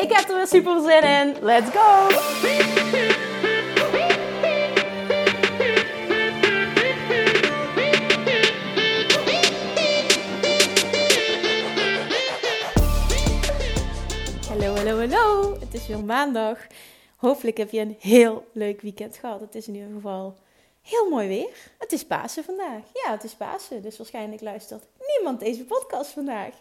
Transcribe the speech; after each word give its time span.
Ik 0.00 0.12
heb 0.12 0.28
er 0.28 0.36
weer 0.36 0.46
super 0.46 0.80
zin 0.80 1.02
in. 1.02 1.36
Let's 1.44 1.70
go! 1.70 2.08
Hallo, 14.48 14.74
hallo, 14.74 14.98
hallo. 14.98 15.56
Het 15.60 15.74
is 15.74 15.86
weer 15.86 16.04
maandag. 16.04 16.58
Hopelijk 17.16 17.56
heb 17.56 17.70
je 17.70 17.80
een 17.80 17.96
heel 17.98 18.46
leuk 18.52 18.80
weekend 18.80 19.16
gehad. 19.16 19.40
Het 19.40 19.54
is 19.54 19.68
in 19.68 19.74
ieder 19.74 19.90
geval 19.94 20.36
heel 20.82 21.08
mooi 21.08 21.28
weer. 21.28 21.70
Het 21.78 21.92
is 21.92 22.06
Pasen 22.06 22.44
vandaag. 22.44 22.82
Ja, 22.92 23.10
het 23.10 23.24
is 23.24 23.34
Pasen. 23.34 23.82
Dus 23.82 23.96
waarschijnlijk 23.96 24.40
luistert 24.42 24.84
niemand 25.16 25.40
deze 25.40 25.64
podcast 25.64 26.10
vandaag. 26.10 26.54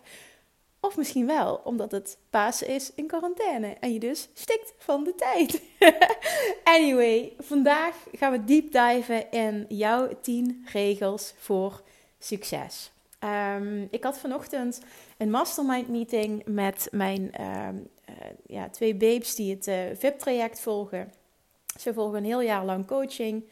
Of 0.82 0.98
misschien 0.98 1.26
wel, 1.26 1.62
omdat 1.64 1.92
het 1.92 2.18
Pasen 2.30 2.68
is 2.68 2.92
in 2.96 3.08
quarantaine 3.08 3.78
en 3.80 3.94
je 3.94 4.00
dus 4.00 4.30
stikt 4.34 4.74
van 4.78 5.04
de 5.04 5.16
tijd. 5.16 5.62
anyway, 6.76 7.34
vandaag 7.38 7.96
gaan 8.12 8.32
we 8.32 8.44
deep 8.44 8.72
diven 8.72 9.32
in 9.32 9.66
jouw 9.70 10.10
10 10.22 10.66
regels 10.72 11.34
voor 11.38 11.82
succes. 12.20 12.92
Um, 13.56 13.88
ik 13.92 14.04
had 14.04 14.18
vanochtend 14.18 14.82
een 15.18 15.30
mastermind 15.30 15.88
meeting 15.88 16.46
met 16.46 16.88
mijn 16.92 17.42
um, 17.42 17.88
uh, 18.10 18.16
ja, 18.46 18.70
twee 18.70 18.96
babes 18.96 19.36
die 19.36 19.56
het 19.56 19.68
uh, 19.68 19.76
VIP-traject 19.94 20.60
volgen. 20.60 21.14
Ze 21.80 21.94
volgen 21.94 22.18
een 22.18 22.26
heel 22.26 22.42
jaar 22.42 22.66
lang 22.66 22.88
coaching. 22.88 23.44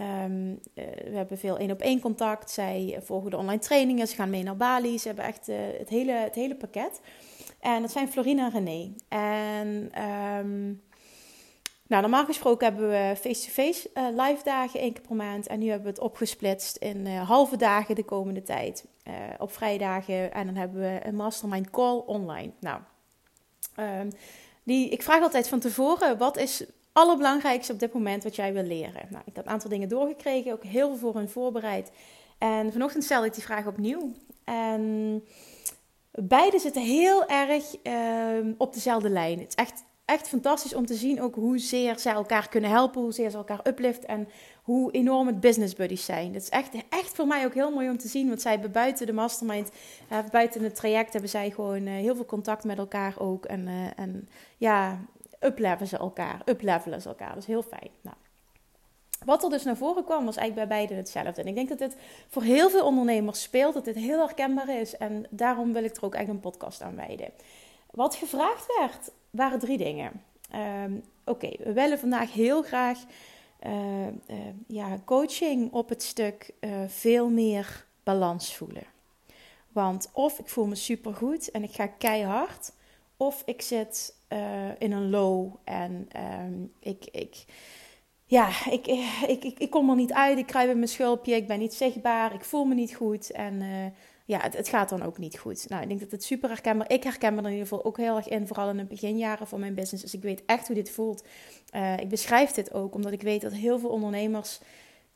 Um, 0.00 0.50
uh, 0.50 0.84
we 1.04 1.16
hebben 1.16 1.38
veel 1.38 1.58
één 1.58 1.70
op 1.70 1.80
één 1.80 2.00
contact. 2.00 2.50
Zij 2.50 2.98
volgen 3.02 3.30
de 3.30 3.36
online 3.36 3.60
trainingen. 3.60 4.06
Ze 4.06 4.14
gaan 4.14 4.30
mee 4.30 4.42
naar 4.42 4.56
Bali. 4.56 4.98
Ze 4.98 5.06
hebben 5.06 5.24
echt 5.24 5.46
het, 5.78 5.88
hele, 5.88 6.12
het 6.12 6.34
hele 6.34 6.56
pakket. 6.56 7.00
En 7.60 7.82
dat 7.82 7.90
zijn 7.90 8.08
Florina 8.08 8.44
en 8.44 8.50
René. 8.50 8.92
En 9.08 9.90
nou, 11.86 12.02
normaal 12.02 12.24
gesproken 12.24 12.66
hebben 12.66 12.88
we 12.88 13.14
face-to-face 13.16 13.90
-face, 13.94 14.12
live 14.22 14.44
dagen 14.44 14.80
één 14.80 14.92
keer 14.92 15.02
per 15.02 15.16
maand. 15.16 15.46
En 15.46 15.58
nu 15.58 15.66
hebben 15.66 15.84
we 15.84 15.92
het 15.92 16.00
opgesplitst 16.00 16.76
in 16.76 17.06
halve 17.06 17.56
dagen 17.56 17.94
de 17.94 18.04
komende 18.04 18.42
tijd. 18.42 18.84
op 19.38 19.52
vrijdagen. 19.52 20.32
En 20.32 20.46
dan 20.46 20.54
hebben 20.54 20.80
we 20.80 21.00
een 21.02 21.16
mastermind 21.16 21.70
call 21.70 22.02
online. 22.06 22.50
Nou, 22.60 22.80
Um, 23.80 24.10
die, 24.62 24.88
ik 24.88 25.02
vraag 25.02 25.22
altijd 25.22 25.48
van 25.48 25.60
tevoren, 25.60 26.18
wat 26.18 26.36
is 26.36 26.64
allerbelangrijkste 26.92 27.72
op 27.72 27.78
dit 27.78 27.92
moment 27.92 28.24
wat 28.24 28.36
jij 28.36 28.52
wil 28.52 28.62
leren? 28.62 29.06
Nou, 29.10 29.22
ik 29.26 29.36
heb 29.36 29.46
een 29.46 29.52
aantal 29.52 29.70
dingen 29.70 29.88
doorgekregen, 29.88 30.52
ook 30.52 30.64
heel 30.64 30.88
veel 30.88 30.96
voor 30.96 31.14
hun 31.14 31.28
voorbereid. 31.28 31.90
En 32.38 32.72
vanochtend 32.72 33.04
stelde 33.04 33.26
ik 33.26 33.34
die 33.34 33.42
vraag 33.42 33.66
opnieuw. 33.66 34.12
En 34.44 35.24
beide 36.10 36.58
zitten 36.58 36.82
heel 36.82 37.26
erg 37.26 37.64
um, 37.82 38.54
op 38.58 38.74
dezelfde 38.74 39.10
lijn. 39.10 39.38
Het 39.38 39.48
is 39.48 39.54
echt, 39.54 39.84
echt 40.04 40.28
fantastisch 40.28 40.74
om 40.74 40.86
te 40.86 40.94
zien 40.94 41.22
ook 41.22 41.34
hoezeer 41.34 41.98
ze 41.98 42.10
elkaar 42.10 42.48
kunnen 42.48 42.70
helpen, 42.70 43.02
hoezeer 43.02 43.30
ze 43.30 43.36
elkaar 43.36 43.60
uplift 43.66 44.04
en 44.04 44.28
hoe 44.62 44.92
enorm 44.92 45.26
het 45.26 45.40
business 45.40 45.74
buddies 45.74 46.04
zijn. 46.04 46.32
Dat 46.32 46.42
is 46.42 46.48
echt, 46.48 46.70
echt 46.88 47.14
voor 47.14 47.26
mij 47.26 47.44
ook 47.44 47.54
heel 47.54 47.70
mooi 47.70 47.88
om 47.88 47.98
te 47.98 48.08
zien. 48.08 48.28
Want 48.28 48.40
zij 48.40 48.52
hebben 48.52 48.72
buiten 48.72 49.06
de 49.06 49.12
mastermind, 49.12 49.70
uh, 50.12 50.18
buiten 50.30 50.62
het 50.62 50.74
traject, 50.74 51.12
hebben 51.12 51.30
zij 51.30 51.50
gewoon 51.50 51.86
uh, 51.86 51.92
heel 51.92 52.14
veel 52.14 52.26
contact 52.26 52.64
met 52.64 52.78
elkaar 52.78 53.14
ook. 53.18 53.44
En, 53.44 53.66
uh, 53.66 53.86
en 53.96 54.28
ja, 54.56 54.98
uplevelen 55.40 55.88
ze 55.88 55.96
elkaar. 55.96 56.42
Uplevelen 56.44 57.02
ze 57.02 57.08
elkaar. 57.08 57.28
Dat 57.28 57.38
is 57.42 57.46
heel 57.46 57.62
fijn. 57.62 57.90
Nou. 58.00 58.16
Wat 59.24 59.42
er 59.44 59.50
dus 59.50 59.64
naar 59.64 59.76
voren 59.76 60.04
kwam, 60.04 60.24
was 60.24 60.36
eigenlijk 60.36 60.68
bij 60.68 60.78
beiden 60.78 60.96
hetzelfde. 60.96 61.42
En 61.42 61.48
ik 61.48 61.54
denk 61.54 61.68
dat 61.68 61.78
dit 61.78 61.96
voor 62.28 62.42
heel 62.42 62.70
veel 62.70 62.84
ondernemers 62.84 63.42
speelt, 63.42 63.74
dat 63.74 63.84
dit 63.84 63.94
heel 63.94 64.18
herkenbaar 64.18 64.68
is. 64.68 64.96
En 64.96 65.26
daarom 65.30 65.72
wil 65.72 65.84
ik 65.84 65.96
er 65.96 66.04
ook 66.04 66.14
echt 66.14 66.28
een 66.28 66.40
podcast 66.40 66.82
aan 66.82 66.96
wijden. 66.96 67.30
Wat 67.90 68.14
gevraagd 68.14 68.66
werd, 68.78 69.10
waren 69.30 69.58
drie 69.58 69.78
dingen. 69.78 70.22
Um, 70.84 71.02
Oké, 71.30 71.50
we 71.58 71.72
willen 71.72 71.98
vandaag 71.98 72.32
heel 72.32 72.62
graag 72.62 72.98
uh, 73.66 74.06
uh, 74.06 74.12
ja, 74.66 74.98
coaching 75.04 75.72
op 75.72 75.88
het 75.88 76.02
stuk 76.02 76.50
uh, 76.60 76.70
veel 76.86 77.28
meer 77.28 77.86
balans 78.02 78.56
voelen. 78.56 78.84
Want 79.72 80.10
of 80.12 80.38
ik 80.38 80.48
voel 80.48 80.66
me 80.66 80.74
supergoed 80.74 81.50
en 81.50 81.62
ik 81.62 81.72
ga 81.72 81.86
keihard, 81.86 82.72
of 83.20 83.42
ik 83.46 83.62
zit 83.62 84.14
in 84.78 84.92
een 84.92 85.10
low 85.10 85.54
en 85.64 86.08
um, 86.42 86.72
ik, 86.80 87.04
ik, 87.12 87.44
ja, 88.24 88.48
ik, 88.70 88.86
ik, 89.26 89.58
ik, 89.58 89.70
kom 89.70 89.90
er 89.90 89.96
niet 89.96 90.12
uit, 90.12 90.38
ik 90.38 90.54
in 90.54 90.66
mijn 90.66 90.88
schulpje, 90.88 91.34
ik 91.34 91.46
ben 91.46 91.58
niet 91.58 91.74
zichtbaar, 91.74 92.34
ik 92.34 92.44
voel 92.44 92.64
me 92.64 92.74
niet 92.74 92.94
goed 92.94 93.30
en 93.30 93.62
ja, 94.30 94.40
het, 94.50 94.68
gaat 94.68 94.88
dan 94.88 95.02
ook 95.02 95.18
niet 95.18 95.38
goed. 95.38 95.68
Nou, 95.68 95.82
ik 95.82 95.88
denk 95.88 96.00
dat 96.00 96.10
het 96.10 96.24
super 96.24 96.48
herkenbaar 96.48 96.90
Ik 96.90 97.02
herken 97.02 97.34
me 97.34 97.40
er 97.40 97.46
in 97.46 97.52
ieder 97.52 97.66
geval 97.66 97.84
ook 97.84 97.96
heel 97.96 98.16
erg 98.16 98.28
in, 98.28 98.46
vooral 98.46 98.68
in 98.68 98.76
de 98.76 98.84
beginjaren 98.84 99.46
van 99.46 99.60
mijn 99.60 99.74
business. 99.74 100.02
Dus 100.02 100.14
ik 100.14 100.22
weet 100.22 100.42
echt 100.46 100.66
hoe 100.66 100.76
dit 100.76 100.90
voelt. 100.90 101.24
Uh, 101.74 101.98
ik 101.98 102.08
beschrijf 102.08 102.50
dit 102.50 102.72
ook 102.72 102.94
omdat 102.94 103.12
ik 103.12 103.22
weet 103.22 103.40
dat 103.40 103.52
heel 103.52 103.78
veel 103.78 103.88
ondernemers 103.88 104.60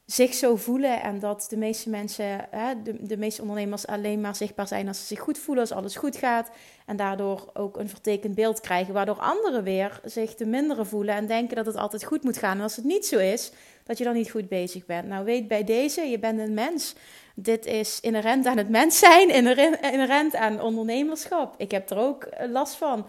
zich 0.07 0.35
zo 0.35 0.57
voelen 0.57 1.03
en 1.03 1.19
dat 1.19 1.47
de 1.49 1.57
meeste 1.57 1.91
mensen, 1.91 2.47
hè, 2.51 2.83
de, 2.83 3.07
de 3.07 3.17
meeste 3.17 3.41
ondernemers 3.41 3.87
alleen 3.87 4.21
maar 4.21 4.37
zichtbaar 4.37 4.69
zijn 4.69 4.89
als 4.89 4.99
ze 4.99 5.07
zich 5.07 5.21
goed 5.21 5.39
voelen, 5.39 5.65
als 5.65 5.73
alles 5.73 5.97
goed 5.97 6.17
gaat 6.17 6.51
en 6.87 6.97
daardoor 6.97 7.51
ook 7.53 7.77
een 7.77 7.89
vertekend 7.89 8.35
beeld 8.35 8.61
krijgen, 8.61 8.95
waardoor 8.95 9.19
anderen 9.19 9.63
weer 9.63 10.01
zich 10.05 10.35
te 10.35 10.47
minderen 10.47 10.87
voelen 10.87 11.15
en 11.15 11.27
denken 11.27 11.57
dat 11.57 11.67
het 11.67 11.77
altijd 11.77 12.05
goed 12.05 12.25
moet 12.25 12.39
gaan. 12.39 12.57
En 12.57 12.63
als 12.63 12.77
het 12.77 12.85
niet 12.85 13.07
zo 13.07 13.19
is, 13.19 13.53
dat 13.85 13.99
je 13.99 14.05
dan 14.05 14.15
niet 14.15 14.31
goed 14.31 14.49
bezig 14.49 14.87
bent. 14.87 15.09
Nou, 15.09 15.25
weet 15.25 15.49
bij 15.49 15.65
deze, 15.65 16.01
je 16.01 16.19
bent 16.19 16.41
een 16.41 16.55
mens. 16.55 16.95
Dit 17.35 17.67
is 17.67 18.01
inherent 18.01 18.47
aan 18.47 18.57
het 18.57 18.69
mens 18.69 18.99
zijn, 18.99 19.29
inherent 19.31 20.35
aan 20.37 20.61
ondernemerschap. 20.61 21.55
Ik 21.57 21.71
heb 21.71 21.91
er 21.91 21.99
ook 21.99 22.29
last 22.49 22.75
van. 22.75 23.07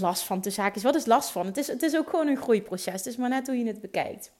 Last 0.00 0.22
van 0.22 0.40
de 0.40 0.50
zaak 0.50 0.74
is, 0.74 0.82
wat 0.82 0.94
is 0.94 1.06
last 1.06 1.30
van? 1.30 1.46
Het 1.46 1.56
is, 1.56 1.66
het 1.66 1.82
is 1.82 1.96
ook 1.96 2.10
gewoon 2.10 2.26
een 2.26 2.36
groeiproces. 2.36 2.92
Het 2.94 3.06
is 3.06 3.16
maar 3.16 3.28
net 3.28 3.46
hoe 3.46 3.58
je 3.58 3.66
het 3.66 3.80
bekijkt. 3.80 4.32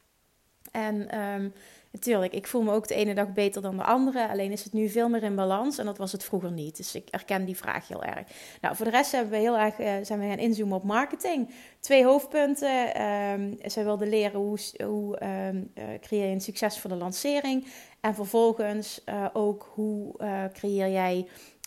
En 0.77 1.21
um, 1.21 1.53
natuurlijk, 1.91 2.33
ik 2.33 2.47
voel 2.47 2.63
me 2.63 2.73
ook 2.73 2.89
de 2.89 2.95
ene 2.95 3.15
dag 3.15 3.33
beter 3.33 3.63
dan 3.63 3.77
de 3.77 3.83
andere. 3.83 4.29
Alleen 4.29 4.53
is 4.53 4.65
het 4.65 4.73
nu 4.73 4.89
veel 4.89 5.09
meer 5.09 5.23
in 5.23 5.35
balans. 5.35 5.79
En 5.79 5.85
dat 5.85 5.99
was 5.99 6.13
het 6.13 6.25
vroeger 6.25 6.53
niet. 6.53 6.77
Dus 6.77 6.95
ik 6.95 7.09
herken 7.11 7.45
die 7.45 7.57
vraag 7.57 7.89
heel 7.89 8.03
erg. 8.03 8.27
Nou, 8.61 8.77
voor 8.77 8.85
de 8.85 8.91
rest 8.91 9.13
hebben 9.13 9.31
we 9.31 9.39
heel 9.39 9.59
erg, 9.59 9.79
uh, 9.79 9.93
zijn 10.03 10.21
we 10.21 10.27
gaan 10.27 10.39
inzoomen 10.39 10.77
op 10.77 10.83
marketing. 10.83 11.51
Twee 11.81 12.05
hoofdpunten. 12.05 13.03
Um, 13.03 13.59
zij 13.65 13.85
wilde 13.85 14.07
leren 14.07 14.41
hoe, 14.41 14.59
hoe 14.85 15.23
um, 15.23 15.71
uh, 15.75 15.85
creëer 16.01 16.27
je 16.27 16.33
een 16.35 16.41
succesvolle 16.41 16.97
lancering. 16.97 17.67
En 18.01 18.15
vervolgens 18.15 19.03
uh, 19.09 19.27
ook 19.33 19.71
hoe 19.75 20.15
creëer 20.53 20.91
jij 20.91 21.27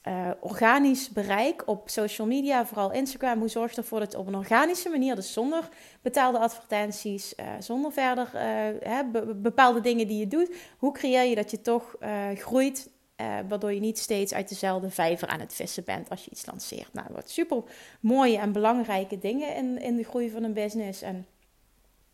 uh, 0.09 0.29
organisch 0.39 1.09
bereik 1.09 1.63
op 1.65 1.89
social 1.89 2.27
media, 2.27 2.65
vooral 2.65 2.91
Instagram. 2.91 3.39
Hoe 3.39 3.47
zorg 3.47 3.71
je 3.71 3.77
ervoor 3.77 3.99
dat 3.99 4.15
op 4.15 4.27
een 4.27 4.35
organische 4.35 4.89
manier, 4.89 5.15
dus 5.15 5.33
zonder 5.33 5.69
betaalde 6.01 6.39
advertenties, 6.39 7.33
uh, 7.39 7.45
zonder 7.59 7.91
verder 7.91 8.29
be 9.11 9.35
bepaalde 9.35 9.81
dingen 9.81 10.07
die 10.07 10.17
je 10.17 10.27
doet, 10.27 10.55
hoe 10.77 10.93
creëer 10.93 11.23
je 11.23 11.35
dat 11.35 11.51
je 11.51 11.61
toch 11.61 11.95
groeit, 12.35 12.89
waardoor 13.47 13.73
je 13.73 13.79
niet 13.79 13.99
steeds 13.99 14.33
uit 14.33 14.49
dezelfde 14.49 14.89
vijver 14.89 15.27
aan 15.27 15.39
het 15.39 15.53
vissen 15.53 15.83
bent 15.83 16.09
als 16.09 16.25
je 16.25 16.31
iets 16.31 16.45
lanceert. 16.45 16.93
Nou, 16.93 17.07
wat 17.11 17.29
super 17.29 17.63
mooie 17.99 18.37
en 18.37 18.51
belangrijke 18.51 19.17
dingen 19.17 19.55
in, 19.55 19.81
in 19.81 19.95
de 19.95 20.03
groei 20.03 20.29
van 20.29 20.43
een 20.43 20.53
business. 20.53 21.01
En 21.01 21.15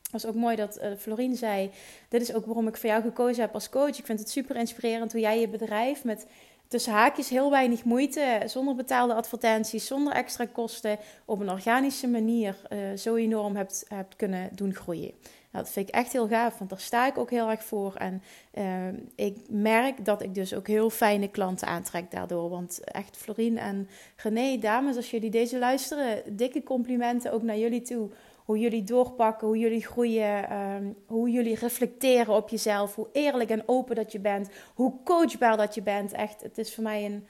het 0.01 0.11
was 0.11 0.25
ook 0.25 0.35
mooi 0.35 0.55
dat 0.55 0.79
Florien 0.97 1.35
zei: 1.35 1.71
Dit 2.09 2.21
is 2.21 2.33
ook 2.33 2.45
waarom 2.45 2.67
ik 2.67 2.77
voor 2.77 2.89
jou 2.89 3.01
gekozen 3.01 3.41
heb 3.41 3.53
als 3.53 3.69
coach. 3.69 3.97
Ik 3.97 4.05
vind 4.05 4.19
het 4.19 4.29
super 4.29 4.55
inspirerend 4.55 5.11
hoe 5.11 5.21
jij 5.21 5.39
je 5.39 5.47
bedrijf 5.47 6.03
met 6.03 6.25
tussen 6.67 6.93
haakjes 6.93 7.29
heel 7.29 7.49
weinig 7.49 7.83
moeite, 7.83 8.41
zonder 8.45 8.75
betaalde 8.75 9.13
advertenties, 9.13 9.87
zonder 9.87 10.13
extra 10.13 10.45
kosten, 10.45 10.97
op 11.25 11.39
een 11.39 11.49
organische 11.49 12.07
manier 12.07 12.57
uh, 12.69 12.97
zo 12.97 13.15
enorm 13.15 13.55
hebt, 13.55 13.85
hebt 13.87 14.15
kunnen 14.15 14.49
doen 14.53 14.73
groeien. 14.73 15.13
Nou, 15.55 15.67
dat 15.67 15.75
vind 15.75 15.89
ik 15.89 15.95
echt 15.95 16.11
heel 16.11 16.27
gaaf, 16.27 16.57
want 16.57 16.69
daar 16.69 16.79
sta 16.79 17.07
ik 17.07 17.17
ook 17.17 17.29
heel 17.29 17.49
erg 17.49 17.63
voor. 17.63 17.95
En 17.95 18.21
uh, 18.53 18.99
ik 19.15 19.37
merk 19.49 20.05
dat 20.05 20.21
ik 20.21 20.35
dus 20.35 20.53
ook 20.53 20.67
heel 20.67 20.89
fijne 20.89 21.27
klanten 21.27 21.67
aantrek 21.67 22.11
daardoor. 22.11 22.49
Want 22.49 22.79
echt, 22.83 23.17
Florien 23.17 23.57
en 23.57 23.89
René, 24.15 24.57
dames, 24.57 24.95
als 24.95 25.11
jullie 25.11 25.29
deze 25.29 25.59
luisteren, 25.59 26.37
dikke 26.37 26.63
complimenten 26.63 27.31
ook 27.31 27.41
naar 27.41 27.57
jullie 27.57 27.81
toe 27.81 28.09
hoe 28.45 28.59
jullie 28.59 28.83
doorpakken, 28.83 29.47
hoe 29.47 29.57
jullie 29.57 29.85
groeien, 29.85 30.57
um, 30.57 30.95
hoe 31.07 31.29
jullie 31.29 31.55
reflecteren 31.55 32.35
op 32.35 32.49
jezelf, 32.49 32.95
hoe 32.95 33.07
eerlijk 33.11 33.49
en 33.49 33.63
open 33.65 33.95
dat 33.95 34.11
je 34.11 34.19
bent, 34.19 34.49
hoe 34.73 34.93
coachbaar 35.03 35.57
dat 35.57 35.75
je 35.75 35.81
bent. 35.81 36.11
Echt, 36.11 36.41
het 36.41 36.57
is 36.57 36.73
voor 36.73 36.83
mij 36.83 37.05
een, 37.05 37.27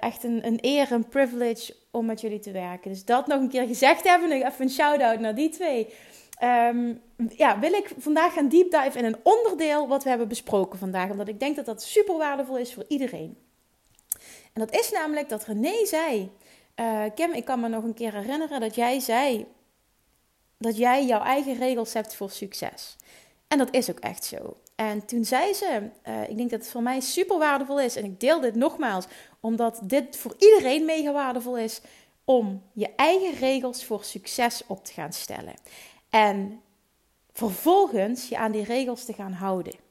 echt 0.00 0.24
een, 0.24 0.46
een 0.46 0.58
eer, 0.60 0.92
een 0.92 1.08
privilege 1.08 1.74
om 1.90 2.06
met 2.06 2.20
jullie 2.20 2.38
te 2.38 2.50
werken. 2.50 2.90
Dus 2.90 3.04
dat 3.04 3.26
nog 3.26 3.40
een 3.40 3.48
keer 3.48 3.66
gezegd 3.66 4.04
hebben. 4.04 4.32
Even 4.32 4.52
een 4.58 4.70
shout-out 4.70 5.20
naar 5.20 5.34
die 5.34 5.48
twee. 5.48 5.88
Um, 6.42 7.00
ja, 7.36 7.58
wil 7.58 7.72
ik 7.72 7.90
vandaag 7.98 8.32
gaan 8.32 8.48
deep 8.48 8.70
dive 8.70 8.98
in 8.98 9.04
een 9.04 9.20
onderdeel 9.22 9.88
wat 9.88 10.02
we 10.02 10.08
hebben 10.08 10.28
besproken 10.28 10.78
vandaag. 10.78 11.10
Omdat 11.10 11.28
ik 11.28 11.40
denk 11.40 11.56
dat 11.56 11.64
dat 11.64 11.82
super 11.82 12.16
waardevol 12.16 12.58
is 12.58 12.74
voor 12.74 12.84
iedereen. 12.88 13.36
En 14.52 14.60
dat 14.60 14.74
is 14.74 14.90
namelijk 14.90 15.28
dat 15.28 15.44
René 15.44 15.86
zei. 15.86 16.30
Uh, 16.80 17.02
Kim, 17.14 17.32
ik 17.32 17.44
kan 17.44 17.60
me 17.60 17.68
nog 17.68 17.84
een 17.84 17.94
keer 17.94 18.12
herinneren 18.12 18.60
dat 18.60 18.74
jij 18.74 19.00
zei 19.00 19.46
dat 20.64 20.76
jij 20.76 21.06
jouw 21.06 21.22
eigen 21.22 21.58
regels 21.58 21.92
hebt 21.92 22.14
voor 22.14 22.30
succes. 22.30 22.96
En 23.48 23.58
dat 23.58 23.74
is 23.74 23.90
ook 23.90 23.98
echt 23.98 24.24
zo. 24.24 24.56
En 24.74 25.06
toen 25.06 25.24
zei 25.24 25.52
ze, 25.52 25.90
uh, 26.08 26.28
ik 26.28 26.36
denk 26.36 26.50
dat 26.50 26.60
het 26.60 26.70
voor 26.70 26.82
mij 26.82 27.00
super 27.00 27.38
waardevol 27.38 27.80
is, 27.80 27.96
en 27.96 28.04
ik 28.04 28.20
deel 28.20 28.40
dit 28.40 28.54
nogmaals, 28.54 29.06
omdat 29.40 29.80
dit 29.82 30.16
voor 30.16 30.34
iedereen 30.38 30.84
mega 30.84 31.12
waardevol 31.12 31.58
is, 31.58 31.80
om 32.24 32.62
je 32.72 32.94
eigen 32.96 33.34
regels 33.34 33.84
voor 33.84 34.04
succes 34.04 34.62
op 34.66 34.84
te 34.84 34.92
gaan 34.92 35.12
stellen. 35.12 35.54
En 36.10 36.60
vervolgens 37.32 38.28
je 38.28 38.38
aan 38.38 38.52
die 38.52 38.64
regels 38.64 39.04
te 39.04 39.12
gaan 39.12 39.32
houden. 39.32 39.83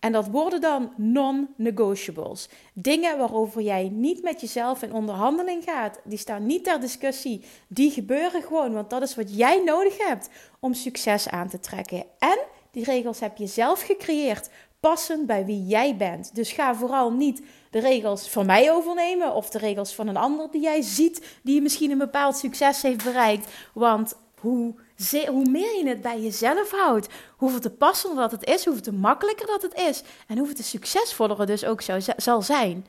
En 0.00 0.12
dat 0.12 0.28
worden 0.28 0.60
dan 0.60 0.92
non-negotiables. 0.96 2.48
Dingen 2.74 3.18
waarover 3.18 3.62
jij 3.62 3.88
niet 3.88 4.22
met 4.22 4.40
jezelf 4.40 4.82
in 4.82 4.92
onderhandeling 4.92 5.64
gaat. 5.64 6.00
Die 6.04 6.18
staan 6.18 6.46
niet 6.46 6.64
ter 6.64 6.80
discussie. 6.80 7.44
Die 7.68 7.90
gebeuren 7.90 8.42
gewoon, 8.42 8.72
want 8.72 8.90
dat 8.90 9.02
is 9.02 9.14
wat 9.14 9.36
jij 9.36 9.62
nodig 9.64 10.06
hebt 10.06 10.28
om 10.60 10.74
succes 10.74 11.28
aan 11.28 11.48
te 11.48 11.60
trekken. 11.60 12.04
En 12.18 12.38
die 12.70 12.84
regels 12.84 13.20
heb 13.20 13.36
je 13.36 13.46
zelf 13.46 13.82
gecreëerd, 13.82 14.50
passend 14.80 15.26
bij 15.26 15.44
wie 15.44 15.66
jij 15.66 15.96
bent. 15.96 16.34
Dus 16.34 16.52
ga 16.52 16.74
vooral 16.74 17.12
niet 17.12 17.42
de 17.70 17.78
regels 17.78 18.28
van 18.28 18.46
mij 18.46 18.72
overnemen 18.72 19.34
of 19.34 19.50
de 19.50 19.58
regels 19.58 19.94
van 19.94 20.08
een 20.08 20.16
ander 20.16 20.50
die 20.50 20.62
jij 20.62 20.82
ziet, 20.82 21.38
die 21.42 21.62
misschien 21.62 21.90
een 21.90 21.98
bepaald 21.98 22.36
succes 22.36 22.82
heeft 22.82 23.04
bereikt. 23.04 23.52
Want 23.74 24.14
hoe 24.40 24.74
hoe 25.08 25.50
meer 25.50 25.76
je 25.76 25.88
het 25.88 26.02
bij 26.02 26.20
jezelf 26.20 26.70
houdt, 26.70 27.08
hoeveel 27.36 27.60
te 27.60 27.70
passender 27.70 28.18
dat 28.18 28.30
het 28.30 28.48
is, 28.48 28.64
hoeveel 28.64 28.82
te 28.82 28.92
makkelijker 28.92 29.46
dat 29.46 29.62
het 29.62 29.74
is 29.74 30.02
en 30.26 30.38
hoeveel 30.38 30.56
te 30.56 30.62
succesvoller 30.62 31.46
dus 31.46 31.64
ook 31.64 31.82
zal 32.16 32.42
zijn. 32.42 32.86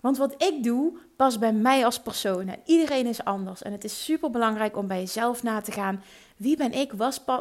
Want 0.00 0.18
wat 0.18 0.42
ik 0.42 0.62
doe, 0.62 0.92
past 1.16 1.40
bij 1.40 1.52
mij 1.52 1.84
als 1.84 2.00
persoon 2.00 2.48
en 2.48 2.60
iedereen 2.64 3.06
is 3.06 3.24
anders. 3.24 3.62
En 3.62 3.72
het 3.72 3.84
is 3.84 4.04
super 4.04 4.30
belangrijk 4.30 4.76
om 4.76 4.86
bij 4.86 4.98
jezelf 4.98 5.42
na 5.42 5.60
te 5.60 5.72
gaan: 5.72 6.02
wie 6.36 6.56
ben 6.56 6.72
ik? 6.72 6.92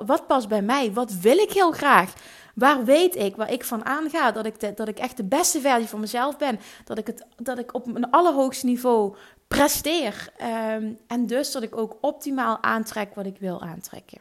Wat 0.05 0.27
past 0.27 0.47
bij 0.47 0.61
mij? 0.61 0.93
Wat 0.93 1.13
wil 1.13 1.37
ik 1.37 1.51
heel 1.51 1.71
graag? 1.71 2.13
Waar 2.55 2.85
weet 2.85 3.15
ik, 3.15 3.35
waar 3.35 3.51
ik 3.51 3.63
van 3.63 3.85
aanga, 3.85 4.31
dat 4.31 4.45
ik, 4.45 4.77
dat 4.77 4.87
ik 4.87 4.97
echt 4.97 5.17
de 5.17 5.23
beste 5.23 5.61
versie 5.61 5.87
van 5.87 5.99
mezelf 5.99 6.37
ben? 6.37 6.59
Dat 6.85 6.97
ik, 6.97 7.07
het, 7.07 7.25
dat 7.35 7.57
ik 7.57 7.73
op 7.73 7.95
een 7.95 8.11
allerhoogste 8.11 8.65
niveau 8.65 9.15
presteer. 9.47 10.29
Ehm, 10.37 10.91
en 11.07 11.27
dus 11.27 11.51
dat 11.51 11.63
ik 11.63 11.77
ook 11.77 11.97
optimaal 12.01 12.63
aantrek 12.63 13.15
wat 13.15 13.25
ik 13.25 13.37
wil 13.39 13.61
aantrekken. 13.61 14.17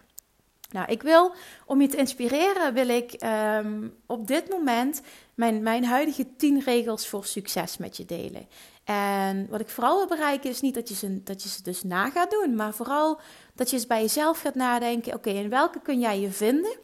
Nou, 0.70 0.90
ik 0.90 1.02
wil, 1.02 1.34
om 1.67 1.81
je 1.81 1.88
te 1.88 1.96
inspireren, 1.96 2.75
wil 2.75 2.88
ik 2.88 3.12
ehm, 3.12 3.88
op 4.06 4.26
dit 4.26 4.49
moment 4.49 5.02
mijn, 5.34 5.62
mijn 5.62 5.84
huidige 5.84 6.37
10 6.37 6.61
regels 6.61 7.08
voor 7.08 7.25
succes 7.25 7.76
met 7.76 7.96
je 7.96 8.05
delen. 8.05 8.46
En 8.84 9.46
wat 9.50 9.61
ik 9.61 9.69
vooral 9.69 9.96
wil 9.96 10.06
bereiken 10.06 10.50
is 10.50 10.61
niet 10.61 10.75
dat 10.75 10.88
je 10.88 10.94
ze, 10.94 11.23
dat 11.23 11.43
je 11.43 11.49
ze 11.49 11.62
dus 11.62 11.82
na 11.82 12.11
gaat 12.11 12.31
doen, 12.31 12.55
maar 12.55 12.75
vooral 12.75 13.20
dat 13.55 13.70
je 13.70 13.76
eens 13.76 13.87
bij 13.87 14.00
jezelf 14.00 14.40
gaat 14.40 14.55
nadenken: 14.55 15.14
oké, 15.14 15.31
in 15.31 15.49
welke 15.49 15.81
kun 15.81 16.00
jij 16.00 16.20
je 16.20 16.31
vinden? 16.31 16.78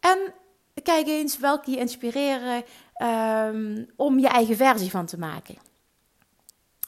En 0.00 0.18
kijk 0.82 1.06
eens 1.06 1.38
welke 1.38 1.70
je 1.70 1.76
inspireren 1.76 2.64
um, 3.02 3.86
om 3.96 4.18
je 4.18 4.28
eigen 4.28 4.56
versie 4.56 4.90
van 4.90 5.06
te 5.06 5.18
maken. 5.18 5.67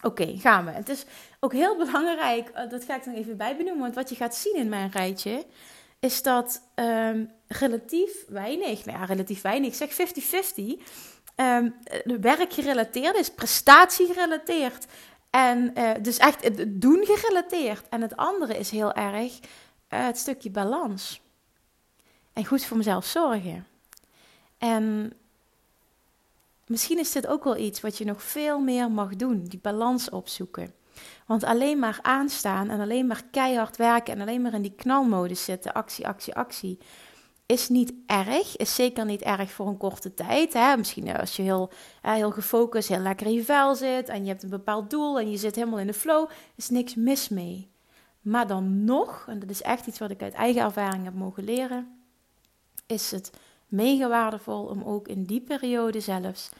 Oké, 0.03 0.37
gaan 0.39 0.65
we. 0.65 0.71
Het 0.71 0.89
is 0.89 1.05
ook 1.41 1.53
heel 1.53 1.77
belangrijk, 1.77 2.49
eh, 2.49 2.69
dat 2.69 2.85
ga 2.85 2.97
ik 2.97 3.05
dan 3.05 3.15
even 3.15 3.37
bij 3.37 3.57
benoemen, 3.57 3.83
want 3.83 3.95
wat 3.95 4.09
je 4.09 4.15
gaat 4.15 4.35
zien 4.35 4.57
in 4.57 4.69
mijn 4.69 4.91
rijtje, 4.91 5.47
is 5.99 6.23
dat 6.23 6.63
um, 6.75 7.31
relatief 7.47 8.25
weinig, 8.29 8.85
nou 8.85 8.99
ja, 8.99 9.05
relatief 9.05 9.43
weinig, 9.43 9.81
ik 9.81 9.91
zeg 9.91 9.93
50-50, 9.93 10.83
um, 11.37 11.75
werkgerelateerd 12.21 13.17
is, 13.17 13.31
prestatiegerelateerd. 13.31 14.87
En 15.31 15.73
uh, 15.79 15.91
dus 16.03 16.17
echt 16.17 16.45
het 16.45 16.81
doen 16.81 17.05
gerelateerd. 17.07 17.89
En 17.89 18.01
het 18.01 18.17
andere 18.17 18.59
is 18.59 18.71
heel 18.71 18.93
erg 18.93 19.33
uh, 19.33 20.05
het 20.07 20.19
stukje 20.19 20.51
balans. 20.51 21.21
En 22.33 22.47
goed 22.47 22.65
voor 22.65 22.77
mezelf 22.77 23.05
zorgen. 23.05 23.67
En 24.59 25.13
Misschien 26.71 26.99
is 26.99 27.13
dit 27.13 27.27
ook 27.27 27.45
wel 27.45 27.57
iets 27.57 27.81
wat 27.81 27.99
je 27.99 28.05
nog 28.05 28.23
veel 28.23 28.61
meer 28.61 28.91
mag 28.91 29.17
doen, 29.17 29.45
die 29.45 29.59
balans 29.63 30.11
opzoeken. 30.11 30.75
Want 31.27 31.45
alleen 31.45 31.79
maar 31.79 31.99
aanstaan 32.03 32.69
en 32.69 32.81
alleen 32.81 33.07
maar 33.07 33.23
keihard 33.31 33.77
werken 33.77 34.15
en 34.15 34.21
alleen 34.21 34.43
maar 34.43 34.55
in 34.55 34.63
die 34.63 34.75
knalmodus 34.75 35.45
zitten, 35.45 35.73
actie, 35.73 36.07
actie, 36.07 36.35
actie, 36.35 36.79
is 37.47 37.69
niet 37.69 37.93
erg. 38.07 38.57
Is 38.57 38.75
zeker 38.75 39.05
niet 39.05 39.23
erg 39.23 39.51
voor 39.51 39.67
een 39.67 39.77
korte 39.77 40.15
tijd. 40.15 40.53
Hè? 40.53 40.77
Misschien 40.77 41.07
eh, 41.07 41.19
als 41.19 41.37
je 41.37 41.43
heel, 41.43 41.71
eh, 42.03 42.13
heel 42.13 42.31
gefocust, 42.31 42.89
heel 42.89 42.99
lekker 42.99 43.27
in 43.27 43.33
je 43.33 43.45
vel 43.45 43.75
zit 43.75 44.09
en 44.09 44.23
je 44.23 44.29
hebt 44.29 44.43
een 44.43 44.51
bepaald 44.51 44.91
doel 44.91 45.19
en 45.19 45.31
je 45.31 45.37
zit 45.37 45.55
helemaal 45.55 45.79
in 45.79 45.87
de 45.87 45.93
flow, 45.93 46.31
is 46.55 46.69
niks 46.69 46.95
mis 46.95 47.29
mee. 47.29 47.71
Maar 48.21 48.47
dan 48.47 48.85
nog, 48.85 49.25
en 49.29 49.39
dat 49.39 49.51
is 49.51 49.63
echt 49.63 49.87
iets 49.87 49.99
wat 49.99 50.11
ik 50.11 50.23
uit 50.23 50.35
eigen 50.35 50.63
ervaring 50.63 51.05
heb 51.05 51.15
mogen 51.15 51.45
leren, 51.45 52.03
is 52.87 53.11
het 53.11 53.31
mega 53.71 54.09
waardevol 54.09 54.65
om 54.65 54.83
ook 54.83 55.09
in 55.09 55.25
die 55.25 55.41
periode 55.41 56.01
zelfs 56.01 56.51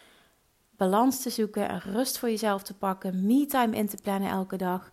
balans 0.77 1.23
te 1.23 1.31
zoeken 1.31 1.69
en 1.69 1.81
rust 1.81 2.19
voor 2.19 2.29
jezelf 2.29 2.63
te 2.63 2.75
pakken, 2.75 3.27
me-time 3.27 3.77
in 3.77 3.89
te 3.89 3.97
plannen 4.03 4.31
elke 4.31 4.57
dag. 4.57 4.91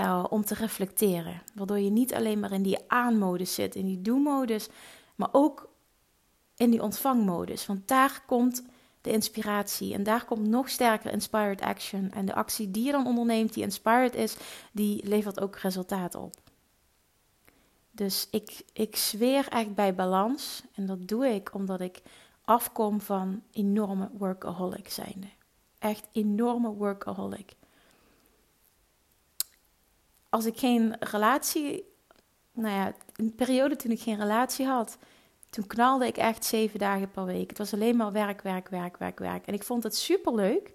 Uh, 0.00 0.24
om 0.28 0.44
te 0.44 0.54
reflecteren. 0.54 1.42
Waardoor 1.54 1.78
je 1.78 1.90
niet 1.90 2.14
alleen 2.14 2.40
maar 2.40 2.52
in 2.52 2.62
die 2.62 2.78
aanmodus 2.86 3.54
zit, 3.54 3.74
in 3.74 3.86
die 3.86 4.02
do-modus, 4.02 4.68
maar 5.14 5.28
ook 5.32 5.68
in 6.56 6.70
die 6.70 6.82
ontvangmodus. 6.82 7.66
Want 7.66 7.88
daar 7.88 8.22
komt 8.26 8.62
de 9.00 9.10
inspiratie 9.10 9.94
en 9.94 10.02
daar 10.02 10.24
komt 10.24 10.46
nog 10.46 10.68
sterker 10.68 11.12
inspired 11.12 11.60
action. 11.60 12.10
En 12.10 12.24
de 12.24 12.34
actie 12.34 12.70
die 12.70 12.84
je 12.84 12.92
dan 12.92 13.06
onderneemt, 13.06 13.54
die 13.54 13.62
inspired 13.62 14.14
is, 14.14 14.36
die 14.72 15.06
levert 15.06 15.40
ook 15.40 15.56
resultaat 15.56 16.14
op. 16.14 16.34
Dus 17.98 18.28
ik, 18.30 18.62
ik 18.72 18.96
zweer 18.96 19.48
echt 19.48 19.74
bij 19.74 19.94
balans. 19.94 20.62
En 20.74 20.86
dat 20.86 21.08
doe 21.08 21.28
ik 21.28 21.54
omdat 21.54 21.80
ik 21.80 22.02
afkom 22.44 23.00
van 23.00 23.42
enorme 23.52 24.10
workaholic 24.12 24.88
zijnde. 24.88 25.26
Echt 25.78 26.08
enorme 26.12 26.68
workaholic. 26.68 27.52
Als 30.28 30.46
ik 30.46 30.58
geen 30.58 30.96
relatie, 31.00 31.84
nou 32.52 32.74
ja, 32.74 32.92
een 33.16 33.34
periode 33.34 33.76
toen 33.76 33.90
ik 33.90 34.00
geen 34.00 34.18
relatie 34.18 34.66
had, 34.66 34.98
toen 35.50 35.66
knalde 35.66 36.06
ik 36.06 36.16
echt 36.16 36.44
zeven 36.44 36.78
dagen 36.78 37.10
per 37.10 37.24
week. 37.24 37.48
Het 37.48 37.58
was 37.58 37.72
alleen 37.72 37.96
maar 37.96 38.12
werk, 38.12 38.42
werk, 38.42 38.68
werk, 38.68 38.96
werk, 38.96 39.18
werk. 39.18 39.46
En 39.46 39.54
ik 39.54 39.62
vond 39.62 39.82
het 39.82 39.96
super 39.96 40.34
leuk. 40.34 40.74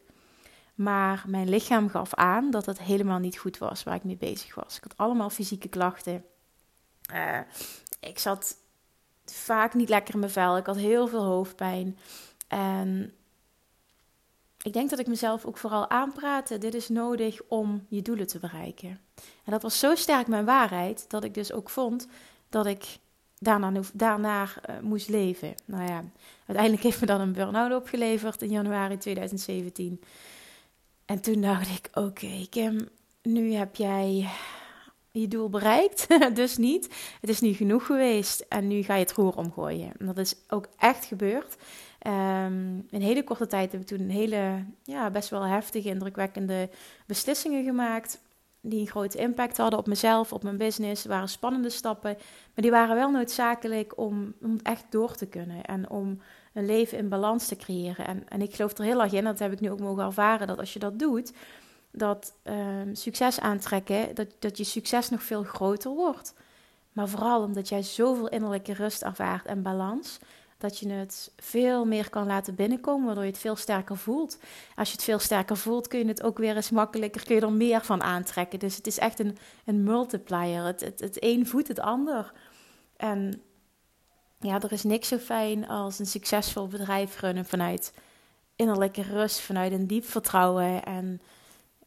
Maar 0.75 1.24
mijn 1.27 1.50
lichaam 1.50 1.89
gaf 1.89 2.13
aan 2.13 2.51
dat 2.51 2.65
het 2.65 2.80
helemaal 2.80 3.20
niet 3.20 3.38
goed 3.38 3.58
was 3.58 3.84
waar 3.84 3.96
ik 3.96 4.03
mee 4.03 4.18
bezig 4.18 4.56
was. 4.56 4.77
Ik 4.77 4.84
had 4.84 4.98
allemaal 4.98 5.30
fysieke 5.30 5.68
klachten. 5.68 6.25
Uh, 7.13 7.39
ik 8.00 8.19
zat 8.19 8.57
vaak 9.25 9.74
niet 9.74 9.89
lekker 9.89 10.13
in 10.13 10.19
mijn 10.19 10.31
vel. 10.31 10.57
Ik 10.57 10.65
had 10.65 10.77
heel 10.77 11.07
veel 11.07 11.24
hoofdpijn. 11.24 11.98
En 12.48 13.13
ik 14.62 14.74
denk 14.74 14.89
dat 14.89 15.00
ik 15.00 15.07
mezelf 15.07 15.45
ook 15.45 15.57
vooral 15.57 15.89
aanpraatte. 15.89 16.57
Dit 16.57 16.74
is 16.74 16.89
nodig 16.89 17.41
om 17.48 17.86
je 17.89 18.01
doelen 18.01 18.27
te 18.27 18.39
bereiken. 18.39 19.00
En 19.43 19.51
dat 19.51 19.62
was 19.62 19.79
zo 19.79 19.95
sterk 19.95 20.27
mijn 20.27 20.45
waarheid 20.45 21.05
dat 21.10 21.24
ik 21.24 21.33
dus 21.33 21.51
ook 21.51 21.69
vond 21.69 22.07
dat 22.50 22.65
ik 22.65 22.98
daarna, 23.39 23.72
daarna 23.93 24.43
uh, 24.43 24.79
moest 24.81 25.10
leven. 25.10 25.55
Nou 25.65 25.88
ja, 25.88 26.03
uiteindelijk 26.45 26.83
heeft 26.83 27.00
me 27.00 27.05
dan 27.05 27.22
een 27.22 27.33
burn-out 27.33 27.81
opgeleverd 27.81 28.41
in 28.41 28.50
januari 28.50 28.98
2017. 28.98 30.01
En 31.05 31.22
toen 31.22 31.41
dacht 31.41 31.67
ik: 31.67 31.89
oké, 31.93 32.48
Kim, 32.50 32.89
nu 33.22 33.53
heb 33.53 33.75
jij 33.75 34.29
je 35.22 35.27
doel 35.27 35.50
bereikt, 35.50 36.08
dus 36.36 36.58
niet. 36.58 36.89
Het 37.22 37.29
is 37.29 37.41
nu 37.41 37.53
genoeg 37.53 37.86
geweest 37.86 38.46
en 38.50 38.67
nu 38.67 38.82
ga 38.82 38.93
je 38.93 39.01
het 39.01 39.12
roer 39.12 39.36
omgooien. 39.36 39.91
En 40.00 40.05
dat 40.05 40.17
is 40.17 40.36
ook 40.48 40.67
echt 40.77 41.05
gebeurd. 41.05 41.55
Um, 42.08 42.88
in 42.89 43.01
hele 43.01 43.24
korte 43.24 43.48
tijd 43.48 43.72
heb 43.72 43.82
ik 43.82 43.88
toen 43.88 44.00
een 44.00 44.10
hele, 44.10 44.65
ja, 44.84 45.10
best 45.10 45.29
wel 45.29 45.41
heftige, 45.41 45.89
indrukwekkende 45.89 46.70
beslissingen 47.08 47.63
gemaakt. 47.63 48.22
Die 48.62 48.79
een 48.79 48.88
grote 48.88 49.17
impact 49.17 49.58
hadden 49.58 49.79
op 49.79 49.88
mezelf, 49.88 50.34
op 50.34 50.43
mijn 50.43 50.58
business. 50.58 51.05
Waren 51.05 51.29
spannende 51.29 51.70
stappen, 51.70 52.17
maar 52.53 52.63
die 52.63 52.72
waren 52.72 52.96
wel 52.96 53.12
noodzakelijk 53.12 53.98
om, 53.98 54.34
om 54.41 54.60
echt 54.63 54.86
door 54.89 55.15
te 55.15 55.25
kunnen. 55.25 55.63
En 55.63 55.89
om 55.89 56.22
een 56.53 56.65
leven 56.65 56.98
in 56.98 57.10
balans 57.10 57.48
te 57.48 57.55
creëren. 57.55 58.05
En, 58.08 58.29
en 58.29 58.41
ik 58.41 58.55
geloof 58.55 58.77
er 58.77 58.84
heel 58.84 59.01
erg 59.01 59.13
in, 59.13 59.24
dat 59.24 59.39
heb 59.39 59.51
ik 59.51 59.60
nu 59.60 59.72
ook 59.72 59.79
mogen 59.79 60.03
ervaren, 60.03 60.48
dat 60.48 60.60
als 60.60 60.74
je 60.74 60.79
dat 60.79 61.00
doet, 61.00 61.34
dat 61.96 62.34
um, 62.44 62.96
succes 62.96 63.40
aantrekken, 63.40 64.16
dat, 64.16 64.28
dat 64.40 64.58
je 64.58 64.64
succes 64.64 65.10
nog 65.10 65.24
veel 65.24 65.44
groter 65.44 65.92
wordt. 65.92 66.34
Maar 66.92 67.10
vooral 67.10 67.44
omdat 67.44 67.70
jij 67.70 67.82
zoveel 67.82 68.28
innerlijke 68.28 68.74
rust 68.74 69.02
ervaart 69.02 69.46
en 69.46 69.62
balans, 69.62 70.20
dat 70.58 70.80
je 70.80 70.90
het 70.90 71.32
veel 71.38 71.86
meer 71.86 72.10
kan 72.10 72.26
laten 72.26 72.56
binnenkomen, 72.56 73.06
waardoor 73.06 73.24
je 73.24 73.30
het 73.30 73.40
veel 73.40 73.56
sterker 73.56 73.98
voelt. 73.98 74.38
Als 74.76 74.88
je 74.88 74.96
het 74.96 75.04
veel 75.04 75.20
sterker 75.20 75.58
voelt, 75.58 75.88
kun 75.88 76.00
je 76.00 76.06
het 76.06 76.24
ook 76.24 76.38
weer 76.38 76.56
eens 76.56 76.70
makkelijker, 76.70 77.26
kun 77.26 77.36
je 77.36 77.42
er 77.42 77.52
meer 77.52 77.82
van 77.82 78.04
aantrekken. 78.04 78.60
Dus 78.60 78.76
het 78.76 78.88
is 78.88 78.98
echt 78.98 79.20
een, 79.20 79.38
een 79.66 79.84
multiplier. 79.84 80.64
Het, 80.64 80.80
het, 80.80 81.00
het 81.00 81.24
een 81.24 81.48
voedt 81.48 81.68
het 81.68 81.80
ander. 81.80 82.34
En 82.98 83.42
ja, 84.40 84.62
er 84.62 84.72
is 84.72 84.84
niks 84.84 85.08
zo 85.08 85.18
fijn 85.18 85.68
als 85.68 86.00
een 86.00 86.06
succesvol 86.06 86.68
bedrijf 86.68 87.20
runnen 87.20 87.46
vanuit 87.46 87.94
innerlijke 88.56 89.02
rust, 89.02 89.40
vanuit 89.40 89.72
een 89.72 89.88
diep 89.88 90.06
vertrouwen 90.06 90.84
en 90.84 91.22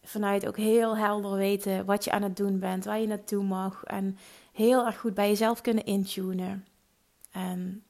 vanuit 0.06 0.46
ook 0.46 0.56
heel 0.56 0.96
helder 0.96 1.32
weten 1.32 1.84
wat 1.84 2.04
je 2.04 2.10
aan 2.10 2.22
het 2.22 2.36
doen 2.36 2.58
bent, 2.58 2.84
waar 2.84 3.00
je 3.00 3.06
naartoe 3.06 3.42
mag 3.42 3.84
en 3.84 4.18
heel 4.52 4.86
erg 4.86 4.98
goed 4.98 5.14
bij 5.14 5.28
jezelf 5.28 5.60
kunnen 5.60 5.84
intunen. 5.84 6.66
En 7.30 7.84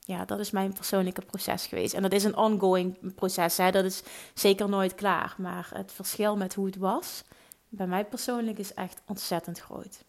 ja, 0.00 0.24
dat 0.24 0.38
is 0.38 0.50
mijn 0.50 0.72
persoonlijke 0.72 1.22
proces 1.22 1.66
geweest. 1.66 1.94
En 1.94 2.02
dat 2.02 2.12
is 2.12 2.24
een 2.24 2.36
ongoing 2.36 3.14
proces, 3.14 3.56
hè? 3.56 3.70
dat 3.70 3.84
is 3.84 4.02
zeker 4.34 4.68
nooit 4.68 4.94
klaar. 4.94 5.34
Maar 5.38 5.70
het 5.74 5.92
verschil 5.92 6.36
met 6.36 6.54
hoe 6.54 6.66
het 6.66 6.76
was, 6.76 7.22
bij 7.68 7.86
mij 7.86 8.04
persoonlijk, 8.04 8.58
is 8.58 8.74
echt 8.74 9.02
ontzettend 9.06 9.60
groot. 9.60 10.04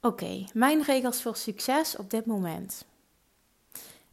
Oké, 0.00 0.44
mijn 0.52 0.82
regels 0.82 1.22
voor 1.22 1.36
succes 1.36 1.96
op 1.96 2.10
dit 2.10 2.26
moment. 2.26 2.84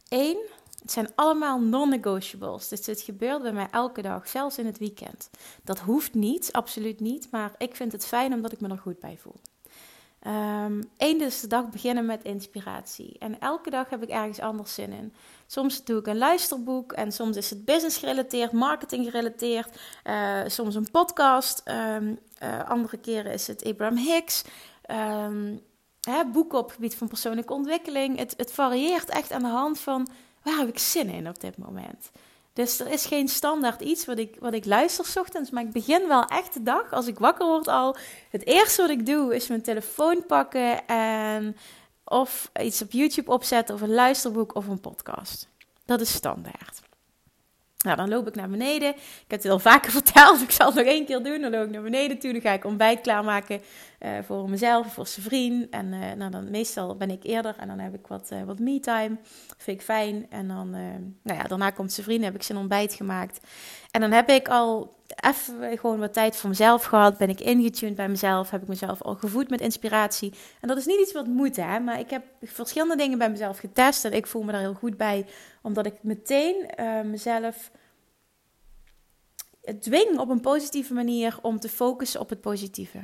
1. 0.08 0.36
Het 0.80 0.92
zijn 0.92 1.08
allemaal 1.14 1.60
non-negotiables. 1.60 2.68
Dus 2.68 2.82
dit 2.82 3.00
gebeurt 3.00 3.42
bij 3.42 3.52
mij 3.52 3.68
elke 3.70 4.02
dag, 4.02 4.28
zelfs 4.28 4.58
in 4.58 4.66
het 4.66 4.78
weekend. 4.78 5.30
Dat 5.62 5.78
hoeft 5.78 6.14
niet, 6.14 6.52
absoluut 6.52 7.00
niet. 7.00 7.28
Maar 7.30 7.54
ik 7.58 7.76
vind 7.76 7.92
het 7.92 8.06
fijn 8.06 8.32
omdat 8.32 8.52
ik 8.52 8.60
me 8.60 8.68
er 8.68 8.78
goed 8.78 9.00
bij 9.00 9.18
voel. 9.20 9.40
Eén 10.96 11.18
dus 11.18 11.40
de 11.40 11.46
dag 11.46 11.68
beginnen 11.68 12.06
met 12.06 12.24
inspiratie. 12.24 13.16
En 13.18 13.40
elke 13.40 13.70
dag 13.70 13.90
heb 13.90 14.02
ik 14.02 14.08
ergens 14.08 14.40
anders 14.40 14.74
zin 14.74 14.92
in. 14.92 15.14
Soms 15.46 15.84
doe 15.84 15.98
ik 15.98 16.06
een 16.06 16.18
luisterboek 16.18 16.92
en 16.92 17.12
soms 17.12 17.36
is 17.36 17.50
het 17.50 17.64
business 17.64 17.96
gerelateerd, 17.96 18.52
marketing 18.52 19.04
gerelateerd. 19.04 19.80
Uh, 20.04 20.40
soms 20.46 20.74
een 20.74 20.90
podcast. 20.90 21.62
Um, 21.64 22.18
uh, 22.42 22.68
andere 22.68 22.96
keren 22.96 23.32
is 23.32 23.46
het 23.46 23.64
Abraham 23.64 23.96
Hicks. 23.96 24.44
Um, 24.90 25.60
hè, 26.00 26.24
boeken 26.24 26.58
op 26.58 26.64
het 26.64 26.74
gebied 26.74 26.94
van 26.94 27.08
persoonlijke 27.08 27.52
ontwikkeling. 27.52 28.18
Het, 28.18 28.34
het 28.36 28.52
varieert 28.52 29.08
echt 29.08 29.32
aan 29.32 29.42
de 29.42 29.48
hand 29.48 29.80
van 29.80 30.08
waar 30.48 30.58
heb 30.58 30.68
ik 30.68 30.78
zin 30.78 31.08
in 31.08 31.28
op 31.28 31.40
dit 31.40 31.58
moment. 31.58 32.10
Dus 32.52 32.80
er 32.80 32.86
is 32.86 33.06
geen 33.06 33.28
standaard 33.28 33.80
iets 33.80 34.04
wat 34.04 34.18
ik, 34.18 34.36
wat 34.40 34.52
ik 34.52 34.64
luister 34.64 35.04
s 35.04 35.16
ochtends. 35.16 35.50
Maar 35.50 35.62
ik 35.62 35.72
begin 35.72 36.08
wel 36.08 36.24
echt 36.24 36.54
de 36.54 36.62
dag, 36.62 36.92
als 36.92 37.06
ik 37.06 37.18
wakker 37.18 37.46
word 37.46 37.68
al. 37.68 37.96
Het 38.30 38.46
eerste 38.46 38.82
wat 38.82 38.90
ik 38.90 39.06
doe 39.06 39.34
is 39.34 39.48
mijn 39.48 39.62
telefoon 39.62 40.26
pakken 40.26 40.86
en 40.86 41.56
of 42.04 42.50
iets 42.60 42.82
op 42.82 42.90
YouTube 42.90 43.30
opzetten 43.30 43.74
of 43.74 43.80
een 43.80 43.94
luisterboek 43.94 44.54
of 44.54 44.66
een 44.66 44.80
podcast. 44.80 45.48
Dat 45.84 46.00
is 46.00 46.12
standaard. 46.12 46.80
Nou, 47.84 47.96
dan 47.96 48.08
loop 48.08 48.26
ik 48.26 48.34
naar 48.34 48.48
beneden. 48.48 48.88
Ik 48.88 49.24
heb 49.28 49.42
het 49.42 49.52
al 49.52 49.58
vaker 49.58 49.90
verteld. 50.00 50.42
Ik 50.42 50.50
zal 50.50 50.66
het 50.66 50.74
nog 50.74 50.84
één 50.84 51.04
keer 51.04 51.22
doen. 51.22 51.40
Dan 51.40 51.50
loop 51.50 51.64
ik 51.64 51.70
naar 51.70 51.82
beneden 51.82 52.18
toe. 52.18 52.32
Dan 52.32 52.40
ga 52.40 52.52
ik 52.52 52.64
ontbijt 52.64 53.00
klaarmaken 53.00 53.60
uh, 54.00 54.10
voor 54.26 54.50
mezelf, 54.50 54.92
voor 54.92 55.06
zijn 55.06 55.26
vriend. 55.26 55.70
En 55.70 55.92
uh, 55.92 56.12
nou, 56.12 56.30
dan 56.30 56.50
meestal 56.50 56.96
ben 56.96 57.10
ik 57.10 57.24
eerder 57.24 57.54
en 57.58 57.68
dan 57.68 57.78
heb 57.78 57.94
ik 57.94 58.06
wat, 58.06 58.30
uh, 58.32 58.42
wat 58.42 58.58
me-time. 58.58 59.16
Vind 59.56 59.78
ik 59.78 59.84
fijn. 59.84 60.26
En 60.30 60.48
dan, 60.48 60.70
nou 61.22 61.38
ja, 61.38 61.42
daarna 61.42 61.70
komt 61.70 61.92
zijn 61.92 62.06
vriend. 62.06 62.24
Heb 62.24 62.34
ik 62.34 62.42
zijn 62.42 62.58
ontbijt 62.58 62.94
gemaakt. 62.94 63.40
En 63.90 64.00
dan 64.00 64.12
heb 64.12 64.28
ik 64.28 64.48
al 64.48 64.96
even 65.16 65.78
gewoon 65.78 65.98
wat 65.98 66.12
tijd 66.12 66.36
voor 66.36 66.48
mezelf 66.48 66.84
gehad. 66.84 67.18
Ben 67.18 67.28
ik 67.28 67.40
ingetuned 67.40 67.94
bij 67.94 68.08
mezelf. 68.08 68.50
Heb 68.50 68.62
ik 68.62 68.68
mezelf 68.68 69.02
al 69.02 69.14
gevoed 69.14 69.50
met 69.50 69.60
inspiratie. 69.60 70.32
En 70.60 70.68
dat 70.68 70.76
is 70.76 70.86
niet 70.86 71.00
iets 71.00 71.12
wat 71.12 71.26
moet, 71.26 71.56
hè. 71.56 71.80
Maar 71.80 71.98
ik 71.98 72.10
heb 72.10 72.22
verschillende 72.42 72.96
dingen 72.96 73.18
bij 73.18 73.30
mezelf 73.30 73.58
getest. 73.58 74.04
En 74.04 74.12
ik 74.12 74.26
voel 74.26 74.42
me 74.42 74.52
daar 74.52 74.60
heel 74.60 74.74
goed 74.74 74.96
bij. 74.96 75.26
Omdat 75.68 75.86
ik 75.86 76.02
meteen 76.02 76.70
mezelf 77.10 77.70
dwing 79.80 80.18
op 80.18 80.28
een 80.28 80.40
positieve 80.40 80.94
manier 80.94 81.38
om 81.42 81.60
te 81.60 81.68
focussen 81.68 82.20
op 82.20 82.28
het 82.28 82.40
positieve. 82.40 82.98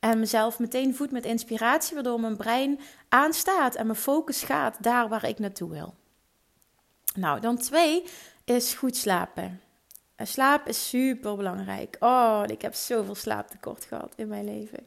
En 0.00 0.18
mezelf 0.18 0.58
meteen 0.58 0.94
voed 0.94 1.10
met 1.10 1.24
inspiratie, 1.24 1.94
waardoor 1.94 2.20
mijn 2.20 2.36
brein 2.36 2.80
aanstaat 3.08 3.74
en 3.74 3.86
mijn 3.86 3.98
focus 3.98 4.42
gaat 4.42 4.82
daar 4.82 5.08
waar 5.08 5.28
ik 5.28 5.38
naartoe 5.38 5.70
wil. 5.70 5.94
Nou, 7.14 7.40
dan 7.40 7.56
twee 7.56 8.04
is 8.44 8.74
goed 8.74 8.96
slapen. 8.96 9.60
slaap 10.16 10.66
is 10.66 10.88
super 10.88 11.36
belangrijk. 11.36 11.96
Oh, 12.00 12.42
ik 12.46 12.62
heb 12.62 12.74
zoveel 12.74 13.14
slaaptekort 13.14 13.84
gehad 13.84 14.12
in 14.16 14.28
mijn 14.28 14.44
leven. 14.44 14.86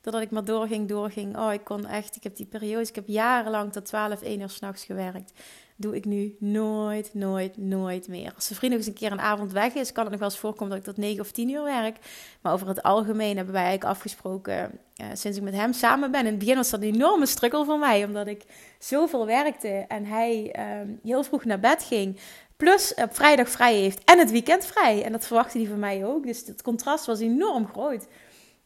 Doordat 0.00 0.22
ik 0.22 0.30
maar 0.30 0.44
doorging, 0.44 0.88
doorging. 0.88 1.36
Oh, 1.36 1.52
ik 1.52 1.64
kon 1.64 1.86
echt, 1.86 2.16
ik 2.16 2.22
heb 2.22 2.36
die 2.36 2.46
periodes, 2.46 2.88
ik 2.88 2.94
heb 2.94 3.08
jarenlang 3.08 3.72
tot 3.72 3.84
12, 3.84 4.22
1 4.22 4.40
uur 4.40 4.50
s'nachts 4.50 4.84
gewerkt 4.84 5.32
doe 5.76 5.96
ik 5.96 6.04
nu 6.04 6.36
nooit, 6.38 7.10
nooit, 7.14 7.56
nooit 7.56 8.08
meer. 8.08 8.32
Als 8.34 8.48
de 8.48 8.54
vriend 8.54 8.72
nog 8.72 8.80
eens 8.80 8.90
een 8.90 8.98
keer 8.98 9.12
een 9.12 9.20
avond 9.20 9.52
weg 9.52 9.74
is, 9.74 9.92
kan 9.92 10.02
het 10.02 10.12
nog 10.12 10.20
wel 10.20 10.30
eens 10.30 10.38
voorkomen 10.38 10.68
dat 10.68 10.78
ik 10.78 10.84
tot 10.94 10.96
9 11.04 11.20
of 11.20 11.30
10 11.30 11.48
uur 11.50 11.62
werk. 11.62 11.96
Maar 12.40 12.52
over 12.52 12.68
het 12.68 12.82
algemeen 12.82 13.36
hebben 13.36 13.54
wij 13.54 13.62
eigenlijk 13.64 13.94
afgesproken, 13.94 14.78
uh, 15.00 15.06
sinds 15.12 15.36
ik 15.36 15.42
met 15.42 15.54
hem 15.54 15.72
samen 15.72 16.10
ben. 16.10 16.20
In 16.20 16.26
het 16.26 16.38
begin 16.38 16.56
was 16.56 16.70
dat 16.70 16.82
een 16.82 16.94
enorme 16.94 17.26
struggle 17.26 17.64
voor 17.64 17.78
mij, 17.78 18.04
omdat 18.04 18.26
ik 18.26 18.42
zoveel 18.78 19.26
werkte 19.26 19.84
en 19.88 20.04
hij 20.04 20.56
uh, 20.58 20.64
heel 21.02 21.22
vroeg 21.22 21.44
naar 21.44 21.60
bed 21.60 21.82
ging. 21.82 22.18
Plus 22.56 22.94
op 22.94 23.14
vrijdag 23.14 23.48
vrij 23.48 23.74
heeft 23.74 24.04
en 24.04 24.18
het 24.18 24.30
weekend 24.30 24.66
vrij. 24.66 25.04
En 25.04 25.12
dat 25.12 25.26
verwachtte 25.26 25.58
hij 25.58 25.66
van 25.66 25.78
mij 25.78 26.04
ook. 26.04 26.26
Dus 26.26 26.46
het 26.46 26.62
contrast 26.62 27.06
was 27.06 27.20
enorm 27.20 27.66
groot. 27.66 28.06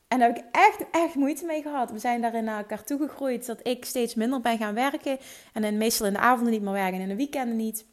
En 0.08 0.18
daar 0.18 0.28
heb 0.28 0.36
ik 0.36 0.44
echt, 0.50 0.90
echt 0.90 1.14
moeite 1.14 1.46
mee 1.46 1.62
gehad. 1.62 1.90
We 1.90 1.98
zijn 1.98 2.20
daarin 2.20 2.44
naar 2.44 2.58
elkaar 2.58 2.84
toegegroeid. 2.84 3.46
Dat 3.46 3.66
ik 3.66 3.84
steeds 3.84 4.14
minder 4.14 4.40
ben 4.40 4.58
gaan 4.58 4.74
werken. 4.74 5.18
En 5.52 5.62
dan 5.62 5.76
meestal 5.76 6.06
in 6.06 6.12
de 6.12 6.18
avonden 6.18 6.52
niet 6.52 6.62
meer 6.62 6.72
werken 6.72 6.94
en 6.94 7.00
in 7.00 7.08
de 7.08 7.16
weekenden 7.16 7.56
niet. 7.56 7.86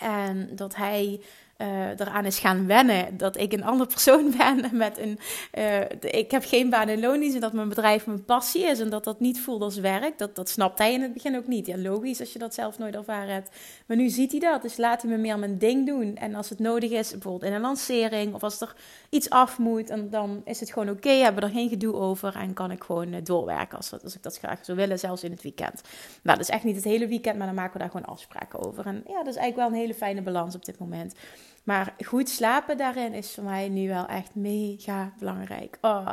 En 0.00 0.56
dat 0.56 0.76
hij 0.76 1.20
uh, 1.58 2.00
eraan 2.00 2.24
is 2.24 2.38
gaan 2.38 2.66
wennen 2.66 3.16
dat 3.16 3.36
ik 3.36 3.52
een 3.52 3.64
andere 3.64 3.90
persoon 3.90 4.34
ben 4.38 4.68
met 4.72 4.98
een. 4.98 5.18
Uh, 5.58 5.80
ik 6.00 6.30
heb 6.30 6.44
geen 6.44 6.70
baan 6.70 6.88
in 6.88 7.00
loondienst 7.00 7.34
en 7.34 7.40
dat 7.40 7.52
mijn 7.52 7.68
bedrijf 7.68 8.06
mijn 8.06 8.24
passie 8.24 8.62
is 8.62 8.80
en 8.80 8.90
dat 8.90 9.04
dat 9.04 9.20
niet 9.20 9.40
voelt 9.40 9.62
als 9.62 9.78
werk. 9.78 10.18
Dat, 10.18 10.36
dat 10.36 10.48
snapt 10.48 10.78
hij 10.78 10.92
in 10.92 11.02
het 11.02 11.12
begin 11.12 11.36
ook 11.36 11.46
niet. 11.46 11.66
Ja, 11.66 11.78
logisch 11.78 12.20
als 12.20 12.32
je 12.32 12.38
dat 12.38 12.54
zelf 12.54 12.78
nooit 12.78 12.94
ervaren 12.94 13.34
hebt. 13.34 13.50
Maar 13.86 13.96
nu 13.96 14.08
ziet 14.08 14.30
hij 14.30 14.40
dat, 14.40 14.62
dus 14.62 14.76
laat 14.76 15.02
hij 15.02 15.10
me 15.10 15.16
meer 15.16 15.38
mijn 15.38 15.58
ding 15.58 15.86
doen. 15.86 16.16
En 16.16 16.34
als 16.34 16.48
het 16.48 16.58
nodig 16.58 16.90
is, 16.90 17.10
bijvoorbeeld 17.10 17.44
in 17.44 17.52
een 17.52 17.60
lancering 17.60 18.34
of 18.34 18.42
als 18.42 18.60
er 18.60 18.74
iets 19.08 19.30
af 19.30 19.58
moet, 19.58 19.90
en 19.90 20.10
dan 20.10 20.42
is 20.44 20.60
het 20.60 20.72
gewoon 20.72 20.88
oké. 20.88 20.96
Okay, 20.96 21.20
hebben 21.20 21.42
we 21.42 21.48
er 21.48 21.54
geen 21.54 21.68
gedoe 21.68 21.94
over 21.94 22.36
en 22.36 22.52
kan 22.54 22.70
ik 22.70 22.84
gewoon 22.84 23.12
uh, 23.12 23.20
doorwerken 23.22 23.76
als, 23.76 23.92
als 24.02 24.14
ik 24.14 24.22
dat 24.22 24.38
graag 24.38 24.64
zou 24.64 24.78
willen, 24.78 24.98
zelfs 24.98 25.24
in 25.24 25.30
het 25.30 25.42
weekend. 25.42 25.80
Nou, 26.22 26.38
dat 26.38 26.48
is 26.48 26.54
echt 26.54 26.64
niet 26.64 26.76
het 26.76 26.84
hele 26.84 27.06
weekend, 27.06 27.36
maar 27.36 27.46
dan 27.46 27.56
maken 27.56 27.72
we 27.72 27.78
daar 27.78 27.90
gewoon 27.90 28.06
afspraken 28.06 28.66
over. 28.66 28.86
En 28.86 29.04
ja, 29.06 29.16
dat 29.16 29.34
is 29.34 29.36
eigenlijk 29.36 29.56
wel 29.56 29.66
een 29.66 29.86
hele 29.86 29.94
fijne 29.94 30.22
balans 30.22 30.54
op 30.54 30.64
dit 30.64 30.78
moment. 30.78 31.14
Maar 31.62 31.94
goed 32.04 32.28
slapen 32.28 32.76
daarin 32.76 33.12
is 33.12 33.34
voor 33.34 33.44
mij 33.44 33.68
nu 33.68 33.88
wel 33.88 34.06
echt 34.06 34.34
mega 34.34 35.12
belangrijk. 35.18 35.78
Oh, 35.80 36.10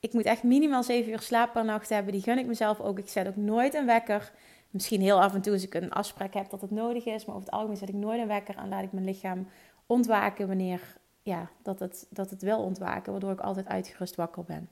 ik 0.00 0.12
moet 0.12 0.24
echt 0.24 0.42
minimaal 0.42 0.82
7 0.82 1.12
uur 1.12 1.20
slaap 1.20 1.52
per 1.52 1.64
nacht 1.64 1.88
hebben. 1.88 2.12
Die 2.12 2.22
gun 2.22 2.38
ik 2.38 2.46
mezelf 2.46 2.80
ook. 2.80 2.98
Ik 2.98 3.08
zet 3.08 3.26
ook 3.26 3.36
nooit 3.36 3.74
een 3.74 3.86
wekker. 3.86 4.32
Misschien 4.70 5.00
heel 5.00 5.22
af 5.22 5.34
en 5.34 5.42
toe 5.42 5.52
als 5.52 5.62
ik 5.62 5.74
een 5.74 5.92
afspraak 5.92 6.34
heb 6.34 6.50
dat 6.50 6.60
het 6.60 6.70
nodig 6.70 7.04
is. 7.04 7.24
Maar 7.24 7.34
over 7.34 7.46
het 7.46 7.56
algemeen 7.56 7.76
zet 7.76 7.88
ik 7.88 7.94
nooit 7.94 8.20
een 8.20 8.26
wekker 8.26 8.56
en 8.56 8.68
laat 8.68 8.82
ik 8.82 8.92
mijn 8.92 9.04
lichaam 9.04 9.48
ontwaken 9.86 10.46
wanneer 10.46 10.96
ja, 11.22 11.50
dat, 11.62 11.78
het, 11.78 12.06
dat 12.10 12.30
het 12.30 12.42
wil 12.42 12.58
ontwaken. 12.58 13.12
Waardoor 13.12 13.32
ik 13.32 13.40
altijd 13.40 13.66
uitgerust 13.66 14.14
wakker 14.14 14.44
ben. 14.44 14.68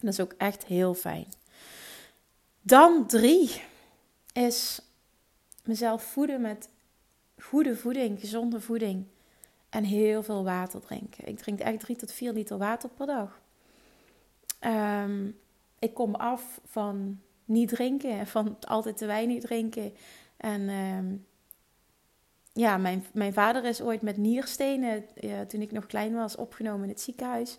dat 0.00 0.12
is 0.12 0.20
ook 0.20 0.34
echt 0.38 0.64
heel 0.64 0.94
fijn. 0.94 1.26
Dan 2.62 3.06
drie 3.06 3.62
is 4.32 4.80
mezelf 5.64 6.02
voeden 6.02 6.40
met 6.40 6.68
goede 7.38 7.76
voeding, 7.76 8.20
gezonde 8.20 8.60
voeding. 8.60 9.06
En 9.70 9.84
heel 9.84 10.22
veel 10.22 10.44
water 10.44 10.80
drinken. 10.80 11.26
Ik 11.26 11.38
drink 11.38 11.60
echt 11.60 11.80
3 11.80 11.96
tot 11.96 12.12
4 12.12 12.32
liter 12.32 12.58
water 12.58 12.88
per 12.88 13.06
dag. 13.06 13.40
Ehm, 14.58 15.30
ik 15.78 15.94
kom 15.94 16.14
af 16.14 16.60
van 16.64 17.20
niet 17.44 17.68
drinken, 17.68 18.26
van 18.36 18.56
altijd 18.60 18.96
te 18.96 19.06
weinig 19.06 19.42
drinken. 19.42 19.92
En 20.36 20.68
ehm, 20.68 21.16
ja, 22.52 22.76
mijn, 22.76 23.04
mijn 23.12 23.32
vader 23.32 23.64
is 23.64 23.80
ooit 23.80 24.02
met 24.02 24.16
nierstenen, 24.16 25.04
ja, 25.14 25.46
toen 25.46 25.60
ik 25.60 25.72
nog 25.72 25.86
klein 25.86 26.14
was, 26.14 26.36
opgenomen 26.36 26.82
in 26.82 26.88
het 26.88 27.00
ziekenhuis. 27.00 27.56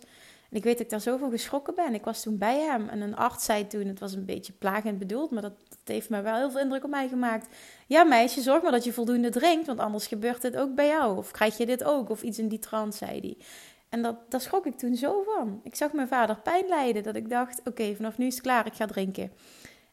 En 0.52 0.58
ik 0.58 0.64
weet 0.64 0.76
dat 0.76 0.84
ik 0.84 0.90
daar 0.90 1.00
zo 1.00 1.16
van 1.16 1.30
geschrokken 1.30 1.74
ben. 1.74 1.94
Ik 1.94 2.04
was 2.04 2.22
toen 2.22 2.38
bij 2.38 2.58
hem 2.60 2.88
en 2.88 3.00
een 3.00 3.16
arts 3.16 3.44
zei 3.44 3.66
toen, 3.66 3.86
het 3.86 3.98
was 3.98 4.12
een 4.12 4.24
beetje 4.24 4.52
plagend 4.52 4.98
bedoeld, 4.98 5.30
maar 5.30 5.42
dat, 5.42 5.52
heeft 5.84 6.10
me 6.10 6.20
wel 6.20 6.36
heel 6.36 6.50
veel 6.50 6.60
indruk 6.60 6.84
op 6.84 6.90
mij 6.90 7.08
gemaakt. 7.08 7.46
Ja 7.86 8.04
meisje, 8.04 8.40
zorg 8.40 8.62
maar 8.62 8.70
dat 8.70 8.84
je 8.84 8.92
voldoende 8.92 9.30
drinkt, 9.30 9.66
want 9.66 9.78
anders 9.78 10.06
gebeurt 10.06 10.42
dit 10.42 10.56
ook 10.56 10.74
bij 10.74 10.86
jou. 10.86 11.16
Of 11.16 11.30
krijg 11.30 11.56
je 11.56 11.66
dit 11.66 11.84
ook, 11.84 12.10
of 12.10 12.22
iets 12.22 12.38
in 12.38 12.48
die 12.48 12.58
trant, 12.58 12.94
zei 12.94 13.20
hij. 13.20 13.36
En 13.88 14.02
dat, 14.02 14.16
daar 14.28 14.40
schrok 14.40 14.66
ik 14.66 14.78
toen 14.78 14.96
zo 14.96 15.22
van. 15.22 15.60
Ik 15.64 15.74
zag 15.74 15.92
mijn 15.92 16.08
vader 16.08 16.36
pijn 16.36 16.64
lijden, 16.68 17.02
dat 17.02 17.16
ik 17.16 17.30
dacht, 17.30 17.60
oké, 17.64 17.94
vanaf 17.94 18.18
nu 18.18 18.26
is 18.26 18.34
het 18.34 18.42
klaar, 18.42 18.66
ik 18.66 18.74
ga 18.74 18.86
drinken. 18.86 19.32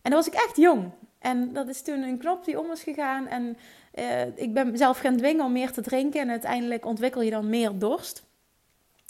En 0.01 0.11
dan 0.11 0.13
was 0.13 0.27
ik 0.27 0.33
echt 0.33 0.55
jong. 0.55 0.91
En 1.19 1.53
dat 1.53 1.67
is 1.67 1.81
toen 1.81 2.01
een 2.01 2.17
knop 2.17 2.45
die 2.45 2.59
om 2.59 2.67
was 2.67 2.83
gegaan. 2.83 3.27
En 3.27 3.57
uh, 3.95 4.37
ik 4.37 4.53
ben 4.53 4.71
mezelf 4.71 4.99
gaan 4.99 5.17
dwingen 5.17 5.45
om 5.45 5.51
meer 5.51 5.71
te 5.71 5.81
drinken. 5.81 6.21
En 6.21 6.29
uiteindelijk 6.29 6.85
ontwikkel 6.85 7.21
je 7.21 7.31
dan 7.31 7.49
meer 7.49 7.79
dorst. 7.79 8.23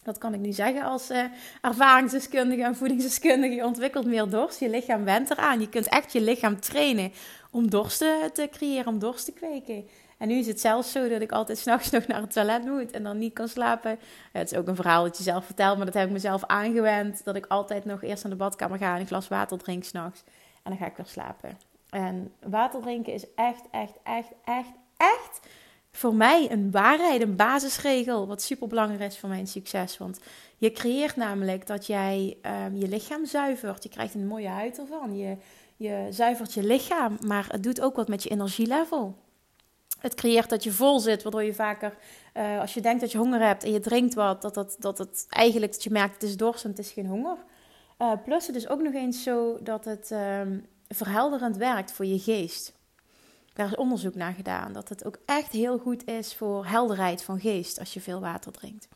Dat 0.03 0.17
kan 0.17 0.33
ik 0.33 0.39
nu 0.39 0.51
zeggen 0.51 0.83
als 0.83 1.11
uh, 1.11 1.23
ervaringsdeskundige 1.61 2.63
en 2.63 2.75
voedingsdeskundige. 2.75 3.55
Je 3.55 3.65
ontwikkelt 3.65 4.05
meer 4.05 4.29
dorst. 4.29 4.59
Je 4.59 4.69
lichaam 4.69 5.03
went 5.03 5.29
eraan. 5.29 5.59
Je 5.59 5.69
kunt 5.69 5.87
echt 5.87 6.13
je 6.13 6.21
lichaam 6.21 6.59
trainen 6.59 7.11
om 7.51 7.69
dorst 7.69 7.97
te 8.33 8.47
creëren, 8.51 8.87
om 8.87 8.99
dorst 8.99 9.25
te 9.25 9.31
kweken. 9.31 9.87
En 10.17 10.27
nu 10.27 10.35
is 10.35 10.47
het 10.47 10.59
zelfs 10.59 10.91
zo 10.91 11.09
dat 11.09 11.21
ik 11.21 11.31
altijd 11.31 11.57
s'nachts 11.63 11.89
nog 11.89 12.07
naar 12.07 12.21
het 12.21 12.31
toilet 12.31 12.65
moet 12.65 12.91
en 12.91 13.03
dan 13.03 13.17
niet 13.17 13.33
kan 13.33 13.47
slapen. 13.47 13.99
Het 14.31 14.51
is 14.51 14.57
ook 14.57 14.67
een 14.67 14.75
verhaal 14.75 15.03
dat 15.03 15.17
je 15.17 15.23
zelf 15.23 15.45
vertelt, 15.45 15.77
maar 15.77 15.85
dat 15.85 15.95
heb 15.95 16.05
ik 16.05 16.11
mezelf 16.11 16.43
aangewend. 16.45 17.23
Dat 17.23 17.35
ik 17.35 17.45
altijd 17.45 17.85
nog 17.85 18.03
eerst 18.03 18.23
naar 18.23 18.31
de 18.31 18.37
badkamer 18.37 18.77
ga 18.77 18.93
en 18.93 18.99
een 18.99 19.07
glas 19.07 19.27
water 19.27 19.57
drink 19.57 19.83
s'nachts. 19.83 20.23
En 20.63 20.71
dan 20.71 20.77
ga 20.77 20.85
ik 20.85 20.97
weer 20.97 21.05
slapen. 21.05 21.57
En 21.89 22.31
water 22.45 22.81
drinken 22.81 23.13
is 23.13 23.33
echt, 23.35 23.61
echt, 23.71 23.93
echt, 24.03 24.31
echt, 24.43 24.71
echt 24.97 25.39
voor 25.91 26.15
mij 26.15 26.51
een 26.51 26.71
waarheid, 26.71 27.21
een 27.21 27.35
basisregel. 27.35 28.27
Wat 28.27 28.41
super 28.41 28.67
belangrijk 28.67 29.11
is 29.11 29.19
voor 29.19 29.29
mijn 29.29 29.47
succes. 29.47 29.97
Want 29.97 30.19
je 30.57 30.71
creëert 30.71 31.15
namelijk 31.15 31.67
dat 31.67 31.85
jij 31.85 32.37
um, 32.65 32.77
je 32.77 32.87
lichaam 32.87 33.25
zuivert. 33.25 33.83
Je 33.83 33.89
krijgt 33.89 34.13
een 34.13 34.27
mooie 34.27 34.47
huid 34.47 34.79
ervan. 34.79 35.17
Je, 35.17 35.37
je 35.75 36.07
zuivert 36.09 36.53
je 36.53 36.63
lichaam, 36.63 37.17
maar 37.25 37.47
het 37.51 37.63
doet 37.63 37.81
ook 37.81 37.95
wat 37.95 38.07
met 38.07 38.23
je 38.23 38.29
energielevel. 38.29 39.15
Het 39.99 40.13
creëert 40.13 40.49
dat 40.49 40.63
je 40.63 40.71
vol 40.71 40.99
zit, 40.99 41.23
waardoor 41.23 41.43
je 41.43 41.53
vaker, 41.53 41.97
uh, 42.33 42.59
als 42.59 42.73
je 42.73 42.81
denkt 42.81 43.01
dat 43.01 43.11
je 43.11 43.17
honger 43.17 43.41
hebt 43.41 43.63
en 43.63 43.71
je 43.71 43.79
drinkt 43.79 44.13
wat, 44.13 44.41
dat, 44.41 44.53
dat, 44.53 44.75
dat 44.79 44.97
het 44.97 45.25
eigenlijk 45.29 45.71
dat 45.71 45.83
je 45.83 45.89
merkt 45.89 46.13
het 46.13 46.23
is 46.23 46.37
dorst 46.37 46.63
en 46.63 46.69
het 46.69 46.79
is 46.79 46.91
geen 46.91 47.05
honger. 47.05 47.37
Uh, 48.01 48.11
plus 48.23 48.47
het 48.47 48.55
is 48.55 48.69
ook 48.69 48.81
nog 48.81 48.93
eens 48.93 49.23
zo 49.23 49.57
dat 49.61 49.85
het 49.85 50.11
um, 50.11 50.65
verhelderend 50.87 51.57
werkt 51.57 51.91
voor 51.91 52.05
je 52.05 52.19
geest. 52.19 52.73
Daar 53.59 53.67
is 53.67 53.75
onderzoek 53.75 54.15
naar 54.15 54.33
gedaan 54.33 54.73
dat 54.73 54.89
het 54.89 55.05
ook 55.05 55.17
echt 55.25 55.51
heel 55.51 55.77
goed 55.77 56.07
is 56.07 56.33
voor 56.33 56.65
helderheid 56.65 57.23
van 57.23 57.39
geest 57.39 57.79
als 57.79 57.93
je 57.93 58.01
veel 58.01 58.19
water 58.19 58.51
drinkt. 58.51 58.87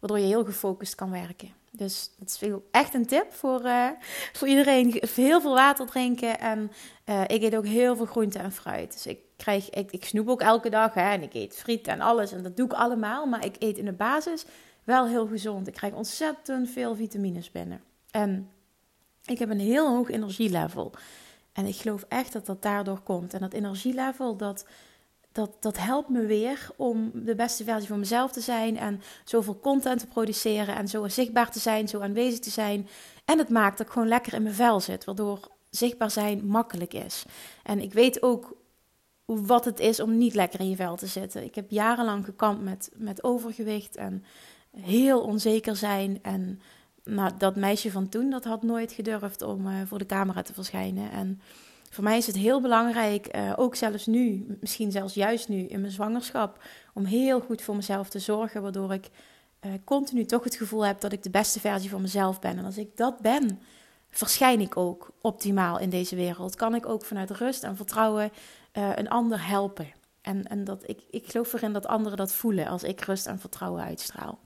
Waardoor 0.00 0.18
je 0.18 0.26
heel 0.26 0.44
gefocust 0.44 0.94
kan 0.94 1.10
werken. 1.10 1.52
Dus 1.70 2.10
dat 2.18 2.28
is 2.28 2.50
echt 2.70 2.94
een 2.94 3.06
tip 3.06 3.32
voor, 3.32 3.64
uh, 3.64 3.88
voor 4.32 4.48
iedereen. 4.48 5.02
Heel 5.14 5.40
veel 5.40 5.54
water 5.54 5.86
drinken. 5.86 6.40
En 6.40 6.72
uh, 7.06 7.22
ik 7.26 7.42
eet 7.42 7.56
ook 7.56 7.66
heel 7.66 7.96
veel 7.96 8.06
groente 8.06 8.38
en 8.38 8.52
fruit. 8.52 8.92
Dus 8.92 9.06
ik 9.06 9.18
krijg, 9.36 9.70
ik, 9.70 9.92
ik 9.92 10.04
snoep 10.04 10.28
ook 10.28 10.40
elke 10.40 10.70
dag. 10.70 10.94
En 10.94 11.22
ik 11.22 11.34
eet 11.34 11.54
friet 11.54 11.86
en 11.86 12.00
alles. 12.00 12.32
En 12.32 12.42
dat 12.42 12.56
doe 12.56 12.66
ik 12.66 12.72
allemaal. 12.72 13.26
Maar 13.26 13.44
ik 13.44 13.56
eet 13.58 13.78
in 13.78 13.84
de 13.84 13.92
basis 13.92 14.44
wel 14.84 15.06
heel 15.06 15.26
gezond. 15.26 15.66
Ik 15.66 15.74
krijg 15.74 15.94
ontzettend 15.94 16.70
veel 16.70 16.96
vitamines 16.96 17.50
binnen. 17.50 17.80
En 18.10 18.50
ik 19.24 19.38
heb 19.38 19.50
een 19.50 19.60
heel 19.60 19.88
hoog 19.88 20.10
energielevel. 20.10 20.92
En 21.54 21.66
ik 21.66 21.76
geloof 21.76 22.04
echt 22.08 22.32
dat 22.32 22.46
dat 22.46 22.62
daardoor 22.62 23.00
komt. 23.00 23.34
En 23.34 23.40
dat 23.40 23.52
energielevel, 23.52 24.36
dat, 24.36 24.66
dat, 25.32 25.50
dat 25.60 25.78
helpt 25.78 26.08
me 26.08 26.26
weer 26.26 26.68
om 26.76 27.10
de 27.14 27.34
beste 27.34 27.64
versie 27.64 27.88
van 27.88 27.98
mezelf 27.98 28.32
te 28.32 28.40
zijn. 28.40 28.78
En 28.78 29.00
zoveel 29.24 29.60
content 29.60 30.00
te 30.00 30.06
produceren. 30.06 30.74
En 30.74 30.88
zo 30.88 31.08
zichtbaar 31.08 31.50
te 31.50 31.58
zijn, 31.58 31.88
zo 31.88 32.00
aanwezig 32.00 32.38
te 32.38 32.50
zijn. 32.50 32.88
En 33.24 33.38
het 33.38 33.48
maakt 33.48 33.78
dat 33.78 33.86
ik 33.86 33.92
gewoon 33.92 34.08
lekker 34.08 34.32
in 34.32 34.42
mijn 34.42 34.54
vel 34.54 34.80
zit. 34.80 35.04
Waardoor 35.04 35.48
zichtbaar 35.70 36.10
zijn 36.10 36.46
makkelijk 36.46 36.94
is. 36.94 37.24
En 37.62 37.80
ik 37.80 37.92
weet 37.92 38.22
ook 38.22 38.56
wat 39.24 39.64
het 39.64 39.80
is 39.80 40.00
om 40.00 40.18
niet 40.18 40.34
lekker 40.34 40.60
in 40.60 40.70
je 40.70 40.76
vel 40.76 40.96
te 40.96 41.06
zitten. 41.06 41.44
Ik 41.44 41.54
heb 41.54 41.70
jarenlang 41.70 42.24
gekampt 42.24 42.62
met, 42.62 42.90
met 42.94 43.24
overgewicht 43.24 43.96
en 43.96 44.24
heel 44.80 45.20
onzeker 45.20 45.76
zijn. 45.76 46.18
En 46.22 46.60
nou, 47.04 47.30
dat 47.38 47.56
meisje 47.56 47.90
van 47.90 48.08
toen, 48.08 48.30
dat 48.30 48.44
had 48.44 48.62
nooit 48.62 48.92
gedurfd 48.92 49.42
om 49.42 49.66
uh, 49.66 49.74
voor 49.84 49.98
de 49.98 50.06
camera 50.06 50.42
te 50.42 50.54
verschijnen. 50.54 51.10
En 51.10 51.40
voor 51.90 52.04
mij 52.04 52.16
is 52.16 52.26
het 52.26 52.36
heel 52.36 52.60
belangrijk, 52.60 53.36
uh, 53.36 53.52
ook 53.56 53.74
zelfs 53.74 54.06
nu, 54.06 54.56
misschien 54.60 54.90
zelfs 54.90 55.14
juist 55.14 55.48
nu 55.48 55.58
in 55.58 55.80
mijn 55.80 55.92
zwangerschap, 55.92 56.62
om 56.94 57.04
heel 57.04 57.40
goed 57.40 57.62
voor 57.62 57.76
mezelf 57.76 58.08
te 58.08 58.18
zorgen, 58.18 58.62
waardoor 58.62 58.92
ik 58.92 59.10
uh, 59.60 59.72
continu 59.84 60.24
toch 60.24 60.44
het 60.44 60.54
gevoel 60.54 60.86
heb 60.86 61.00
dat 61.00 61.12
ik 61.12 61.22
de 61.22 61.30
beste 61.30 61.60
versie 61.60 61.90
van 61.90 62.00
mezelf 62.00 62.40
ben. 62.40 62.58
En 62.58 62.64
als 62.64 62.78
ik 62.78 62.96
dat 62.96 63.18
ben, 63.18 63.60
verschijn 64.10 64.60
ik 64.60 64.76
ook 64.76 65.10
optimaal 65.20 65.78
in 65.78 65.90
deze 65.90 66.16
wereld. 66.16 66.54
Kan 66.54 66.74
ik 66.74 66.86
ook 66.86 67.04
vanuit 67.04 67.30
rust 67.30 67.62
en 67.62 67.76
vertrouwen 67.76 68.30
een 68.72 69.08
ander 69.08 69.46
helpen. 69.46 69.92
En, 70.20 70.44
en 70.44 70.64
dat 70.64 70.88
ik, 70.88 71.00
ik 71.10 71.30
geloof 71.30 71.52
erin 71.52 71.72
dat 71.72 71.86
anderen 71.86 72.18
dat 72.18 72.32
voelen 72.32 72.66
als 72.66 72.82
ik 72.82 73.00
rust 73.00 73.26
en 73.26 73.38
vertrouwen 73.38 73.82
uitstraal. 73.82 74.38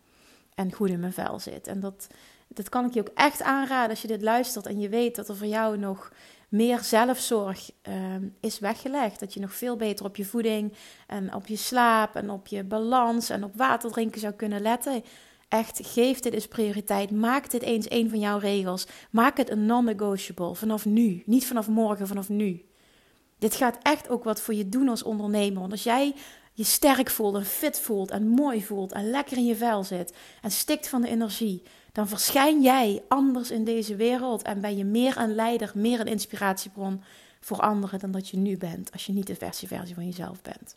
En 0.59 0.73
goed 0.73 0.89
in 0.89 1.01
mijn 1.01 1.13
vel 1.13 1.39
zit. 1.39 1.67
En 1.67 1.81
dat, 1.81 2.07
dat 2.49 2.69
kan 2.69 2.85
ik 2.85 2.95
je 2.95 3.01
ook 3.01 3.11
echt 3.15 3.43
aanraden 3.43 3.91
als 3.91 4.03
je 4.03 4.09
dit 4.09 4.23
luistert 4.23 4.67
en 4.67 4.81
je 4.81 4.89
weet 4.89 5.17
dat 5.17 5.29
er 5.29 5.37
voor 5.37 5.47
jou 5.47 5.79
nog 5.79 6.13
meer 6.49 6.81
zelfzorg 6.81 7.71
uh, 7.89 7.95
is 8.41 8.59
weggelegd. 8.59 9.21
Dat 9.21 9.35
je 9.35 9.41
nog 9.41 9.53
veel 9.53 9.77
beter 9.77 10.05
op 10.05 10.17
je 10.17 10.25
voeding 10.25 10.73
en 11.07 11.35
op 11.35 11.47
je 11.47 11.57
slaap 11.57 12.15
en 12.15 12.31
op 12.31 12.47
je 12.47 12.65
balans 12.65 13.31
en 13.31 13.45
op 13.45 13.57
water 13.57 13.91
drinken 13.91 14.21
zou 14.21 14.33
kunnen 14.33 14.61
letten. 14.61 15.05
Echt, 15.49 15.81
geef 15.83 16.21
dit 16.21 16.33
eens 16.33 16.49
prioriteit. 16.49 17.11
Maak 17.11 17.51
dit 17.51 17.63
eens 17.63 17.91
een 17.91 18.11
van 18.11 18.19
jouw 18.19 18.39
regels. 18.39 18.87
Maak 19.11 19.37
het 19.37 19.51
een 19.51 19.67
non-negotiable 19.67 20.55
vanaf 20.55 20.85
nu. 20.85 21.23
Niet 21.27 21.47
vanaf 21.47 21.69
morgen, 21.69 22.07
vanaf 22.07 22.29
nu. 22.29 22.65
Dit 23.39 23.55
gaat 23.55 23.79
echt 23.83 24.09
ook 24.09 24.25
wat 24.25 24.41
voor 24.41 24.55
je 24.55 24.69
doen 24.69 24.89
als 24.89 25.03
ondernemer. 25.03 25.61
Want 25.61 25.73
als 25.73 25.83
jij 25.83 26.15
je 26.59 26.65
sterk 26.65 27.11
voelt 27.11 27.35
en 27.35 27.45
fit 27.45 27.81
voelt 27.81 28.11
en 28.11 28.29
mooi 28.29 28.65
voelt 28.65 28.93
en 28.93 29.11
lekker 29.11 29.37
in 29.37 29.47
je 29.47 29.57
vel 29.57 29.85
zit 29.85 30.15
en 30.43 30.51
stikt 30.51 30.89
van 30.89 31.01
de 31.01 31.09
energie, 31.09 31.63
dan 31.93 32.09
verschijn 32.09 32.63
jij 32.63 33.03
anders 33.09 33.51
in 33.51 33.65
deze 33.65 33.97
wereld 33.97 34.43
en 34.43 34.61
ben 34.61 34.77
je 34.77 34.85
meer 34.85 35.17
een 35.17 35.35
leider, 35.35 35.71
meer 35.75 36.01
een 36.01 36.07
inspiratiebron 36.07 37.03
voor 37.41 37.61
anderen 37.61 37.99
dan 37.99 38.11
dat 38.11 38.29
je 38.29 38.37
nu 38.37 38.57
bent, 38.57 38.93
als 38.93 39.07
je 39.07 39.13
niet 39.13 39.27
de 39.27 39.35
versie 39.35 39.69
versie 39.69 39.95
van 39.95 40.07
jezelf 40.07 40.43
bent. 40.43 40.77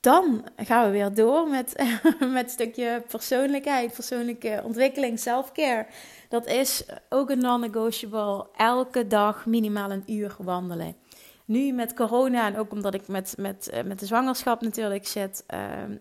Dan 0.00 0.44
gaan 0.56 0.84
we 0.84 0.90
weer 0.90 1.14
door 1.14 1.48
met, 1.48 1.84
met 2.32 2.50
stukje 2.50 3.02
persoonlijkheid, 3.08 3.92
persoonlijke 3.92 4.60
ontwikkeling, 4.64 5.18
self-care. 5.18 5.86
Dat 6.28 6.46
is 6.46 6.84
ook 7.08 7.30
een 7.30 7.38
non-negotiable. 7.38 8.46
Elke 8.56 9.06
dag 9.06 9.46
minimaal 9.46 9.90
een 9.90 10.02
uur 10.06 10.36
wandelen. 10.38 10.96
Nu 11.44 11.72
met 11.72 11.94
corona 11.94 12.46
en 12.46 12.56
ook 12.56 12.72
omdat 12.72 12.94
ik 12.94 13.08
met, 13.08 13.34
met, 13.38 13.68
eh, 13.68 13.84
met 13.84 13.98
de 13.98 14.06
zwangerschap 14.06 14.60
natuurlijk 14.60 15.06
zit, 15.06 15.44
uh, 15.54 15.96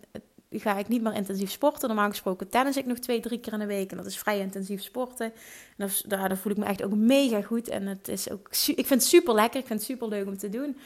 ga 0.51 0.77
ik 0.77 0.88
niet 0.88 1.01
meer 1.01 1.13
intensief 1.13 1.51
sporten. 1.51 1.88
Normaal 1.88 2.10
gesproken 2.10 2.49
tennis 2.49 2.77
ik 2.77 2.86
nog 2.86 2.97
twee, 2.97 3.19
drie 3.19 3.39
keer 3.39 3.53
in 3.53 3.60
de 3.60 3.65
week. 3.65 3.91
En 3.91 3.97
dat 3.97 4.06
is 4.06 4.17
vrij 4.17 4.39
intensief 4.39 4.82
sporten. 4.82 5.34
En 5.77 5.89
daar, 6.08 6.38
voel 6.38 6.51
ik 6.51 6.58
me 6.58 6.65
echt 6.65 6.84
ook 6.84 6.95
mega 6.95 7.41
goed. 7.41 7.67
En 7.67 7.88
het 7.88 8.08
is 8.08 8.29
ook, 8.29 8.47
ik 8.51 8.88
vind 8.88 8.89
het 8.89 9.03
super 9.03 9.34
lekker. 9.34 9.60
Ik 9.60 9.67
vind 9.67 9.79
het 9.79 9.89
super 9.89 10.08
leuk 10.08 10.27
om 10.27 10.38
te 10.38 10.49
doen. 10.49 10.77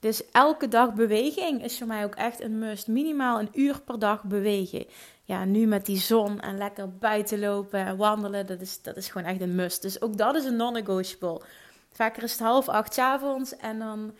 Dus 0.00 0.30
elke 0.30 0.68
dag 0.68 0.94
beweging 0.94 1.64
is 1.64 1.78
voor 1.78 1.86
mij 1.86 2.04
ook 2.04 2.14
echt 2.14 2.40
een 2.40 2.58
must. 2.58 2.86
Minimaal 2.88 3.40
een 3.40 3.48
uur 3.52 3.80
per 3.80 3.98
dag 3.98 4.22
bewegen. 4.22 4.86
Ja, 5.24 5.44
nu 5.44 5.66
met 5.66 5.86
die 5.86 5.98
zon 5.98 6.40
en 6.40 6.58
lekker 6.58 6.96
buiten 6.98 7.38
lopen 7.38 7.86
en 7.86 7.96
wandelen, 7.96 8.46
dat 8.46 8.60
is, 8.60 8.82
dat 8.82 8.96
is 8.96 9.08
gewoon 9.08 9.26
echt 9.26 9.40
een 9.40 9.54
must. 9.54 9.82
Dus 9.82 10.00
ook 10.00 10.16
dat 10.16 10.34
is 10.34 10.44
een 10.44 10.56
non-negotiable. 10.56 11.42
Vaker 11.94 12.22
is 12.22 12.32
het 12.32 12.40
half 12.40 12.68
acht 12.68 12.98
avonds 12.98 13.56
en 13.56 13.78
dan 13.78 14.14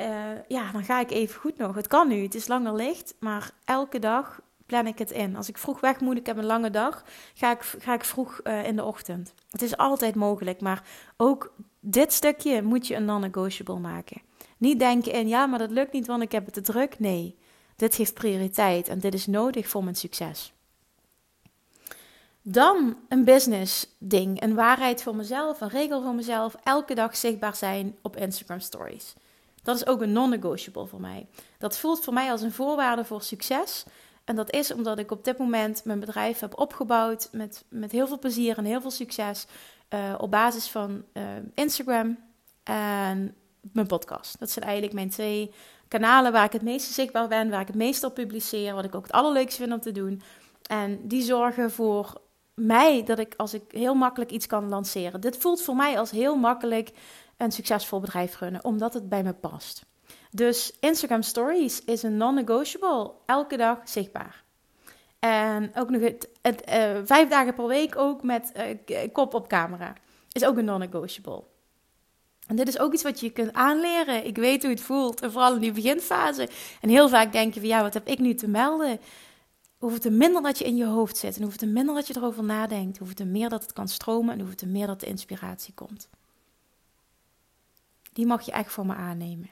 uh, 0.00 0.06
ja, 0.48 0.72
dan 0.72 0.84
ga 0.84 1.00
ik 1.00 1.10
even 1.10 1.40
goed 1.40 1.56
nog. 1.56 1.74
Het 1.74 1.86
kan 1.86 2.08
nu, 2.08 2.22
het 2.22 2.34
is 2.34 2.48
langer 2.48 2.74
licht, 2.74 3.14
maar 3.20 3.50
elke 3.64 3.98
dag 3.98 4.40
plan 4.66 4.86
ik 4.86 4.98
het 4.98 5.10
in. 5.10 5.36
Als 5.36 5.48
ik 5.48 5.58
vroeg 5.58 5.80
weg 5.80 6.00
moet, 6.00 6.16
ik 6.16 6.26
heb 6.26 6.36
een 6.36 6.44
lange 6.44 6.70
dag, 6.70 7.04
ga 7.34 7.50
ik, 7.50 7.62
ga 7.78 7.94
ik 7.94 8.04
vroeg 8.04 8.40
uh, 8.44 8.66
in 8.66 8.76
de 8.76 8.84
ochtend. 8.84 9.34
Het 9.50 9.62
is 9.62 9.76
altijd 9.76 10.14
mogelijk, 10.14 10.60
maar 10.60 10.82
ook 11.16 11.54
dit 11.80 12.12
stukje 12.12 12.62
moet 12.62 12.86
je 12.86 12.94
een 12.94 13.04
non-negotiable 13.04 13.78
maken. 13.78 14.22
Niet 14.56 14.78
denken 14.78 15.12
in, 15.12 15.28
ja, 15.28 15.46
maar 15.46 15.58
dat 15.58 15.70
lukt 15.70 15.92
niet, 15.92 16.06
want 16.06 16.22
ik 16.22 16.32
heb 16.32 16.44
het 16.44 16.54
te 16.54 16.60
druk. 16.60 16.98
Nee, 16.98 17.38
dit 17.76 17.94
geeft 17.94 18.14
prioriteit 18.14 18.88
en 18.88 18.98
dit 18.98 19.14
is 19.14 19.26
nodig 19.26 19.68
voor 19.68 19.84
mijn 19.84 19.96
succes. 19.96 20.52
Dan 22.50 22.96
een 23.08 23.24
business 23.24 23.86
ding, 23.98 24.42
een 24.42 24.54
waarheid 24.54 25.02
voor 25.02 25.16
mezelf, 25.16 25.60
een 25.60 25.68
regel 25.68 26.02
voor 26.02 26.14
mezelf. 26.14 26.56
Elke 26.64 26.94
dag 26.94 27.16
zichtbaar 27.16 27.56
zijn 27.56 27.96
op 28.02 28.16
Instagram 28.16 28.60
stories. 28.60 29.14
Dat 29.62 29.76
is 29.76 29.86
ook 29.86 30.00
een 30.00 30.12
non-negotiable 30.12 30.86
voor 30.86 31.00
mij. 31.00 31.26
Dat 31.58 31.78
voelt 31.78 32.04
voor 32.04 32.12
mij 32.12 32.30
als 32.30 32.42
een 32.42 32.52
voorwaarde 32.52 33.04
voor 33.04 33.22
succes. 33.22 33.84
En 34.24 34.36
dat 34.36 34.52
is 34.52 34.72
omdat 34.72 34.98
ik 34.98 35.10
op 35.10 35.24
dit 35.24 35.38
moment 35.38 35.84
mijn 35.84 36.00
bedrijf 36.00 36.40
heb 36.40 36.58
opgebouwd 36.58 37.28
met, 37.32 37.64
met 37.68 37.92
heel 37.92 38.06
veel 38.06 38.18
plezier 38.18 38.58
en 38.58 38.64
heel 38.64 38.80
veel 38.80 38.90
succes. 38.90 39.46
Uh, 39.94 40.14
op 40.18 40.30
basis 40.30 40.68
van 40.68 41.04
uh, 41.12 41.22
Instagram 41.54 42.18
en 42.62 43.34
mijn 43.60 43.86
podcast. 43.86 44.38
Dat 44.38 44.50
zijn 44.50 44.64
eigenlijk 44.64 44.94
mijn 44.94 45.10
twee 45.10 45.52
kanalen 45.88 46.32
waar 46.32 46.44
ik 46.44 46.52
het 46.52 46.62
meeste 46.62 46.92
zichtbaar 46.92 47.28
ben, 47.28 47.50
waar 47.50 47.60
ik 47.60 47.66
het 47.66 47.76
meest 47.76 48.04
op 48.04 48.14
publiceer, 48.14 48.74
wat 48.74 48.84
ik 48.84 48.94
ook 48.94 49.02
het 49.02 49.12
allerleukste 49.12 49.62
vind 49.62 49.72
om 49.72 49.80
te 49.80 49.92
doen. 49.92 50.22
En 50.66 51.08
die 51.08 51.22
zorgen 51.22 51.70
voor 51.70 52.20
mij 52.58 53.04
dat 53.04 53.18
ik 53.18 53.34
als 53.36 53.54
ik 53.54 53.62
heel 53.68 53.94
makkelijk 53.94 54.30
iets 54.30 54.46
kan 54.46 54.68
lanceren. 54.68 55.20
Dit 55.20 55.36
voelt 55.36 55.62
voor 55.62 55.76
mij 55.76 55.98
als 55.98 56.10
heel 56.10 56.36
makkelijk 56.36 56.90
een 57.36 57.52
succesvol 57.52 58.00
bedrijf 58.00 58.40
runnen, 58.40 58.64
omdat 58.64 58.94
het 58.94 59.08
bij 59.08 59.22
me 59.22 59.32
past. 59.32 59.86
Dus 60.30 60.72
Instagram 60.80 61.22
Stories 61.22 61.84
is 61.84 62.02
een 62.02 62.16
non-negotiable, 62.16 63.12
elke 63.26 63.56
dag 63.56 63.78
zichtbaar. 63.84 64.44
En 65.18 65.70
ook 65.74 65.90
nog 65.90 66.00
het, 66.00 66.28
het 66.42 66.62
uh, 66.68 66.74
vijf 67.04 67.28
dagen 67.28 67.54
per 67.54 67.66
week 67.66 67.96
ook 67.96 68.22
met 68.22 68.52
uh, 68.86 68.98
kop 69.12 69.34
op 69.34 69.48
camera. 69.48 69.92
Is 70.32 70.44
ook 70.44 70.56
een 70.56 70.64
non-negotiable. 70.64 71.44
En 72.46 72.56
dit 72.56 72.68
is 72.68 72.78
ook 72.78 72.92
iets 72.92 73.02
wat 73.02 73.20
je 73.20 73.30
kunt 73.30 73.52
aanleren. 73.52 74.26
Ik 74.26 74.36
weet 74.36 74.62
hoe 74.62 74.70
het 74.70 74.80
voelt. 74.80 75.20
En 75.20 75.32
vooral 75.32 75.54
in 75.54 75.60
die 75.60 75.72
beginfase. 75.72 76.48
En 76.80 76.88
heel 76.88 77.08
vaak 77.08 77.32
denk 77.32 77.54
je 77.54 77.66
ja, 77.66 77.82
wat 77.82 77.94
heb 77.94 78.06
ik 78.06 78.18
nu 78.18 78.34
te 78.34 78.48
melden? 78.48 79.00
Hoeveel 79.78 80.00
te 80.00 80.10
minder 80.10 80.42
dat 80.42 80.58
je 80.58 80.64
in 80.64 80.76
je 80.76 80.86
hoofd 80.86 81.16
zit. 81.16 81.36
En 81.36 81.42
hoeveel 81.42 81.58
te 81.58 81.66
minder 81.66 81.94
dat 81.94 82.06
je 82.06 82.16
erover 82.16 82.44
nadenkt. 82.44 82.98
Hoeveel 82.98 83.16
te 83.16 83.24
meer 83.24 83.48
dat 83.48 83.62
het 83.62 83.72
kan 83.72 83.88
stromen. 83.88 84.32
En 84.32 84.38
hoeveel 84.38 84.56
te 84.56 84.66
meer 84.66 84.86
dat 84.86 85.00
de 85.00 85.06
inspiratie 85.06 85.74
komt 85.74 86.08
die 88.18 88.26
mag 88.26 88.42
je 88.42 88.52
echt 88.52 88.72
voor 88.72 88.86
me 88.86 88.94
aannemen. 88.94 89.50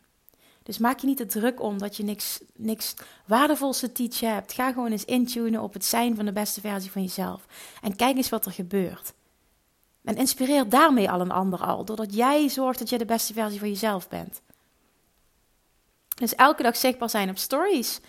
Dus 0.62 0.78
maak 0.78 0.98
je 0.98 1.06
niet 1.06 1.16
te 1.16 1.26
druk 1.26 1.60
om 1.60 1.78
dat 1.78 1.96
je 1.96 2.02
niks, 2.02 2.40
niks 2.56 2.94
waardevols 3.26 3.78
te 3.78 3.92
teachen 3.92 4.34
hebt. 4.34 4.52
Ga 4.52 4.72
gewoon 4.72 4.90
eens 4.90 5.04
intunen 5.04 5.62
op 5.62 5.72
het 5.72 5.84
zijn 5.84 6.16
van 6.16 6.24
de 6.24 6.32
beste 6.32 6.60
versie 6.60 6.90
van 6.90 7.02
jezelf. 7.02 7.46
En 7.82 7.96
kijk 7.96 8.16
eens 8.16 8.28
wat 8.28 8.46
er 8.46 8.52
gebeurt. 8.52 9.12
En 10.04 10.16
inspireer 10.16 10.68
daarmee 10.68 11.10
al 11.10 11.20
een 11.20 11.30
ander 11.30 11.60
al, 11.60 11.84
doordat 11.84 12.14
jij 12.14 12.48
zorgt 12.48 12.78
dat 12.78 12.88
je 12.88 12.98
de 12.98 13.04
beste 13.04 13.32
versie 13.32 13.58
van 13.58 13.68
jezelf 13.68 14.08
bent. 14.08 14.40
Dus 16.14 16.34
elke 16.34 16.62
dag 16.62 16.76
zichtbaar 16.76 17.10
zijn 17.10 17.30
op 17.30 17.38
stories. 17.38 18.00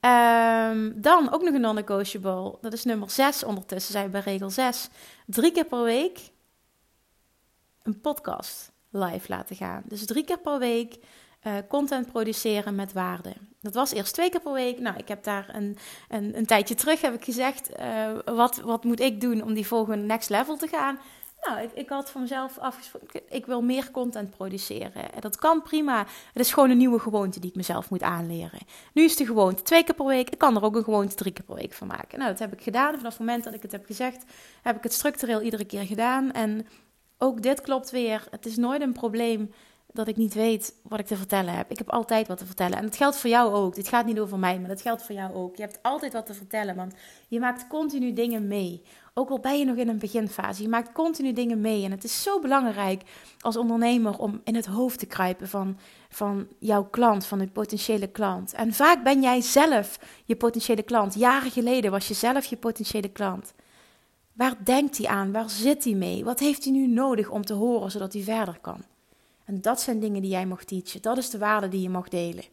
Um, 0.00 1.00
dan 1.00 1.32
ook 1.32 1.42
nog 1.42 1.54
een 1.54 1.60
non-negotiable. 1.60 2.58
Dat 2.60 2.72
is 2.72 2.84
nummer 2.84 3.10
6 3.10 3.44
ondertussen, 3.44 3.92
zijn 3.92 4.04
we 4.04 4.10
bij 4.10 4.20
regel 4.20 4.50
6. 4.50 4.88
Drie 5.26 5.52
keer 5.52 5.64
per 5.64 5.82
week 5.82 6.18
een 7.82 8.00
podcast 8.00 8.72
live 8.90 9.26
laten 9.28 9.56
gaan. 9.56 9.82
Dus 9.84 10.06
drie 10.06 10.24
keer 10.24 10.38
per 10.38 10.58
week 10.58 10.98
uh, 11.46 11.54
content 11.68 12.12
produceren 12.12 12.74
met 12.74 12.92
waarde. 12.92 13.32
Dat 13.60 13.74
was 13.74 13.92
eerst 13.92 14.14
twee 14.14 14.30
keer 14.30 14.40
per 14.40 14.52
week. 14.52 14.78
Nou, 14.78 14.96
ik 14.96 15.08
heb 15.08 15.24
daar 15.24 15.48
een, 15.52 15.78
een, 16.08 16.36
een 16.36 16.46
tijdje 16.46 16.74
terug 16.74 17.00
heb 17.00 17.14
ik 17.14 17.24
gezegd, 17.24 17.70
uh, 17.80 18.18
wat, 18.24 18.56
wat 18.56 18.84
moet 18.84 19.00
ik 19.00 19.20
doen 19.20 19.42
om 19.42 19.54
die 19.54 19.66
volgende 19.66 20.04
next 20.04 20.30
level 20.30 20.56
te 20.56 20.68
gaan? 20.68 20.98
Nou, 21.46 21.60
ik, 21.60 21.70
ik 21.72 21.88
had 21.88 22.10
voor 22.10 22.20
mezelf 22.20 22.58
afgesproken, 22.58 23.20
ik 23.28 23.46
wil 23.46 23.62
meer 23.62 23.90
content 23.90 24.30
produceren. 24.30 25.12
En 25.12 25.20
dat 25.20 25.36
kan 25.36 25.62
prima. 25.62 25.98
Het 26.32 26.42
is 26.42 26.52
gewoon 26.52 26.70
een 26.70 26.76
nieuwe 26.76 26.98
gewoonte 26.98 27.40
die 27.40 27.50
ik 27.50 27.56
mezelf 27.56 27.90
moet 27.90 28.02
aanleren. 28.02 28.58
Nu 28.92 29.04
is 29.04 29.16
de 29.16 29.26
gewoonte 29.26 29.62
twee 29.62 29.84
keer 29.84 29.94
per 29.94 30.06
week. 30.06 30.30
Ik 30.30 30.38
kan 30.38 30.56
er 30.56 30.62
ook 30.62 30.76
een 30.76 30.84
gewoonte 30.84 31.14
drie 31.14 31.32
keer 31.32 31.44
per 31.44 31.54
week 31.54 31.72
van 31.72 31.86
maken. 31.86 32.18
Nou, 32.18 32.30
dat 32.30 32.38
heb 32.38 32.52
ik 32.52 32.62
gedaan. 32.62 32.96
Vanaf 32.96 33.10
het 33.12 33.18
moment 33.18 33.44
dat 33.44 33.54
ik 33.54 33.62
het 33.62 33.72
heb 33.72 33.86
gezegd, 33.86 34.24
heb 34.62 34.76
ik 34.76 34.82
het 34.82 34.92
structureel 34.92 35.40
iedere 35.40 35.64
keer 35.64 35.82
gedaan. 35.82 36.32
En 36.32 36.66
ook 37.18 37.42
dit 37.42 37.60
klopt 37.60 37.90
weer. 37.90 38.26
Het 38.30 38.46
is 38.46 38.56
nooit 38.56 38.82
een 38.82 38.92
probleem 38.92 39.52
dat 39.96 40.08
ik 40.08 40.16
niet 40.16 40.34
weet 40.34 40.74
wat 40.82 40.98
ik 40.98 41.06
te 41.06 41.16
vertellen 41.16 41.54
heb. 41.54 41.70
Ik 41.70 41.78
heb 41.78 41.90
altijd 41.90 42.28
wat 42.28 42.38
te 42.38 42.46
vertellen. 42.46 42.78
En 42.78 42.84
dat 42.84 42.96
geldt 42.96 43.16
voor 43.16 43.30
jou 43.30 43.54
ook. 43.54 43.74
Dit 43.74 43.88
gaat 43.88 44.06
niet 44.06 44.18
over 44.18 44.38
mij, 44.38 44.58
maar 44.58 44.68
dat 44.68 44.82
geldt 44.82 45.02
voor 45.02 45.14
jou 45.14 45.34
ook. 45.34 45.56
Je 45.56 45.62
hebt 45.62 45.78
altijd 45.82 46.12
wat 46.12 46.26
te 46.26 46.34
vertellen, 46.34 46.76
want 46.76 46.94
je 47.28 47.40
maakt 47.40 47.66
continu 47.66 48.12
dingen 48.12 48.46
mee. 48.46 48.82
Ook 49.18 49.30
al 49.30 49.40
ben 49.40 49.58
je 49.58 49.64
nog 49.64 49.76
in 49.76 49.88
een 49.88 49.98
beginfase, 49.98 50.62
je 50.62 50.68
maakt 50.68 50.92
continu 50.92 51.32
dingen 51.32 51.60
mee. 51.60 51.84
En 51.84 51.90
het 51.90 52.04
is 52.04 52.22
zo 52.22 52.40
belangrijk 52.40 53.02
als 53.40 53.56
ondernemer 53.56 54.18
om 54.18 54.40
in 54.44 54.54
het 54.54 54.66
hoofd 54.66 54.98
te 54.98 55.06
kruipen 55.06 55.48
van, 55.48 55.78
van 56.08 56.48
jouw 56.58 56.84
klant, 56.84 57.26
van 57.26 57.38
de 57.38 57.46
potentiële 57.48 58.06
klant. 58.06 58.52
En 58.52 58.72
vaak 58.72 59.02
ben 59.02 59.22
jij 59.22 59.40
zelf 59.40 59.98
je 60.24 60.36
potentiële 60.36 60.82
klant. 60.82 61.14
Jaren 61.14 61.50
geleden 61.50 61.90
was 61.90 62.08
je 62.08 62.14
zelf 62.14 62.44
je 62.44 62.56
potentiële 62.56 63.08
klant. 63.08 63.52
Waar 64.32 64.64
denkt 64.64 64.98
hij 64.98 65.06
aan? 65.06 65.32
Waar 65.32 65.50
zit 65.50 65.84
hij 65.84 65.94
mee? 65.94 66.24
Wat 66.24 66.38
heeft 66.38 66.64
hij 66.64 66.72
nu 66.72 66.86
nodig 66.86 67.30
om 67.30 67.44
te 67.44 67.54
horen 67.54 67.90
zodat 67.90 68.12
hij 68.12 68.22
verder 68.22 68.58
kan? 68.60 68.84
En 69.44 69.60
dat 69.60 69.80
zijn 69.80 70.00
dingen 70.00 70.22
die 70.22 70.30
jij 70.30 70.46
mag 70.46 70.64
teachen. 70.64 71.02
Dat 71.02 71.18
is 71.18 71.30
de 71.30 71.38
waarde 71.38 71.68
die 71.68 71.82
je 71.82 71.90
mag 71.90 72.08
delen. 72.08 72.44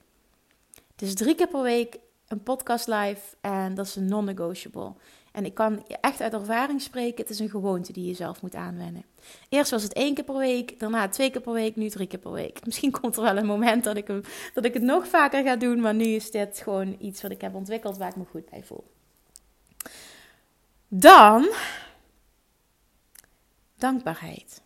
Is 0.96 1.14
drie 1.14 1.36
keer 1.36 1.48
per 1.48 1.62
week 1.62 2.00
een 2.28 2.44
podcast 2.44 2.88
live 2.88 3.22
en 3.42 3.76
dat 3.76 3.86
is 3.86 3.96
een 3.96 4.06
non-negotiable. 4.06 4.94
En 5.34 5.46
ik 5.46 5.54
kan 5.54 5.86
echt 6.02 6.22
uit 6.22 6.34
ervaring 6.34 6.82
spreken, 6.82 7.22
het 7.22 7.30
is 7.30 7.40
een 7.40 7.50
gewoonte 7.50 7.94
die 7.94 8.06
je 8.06 8.14
zelf 8.14 8.42
moet 8.42 8.56
aanwennen. 8.56 9.06
Eerst 9.50 9.72
was 9.72 9.84
het 9.84 9.94
één 9.94 10.14
keer 10.14 10.24
per 10.24 10.38
week, 10.38 10.80
daarna 10.80 11.08
twee 11.08 11.30
keer 11.32 11.42
per 11.42 11.54
week, 11.54 11.76
nu 11.76 11.90
drie 11.90 12.08
keer 12.08 12.20
per 12.20 12.32
week. 12.32 12.66
Misschien 12.66 12.92
komt 13.02 13.16
er 13.16 13.24
wel 13.24 13.38
een 13.38 13.46
moment 13.46 13.84
dat 13.84 13.98
ik, 13.98 14.08
dat 14.54 14.66
ik 14.66 14.74
het 14.74 14.84
nog 14.84 15.08
vaker 15.08 15.44
ga 15.44 15.56
doen, 15.56 15.82
maar 15.82 15.94
nu 15.94 16.06
is 16.06 16.32
dit 16.32 16.60
gewoon 16.64 16.96
iets 17.00 17.22
wat 17.22 17.32
ik 17.32 17.42
heb 17.42 17.56
ontwikkeld 17.56 17.98
waar 17.98 18.10
ik 18.10 18.16
me 18.16 18.26
goed 18.26 18.50
bij 18.50 18.64
voel. 18.64 18.92
Dan 20.88 21.50
dankbaarheid. 23.76 24.62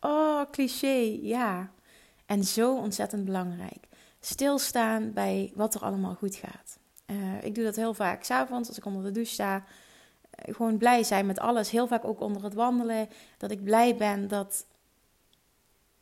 Oh, 0.00 0.50
cliché, 0.50 1.18
ja. 1.22 1.72
En 2.26 2.44
zo 2.44 2.76
ontzettend 2.76 3.24
belangrijk. 3.24 3.88
Stilstaan 4.20 5.12
bij 5.12 5.52
wat 5.54 5.74
er 5.74 5.80
allemaal 5.80 6.14
goed 6.14 6.34
gaat. 6.34 6.77
Uh, 7.10 7.42
ik 7.42 7.54
doe 7.54 7.64
dat 7.64 7.76
heel 7.76 7.94
vaak 7.94 8.24
s'avonds 8.24 8.68
als 8.68 8.78
ik 8.78 8.84
onder 8.84 9.02
de 9.02 9.10
douche 9.10 9.32
sta. 9.32 9.56
Uh, 9.56 10.54
gewoon 10.54 10.78
blij 10.78 11.02
zijn 11.02 11.26
met 11.26 11.38
alles. 11.38 11.70
Heel 11.70 11.86
vaak 11.86 12.04
ook 12.04 12.20
onder 12.20 12.42
het 12.44 12.54
wandelen. 12.54 13.08
Dat 13.38 13.50
ik 13.50 13.64
blij 13.64 13.96
ben 13.96 14.28
dat. 14.28 14.66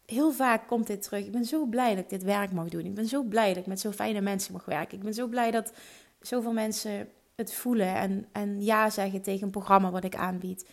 Heel 0.07 0.33
vaak 0.33 0.67
komt 0.67 0.87
dit 0.87 1.03
terug. 1.03 1.25
Ik 1.25 1.33
ben 1.33 1.45
zo 1.45 1.67
blij 1.67 1.95
dat 1.95 2.05
ik 2.05 2.11
dit 2.11 2.23
werk 2.23 2.53
mag 2.53 2.69
doen. 2.69 2.85
Ik 2.85 2.95
ben 2.95 3.07
zo 3.07 3.23
blij 3.23 3.49
dat 3.49 3.57
ik 3.57 3.67
met 3.67 3.81
zo 3.81 3.91
fijne 3.91 4.21
mensen 4.21 4.53
mag 4.53 4.65
werken. 4.65 4.99
Ik 4.99 5.05
ben 5.05 5.15
zo 5.15 5.27
blij 5.27 5.51
dat 5.51 5.73
zoveel 6.21 6.53
mensen 6.53 7.09
het 7.35 7.55
voelen 7.55 7.95
en, 7.95 8.27
en 8.33 8.63
ja 8.63 8.91
zeggen 8.91 9.23
tegen 9.23 9.43
een 9.43 9.51
programma 9.51 9.91
wat 9.91 10.05
ik 10.05 10.17
aanbied 10.17 10.67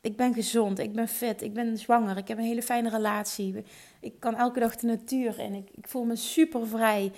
ik 0.00 0.16
ben 0.16 0.34
gezond, 0.34 0.78
ik 0.78 0.92
ben 0.92 1.08
fit, 1.08 1.42
ik 1.42 1.54
ben 1.54 1.78
zwanger, 1.78 2.16
ik 2.16 2.28
heb 2.28 2.38
een 2.38 2.44
hele 2.44 2.62
fijne 2.62 2.90
relatie. 2.90 3.64
Ik 4.00 4.20
kan 4.20 4.36
elke 4.36 4.60
dag 4.60 4.76
de 4.76 4.86
natuur 4.86 5.38
in. 5.38 5.54
Ik, 5.54 5.68
ik 5.74 5.88
voel 5.88 6.04
me 6.04 6.16
super 6.16 6.66
vrij. 6.66 7.12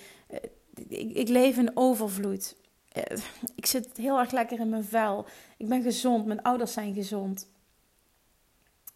Ik, 0.87 1.11
ik 1.11 1.27
leef 1.27 1.57
in 1.57 1.71
overvloed. 1.73 2.55
Eh, 2.91 3.17
ik 3.55 3.65
zit 3.65 3.97
heel 3.97 4.19
erg 4.19 4.31
lekker 4.31 4.59
in 4.59 4.69
mijn 4.69 4.83
vel. 4.83 5.25
Ik 5.57 5.67
ben 5.67 5.81
gezond, 5.81 6.25
mijn 6.25 6.41
ouders 6.41 6.73
zijn 6.73 6.93
gezond. 6.93 7.49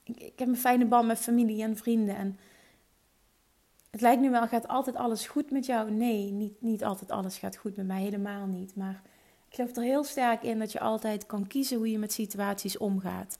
Ik, 0.03 0.19
ik 0.19 0.39
heb 0.39 0.47
een 0.47 0.57
fijne 0.57 0.85
band 0.85 1.07
met 1.07 1.19
familie 1.19 1.63
en 1.63 1.77
vrienden. 1.77 2.15
En 2.15 2.39
het 3.91 4.01
lijkt 4.01 4.21
nu 4.21 4.29
wel, 4.29 4.47
gaat 4.47 4.67
altijd 4.67 4.95
alles 4.95 5.27
goed 5.27 5.51
met 5.51 5.65
jou? 5.65 5.91
Nee, 5.91 6.31
niet, 6.31 6.61
niet 6.61 6.83
altijd 6.83 7.11
alles 7.11 7.37
gaat 7.37 7.57
goed 7.57 7.75
met 7.75 7.87
mij, 7.87 8.01
helemaal 8.01 8.45
niet. 8.45 8.75
Maar 8.75 9.01
ik 9.49 9.55
geloof 9.55 9.75
er 9.75 9.83
heel 9.83 10.03
sterk 10.03 10.43
in 10.43 10.59
dat 10.59 10.71
je 10.71 10.79
altijd 10.79 11.25
kan 11.25 11.47
kiezen 11.47 11.77
hoe 11.77 11.91
je 11.91 11.99
met 11.99 12.11
situaties 12.11 12.77
omgaat. 12.77 13.37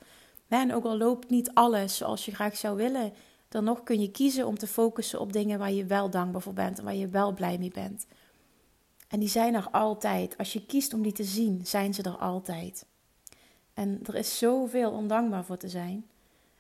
En 0.47 0.73
ook 0.73 0.86
al 0.86 0.97
loopt 0.97 1.30
niet 1.30 1.52
alles 1.54 1.97
zoals 1.97 2.26
je 2.26 2.36
graag 2.36 2.58
zou 2.58 2.76
willen, 2.76 3.13
dan 3.50 3.63
nog 3.63 3.84
kun 3.84 4.02
je 4.02 4.12
kiezen 4.12 4.47
om 4.47 4.58
te 4.58 4.67
focussen 4.67 5.19
op 5.19 5.34
dingen 5.34 5.60
waar 5.60 5.71
je 5.71 5.86
wel 5.86 6.10
dankbaar 6.10 6.41
voor 6.41 6.54
bent 6.54 6.78
en 6.78 6.84
waar 6.84 6.95
je 6.95 7.08
wel 7.08 7.34
blij 7.34 7.58
mee 7.58 7.71
bent. 7.71 8.08
En 9.08 9.20
die 9.20 9.30
zijn 9.30 9.54
er 9.54 9.70
altijd. 9.72 10.38
Als 10.38 10.54
je 10.54 10.65
kiest 10.65 10.93
om 10.93 11.02
die 11.02 11.12
te 11.12 11.24
zien, 11.24 11.65
zijn 11.65 11.93
ze 11.93 12.04
er 12.04 12.17
altijd. 12.17 12.86
En 13.74 14.00
er 14.04 14.15
is 14.15 14.38
zoveel 14.38 14.91
om 14.91 15.08
dankbaar 15.08 15.46
voor 15.46 15.58
te 15.58 15.70
zijn. 15.70 16.06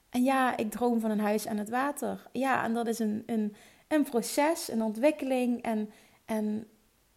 En 0.09 0.23
ja, 0.23 0.57
ik 0.57 0.71
droom 0.71 0.99
van 0.99 1.11
een 1.11 1.19
huis 1.19 1.47
aan 1.47 1.57
het 1.57 1.69
water. 1.69 2.27
Ja, 2.31 2.63
en 2.63 2.73
dat 2.73 2.87
is 2.87 2.99
een, 2.99 3.23
een, 3.25 3.55
een 3.87 4.03
proces, 4.03 4.71
een 4.71 4.81
ontwikkeling. 4.81 5.61
En, 5.61 5.89
en, 6.25 6.67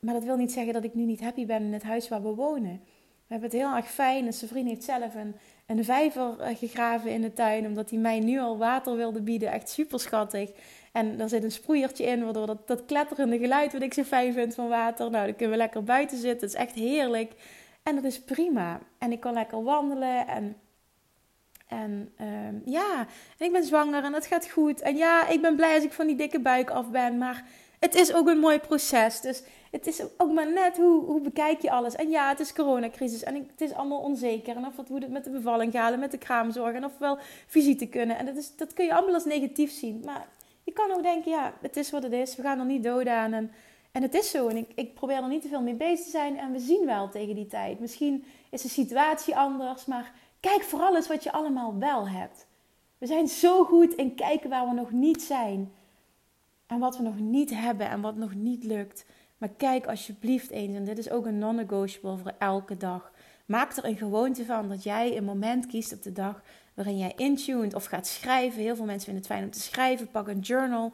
maar 0.01 0.14
dat 0.14 0.25
wil 0.25 0.37
niet 0.37 0.53
zeggen 0.53 0.73
dat 0.73 0.85
ik 0.85 0.95
nu 0.95 1.05
niet 1.05 1.21
happy 1.21 1.47
ben 1.47 1.62
in 1.62 1.73
het 1.73 1.83
huis 1.83 2.09
waar 2.09 2.23
we 2.23 2.35
wonen. 2.35 2.81
We 3.27 3.37
hebben 3.37 3.51
het 3.51 3.59
heel 3.59 3.77
erg 3.77 3.90
fijn. 3.90 4.27
En 4.27 4.33
zijn 4.33 4.51
vriend 4.51 4.69
heeft 4.69 4.85
zelf 4.85 5.14
een, 5.14 5.35
een 5.78 5.85
vijver 5.85 6.40
eh, 6.40 6.56
gegraven 6.56 7.11
in 7.11 7.20
de 7.20 7.33
tuin. 7.33 7.66
Omdat 7.66 7.90
hij 7.90 7.98
mij 7.98 8.20
nu 8.20 8.40
al 8.40 8.59
water 8.59 8.96
wilde 8.96 9.20
bieden. 9.20 9.52
Echt 9.52 9.68
super 9.68 10.00
schattig. 10.00 10.50
En 10.92 11.20
er 11.20 11.28
zit 11.28 11.42
een 11.44 11.52
sproeiertje 11.52 12.04
in, 12.04 12.24
waardoor 12.24 12.46
dat, 12.46 12.68
dat 12.68 12.85
kletterende 12.85 13.38
geluid 13.38 13.72
wat 13.72 13.83
ik 13.83 13.94
zo 13.94 14.02
fijn 14.02 14.33
vind 14.33 14.54
van 14.54 14.68
water. 14.68 15.11
Nou, 15.11 15.24
dan 15.24 15.37
kunnen 15.37 15.56
we 15.56 15.62
lekker 15.62 15.85
buiten 15.85 16.18
zitten. 16.18 16.48
Het 16.48 16.56
is 16.56 16.61
echt 16.61 16.74
heerlijk. 16.74 17.33
En 17.83 17.94
dat 17.94 18.04
is 18.04 18.20
prima. 18.20 18.80
En 18.98 19.12
ik 19.12 19.20
kan 19.20 19.33
lekker 19.33 19.62
wandelen 19.62 20.26
en... 20.28 20.56
En 21.66 22.12
uh, 22.20 22.72
ja, 22.72 23.06
en 23.38 23.46
ik 23.46 23.52
ben 23.52 23.64
zwanger 23.64 24.04
en 24.04 24.12
het 24.12 24.26
gaat 24.26 24.50
goed. 24.50 24.80
En 24.80 24.96
ja, 24.96 25.28
ik 25.28 25.42
ben 25.42 25.56
blij 25.56 25.74
als 25.74 25.85
ik 25.85 25.92
van 25.92 26.06
die 26.06 26.16
dikke 26.16 26.40
buik 26.40 26.70
af 26.70 26.90
ben. 26.90 27.18
Maar 27.18 27.44
het 27.81 27.95
is 27.95 28.14
ook 28.14 28.29
een 28.29 28.38
mooi 28.38 28.59
proces. 28.59 29.21
Dus 29.21 29.43
het 29.71 29.87
is 29.87 30.03
ook 30.16 30.33
maar 30.33 30.53
net 30.53 30.77
hoe, 30.77 31.05
hoe 31.05 31.21
bekijk 31.21 31.62
je 31.62 31.71
alles. 31.71 31.95
En 31.95 32.11
ja, 32.11 32.29
het 32.29 32.40
is 32.40 32.53
coronacrisis 32.53 33.23
en 33.23 33.35
het 33.35 33.61
is 33.61 33.73
allemaal 33.73 34.01
onzeker. 34.01 34.57
En 34.57 34.66
of 34.66 34.77
wat, 34.77 34.88
hoe 34.88 35.01
het 35.01 35.11
met 35.11 35.25
de 35.25 35.31
bevalling 35.31 35.73
gaat 35.73 35.93
en 35.93 35.99
met 35.99 36.11
de 36.11 36.19
kraamzorg. 36.19 36.75
En 36.75 36.85
of 36.85 36.93
we 36.93 36.99
wel 36.99 37.19
visite 37.47 37.87
kunnen. 37.87 38.19
En 38.19 38.27
dat, 38.27 38.37
is, 38.37 38.57
dat 38.57 38.73
kun 38.73 38.85
je 38.85 38.95
allemaal 38.95 39.14
als 39.14 39.25
negatief 39.25 39.73
zien. 39.73 40.03
Maar 40.05 40.29
je 40.64 40.73
kan 40.73 40.90
ook 40.90 41.03
denken, 41.03 41.31
ja, 41.31 41.55
het 41.61 41.77
is 41.77 41.90
wat 41.90 42.03
het 42.03 42.12
is. 42.12 42.37
We 42.37 42.43
gaan 42.43 42.59
er 42.59 42.64
niet 42.64 42.83
dood 42.83 43.07
aan. 43.07 43.33
En, 43.33 43.53
en 43.93 44.03
het 44.03 44.14
is 44.14 44.31
zo. 44.31 44.49
En 44.49 44.57
ik, 44.57 44.71
ik 44.75 44.95
probeer 44.95 45.16
er 45.16 45.29
niet 45.29 45.43
te 45.43 45.49
veel 45.49 45.62
mee 45.62 45.75
bezig 45.75 46.05
te 46.05 46.11
zijn. 46.11 46.38
En 46.38 46.53
we 46.53 46.59
zien 46.59 46.87
wel 46.87 47.09
tegen 47.09 47.35
die 47.35 47.47
tijd. 47.47 47.81
Misschien 47.81 48.25
is 48.51 48.62
de 48.62 48.69
situatie 48.69 49.37
anders. 49.37 49.85
Maar 49.85 50.12
kijk 50.40 50.62
vooral 50.62 50.97
eens 50.97 51.09
wat 51.09 51.23
je 51.23 51.33
allemaal 51.33 51.79
wel 51.79 52.09
hebt. 52.09 52.47
We 52.99 53.07
zijn 53.07 53.29
zo 53.29 53.64
goed 53.64 53.95
in 53.95 54.14
kijken 54.14 54.51
waar 54.51 54.69
we 54.69 54.75
nog 54.75 54.90
niet 54.90 55.23
zijn. 55.23 55.73
En 56.70 56.78
wat 56.78 56.96
we 56.96 57.02
nog 57.02 57.18
niet 57.18 57.50
hebben 57.50 57.88
en 57.88 58.00
wat 58.00 58.16
nog 58.16 58.35
niet 58.35 58.64
lukt. 58.64 59.04
Maar 59.38 59.48
kijk 59.48 59.87
alsjeblieft 59.87 60.50
eens, 60.50 60.76
en 60.76 60.85
dit 60.85 60.98
is 60.98 61.11
ook 61.11 61.26
een 61.26 61.38
non-negotiable 61.38 62.16
voor 62.16 62.35
elke 62.38 62.76
dag. 62.76 63.12
Maak 63.46 63.76
er 63.76 63.85
een 63.85 63.96
gewoonte 63.96 64.44
van 64.44 64.68
dat 64.68 64.83
jij 64.83 65.16
een 65.16 65.24
moment 65.24 65.66
kiest 65.66 65.92
op 65.92 66.02
de 66.02 66.12
dag 66.12 66.42
waarin 66.74 66.98
jij 66.98 67.12
intuned 67.16 67.74
of 67.74 67.85
gaat 67.85 68.06
schrijven. 68.06 68.62
Heel 68.62 68.76
veel 68.76 68.85
mensen 68.85 69.04
vinden 69.04 69.22
het 69.22 69.33
fijn 69.33 69.44
om 69.44 69.50
te 69.50 69.61
schrijven. 69.61 70.11
Pak 70.11 70.28
een 70.28 70.38
journal 70.38 70.92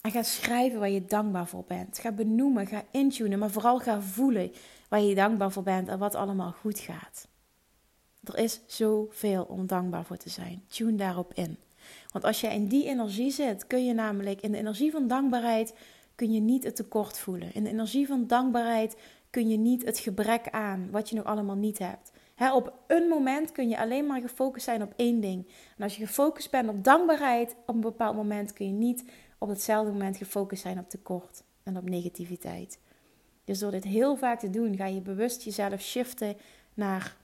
en 0.00 0.10
ga 0.10 0.22
schrijven 0.22 0.78
waar 0.78 0.90
je 0.90 1.04
dankbaar 1.04 1.46
voor 1.46 1.64
bent. 1.66 1.98
Ga 1.98 2.12
benoemen, 2.12 2.66
ga 2.66 2.82
intunen, 2.90 3.38
maar 3.38 3.50
vooral 3.50 3.78
ga 3.78 4.00
voelen 4.00 4.52
waar 4.88 5.00
je 5.00 5.14
dankbaar 5.14 5.52
voor 5.52 5.62
bent 5.62 5.88
en 5.88 5.98
wat 5.98 6.14
allemaal 6.14 6.52
goed 6.52 6.78
gaat. 6.78 7.28
Er 8.24 8.38
is 8.38 8.60
zoveel 8.66 9.44
om 9.44 9.66
dankbaar 9.66 10.04
voor 10.04 10.16
te 10.16 10.28
zijn. 10.30 10.62
Tune 10.68 10.96
daarop 10.96 11.34
in. 11.34 11.56
Want 12.12 12.24
als 12.24 12.40
je 12.40 12.46
in 12.46 12.66
die 12.66 12.86
energie 12.86 13.30
zit, 13.30 13.66
kun 13.66 13.84
je 13.84 13.94
namelijk 13.94 14.40
in 14.40 14.52
de 14.52 14.58
energie 14.58 14.90
van 14.90 15.08
dankbaarheid 15.08 15.74
kun 16.14 16.32
je 16.32 16.40
niet 16.40 16.64
het 16.64 16.76
tekort 16.76 17.18
voelen. 17.18 17.54
In 17.54 17.64
de 17.64 17.70
energie 17.70 18.06
van 18.06 18.26
dankbaarheid 18.26 18.96
kun 19.30 19.48
je 19.48 19.56
niet 19.56 19.84
het 19.84 19.98
gebrek 19.98 20.48
aan 20.50 20.88
wat 20.90 21.08
je 21.08 21.16
nog 21.16 21.24
allemaal 21.24 21.56
niet 21.56 21.78
hebt. 21.78 22.12
op 22.52 22.72
een 22.86 23.08
moment 23.08 23.52
kun 23.52 23.68
je 23.68 23.78
alleen 23.78 24.06
maar 24.06 24.20
gefocust 24.20 24.64
zijn 24.64 24.82
op 24.82 24.92
één 24.96 25.20
ding. 25.20 25.46
En 25.76 25.84
als 25.84 25.96
je 25.96 26.06
gefocust 26.06 26.50
bent 26.50 26.68
op 26.68 26.84
dankbaarheid, 26.84 27.56
op 27.66 27.74
een 27.74 27.80
bepaald 27.80 28.16
moment 28.16 28.52
kun 28.52 28.66
je 28.66 28.72
niet 28.72 29.04
op 29.38 29.48
hetzelfde 29.48 29.92
moment 29.92 30.16
gefocust 30.16 30.62
zijn 30.62 30.78
op 30.78 30.88
tekort 30.88 31.42
en 31.62 31.76
op 31.76 31.88
negativiteit. 31.88 32.78
Dus 33.44 33.58
door 33.58 33.70
dit 33.70 33.84
heel 33.84 34.16
vaak 34.16 34.38
te 34.38 34.50
doen, 34.50 34.76
ga 34.76 34.86
je 34.86 35.00
bewust 35.00 35.42
jezelf 35.42 35.80
shiften 35.80 36.36
naar 36.74 37.16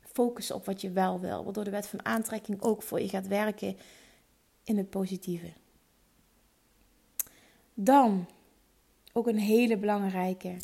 focus 0.00 0.50
op 0.50 0.66
wat 0.66 0.80
je 0.80 0.90
wel 0.90 1.20
wil. 1.20 1.44
Waardoor 1.44 1.64
de 1.64 1.70
wet 1.70 1.86
van 1.86 2.04
aantrekking 2.04 2.62
ook 2.62 2.82
voor 2.82 3.00
je 3.00 3.08
gaat 3.08 3.26
werken 3.26 3.76
in 4.66 4.76
het 4.76 4.90
positieve. 4.90 5.52
Dan 7.74 8.26
ook 9.12 9.26
een 9.26 9.38
hele 9.38 9.76
belangrijke. 9.76 10.56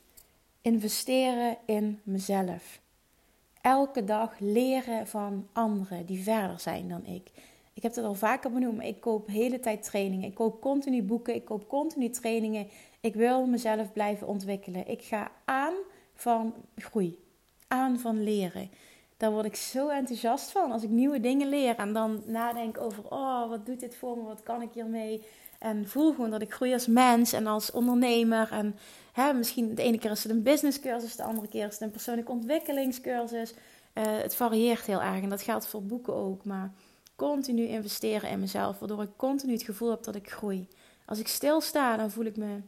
Investeren 0.60 1.56
in 1.66 2.00
mezelf. 2.02 2.80
Elke 3.60 4.04
dag 4.04 4.38
leren 4.38 5.06
van 5.06 5.48
anderen 5.52 6.06
die 6.06 6.22
verder 6.22 6.60
zijn 6.60 6.88
dan 6.88 7.06
ik. 7.06 7.30
Ik 7.74 7.82
heb 7.82 7.94
het 7.94 8.04
al 8.04 8.14
vaker 8.14 8.52
benoemd, 8.52 8.82
ik 8.82 9.00
koop 9.00 9.26
hele 9.26 9.60
tijd 9.60 9.82
trainingen. 9.82 10.28
Ik 10.28 10.34
koop 10.34 10.60
continu 10.60 11.02
boeken, 11.02 11.34
ik 11.34 11.44
koop 11.44 11.68
continu 11.68 12.10
trainingen. 12.10 12.68
Ik 13.00 13.14
wil 13.14 13.46
mezelf 13.46 13.92
blijven 13.92 14.26
ontwikkelen. 14.26 14.88
Ik 14.88 15.02
ga 15.02 15.32
aan 15.44 15.74
van 16.14 16.54
groei, 16.76 17.18
aan 17.68 17.98
van 17.98 18.22
leren. 18.22 18.70
Daar 19.22 19.32
word 19.32 19.44
ik 19.44 19.56
zo 19.56 19.88
enthousiast 19.88 20.50
van 20.50 20.72
als 20.72 20.82
ik 20.82 20.88
nieuwe 20.88 21.20
dingen 21.20 21.48
leer 21.48 21.76
en 21.76 21.92
dan 21.92 22.22
nadenk 22.26 22.80
over, 22.80 23.04
oh, 23.08 23.48
wat 23.48 23.66
doet 23.66 23.80
dit 23.80 23.96
voor 23.96 24.16
me, 24.16 24.22
wat 24.22 24.42
kan 24.42 24.62
ik 24.62 24.68
hiermee? 24.72 25.24
En 25.58 25.88
voel 25.88 26.10
gewoon 26.12 26.30
dat 26.30 26.42
ik 26.42 26.52
groei 26.52 26.72
als 26.72 26.86
mens 26.86 27.32
en 27.32 27.46
als 27.46 27.70
ondernemer. 27.70 28.48
En 28.50 28.76
hè, 29.12 29.32
misschien 29.32 29.74
de 29.74 29.82
ene 29.82 29.98
keer 29.98 30.10
is 30.10 30.22
het 30.22 30.32
een 30.32 30.42
businesscursus, 30.42 31.16
de 31.16 31.22
andere 31.22 31.48
keer 31.48 31.66
is 31.66 31.72
het 31.72 31.82
een 31.82 31.90
persoonlijke 31.90 32.30
ontwikkelingscursus. 32.30 33.52
Uh, 33.52 33.56
het 34.04 34.34
varieert 34.34 34.86
heel 34.86 35.02
erg 35.02 35.22
en 35.22 35.28
dat 35.28 35.42
geldt 35.42 35.66
voor 35.66 35.82
boeken 35.82 36.14
ook. 36.14 36.44
Maar 36.44 36.72
continu 37.16 37.66
investeren 37.66 38.30
in 38.30 38.40
mezelf, 38.40 38.78
waardoor 38.78 39.02
ik 39.02 39.16
continu 39.16 39.52
het 39.52 39.62
gevoel 39.62 39.90
heb 39.90 40.02
dat 40.02 40.14
ik 40.14 40.30
groei. 40.30 40.68
Als 41.06 41.18
ik 41.18 41.28
stilsta, 41.28 41.96
dan 41.96 42.10
voel 42.10 42.24
ik 42.24 42.36
me, 42.36 42.60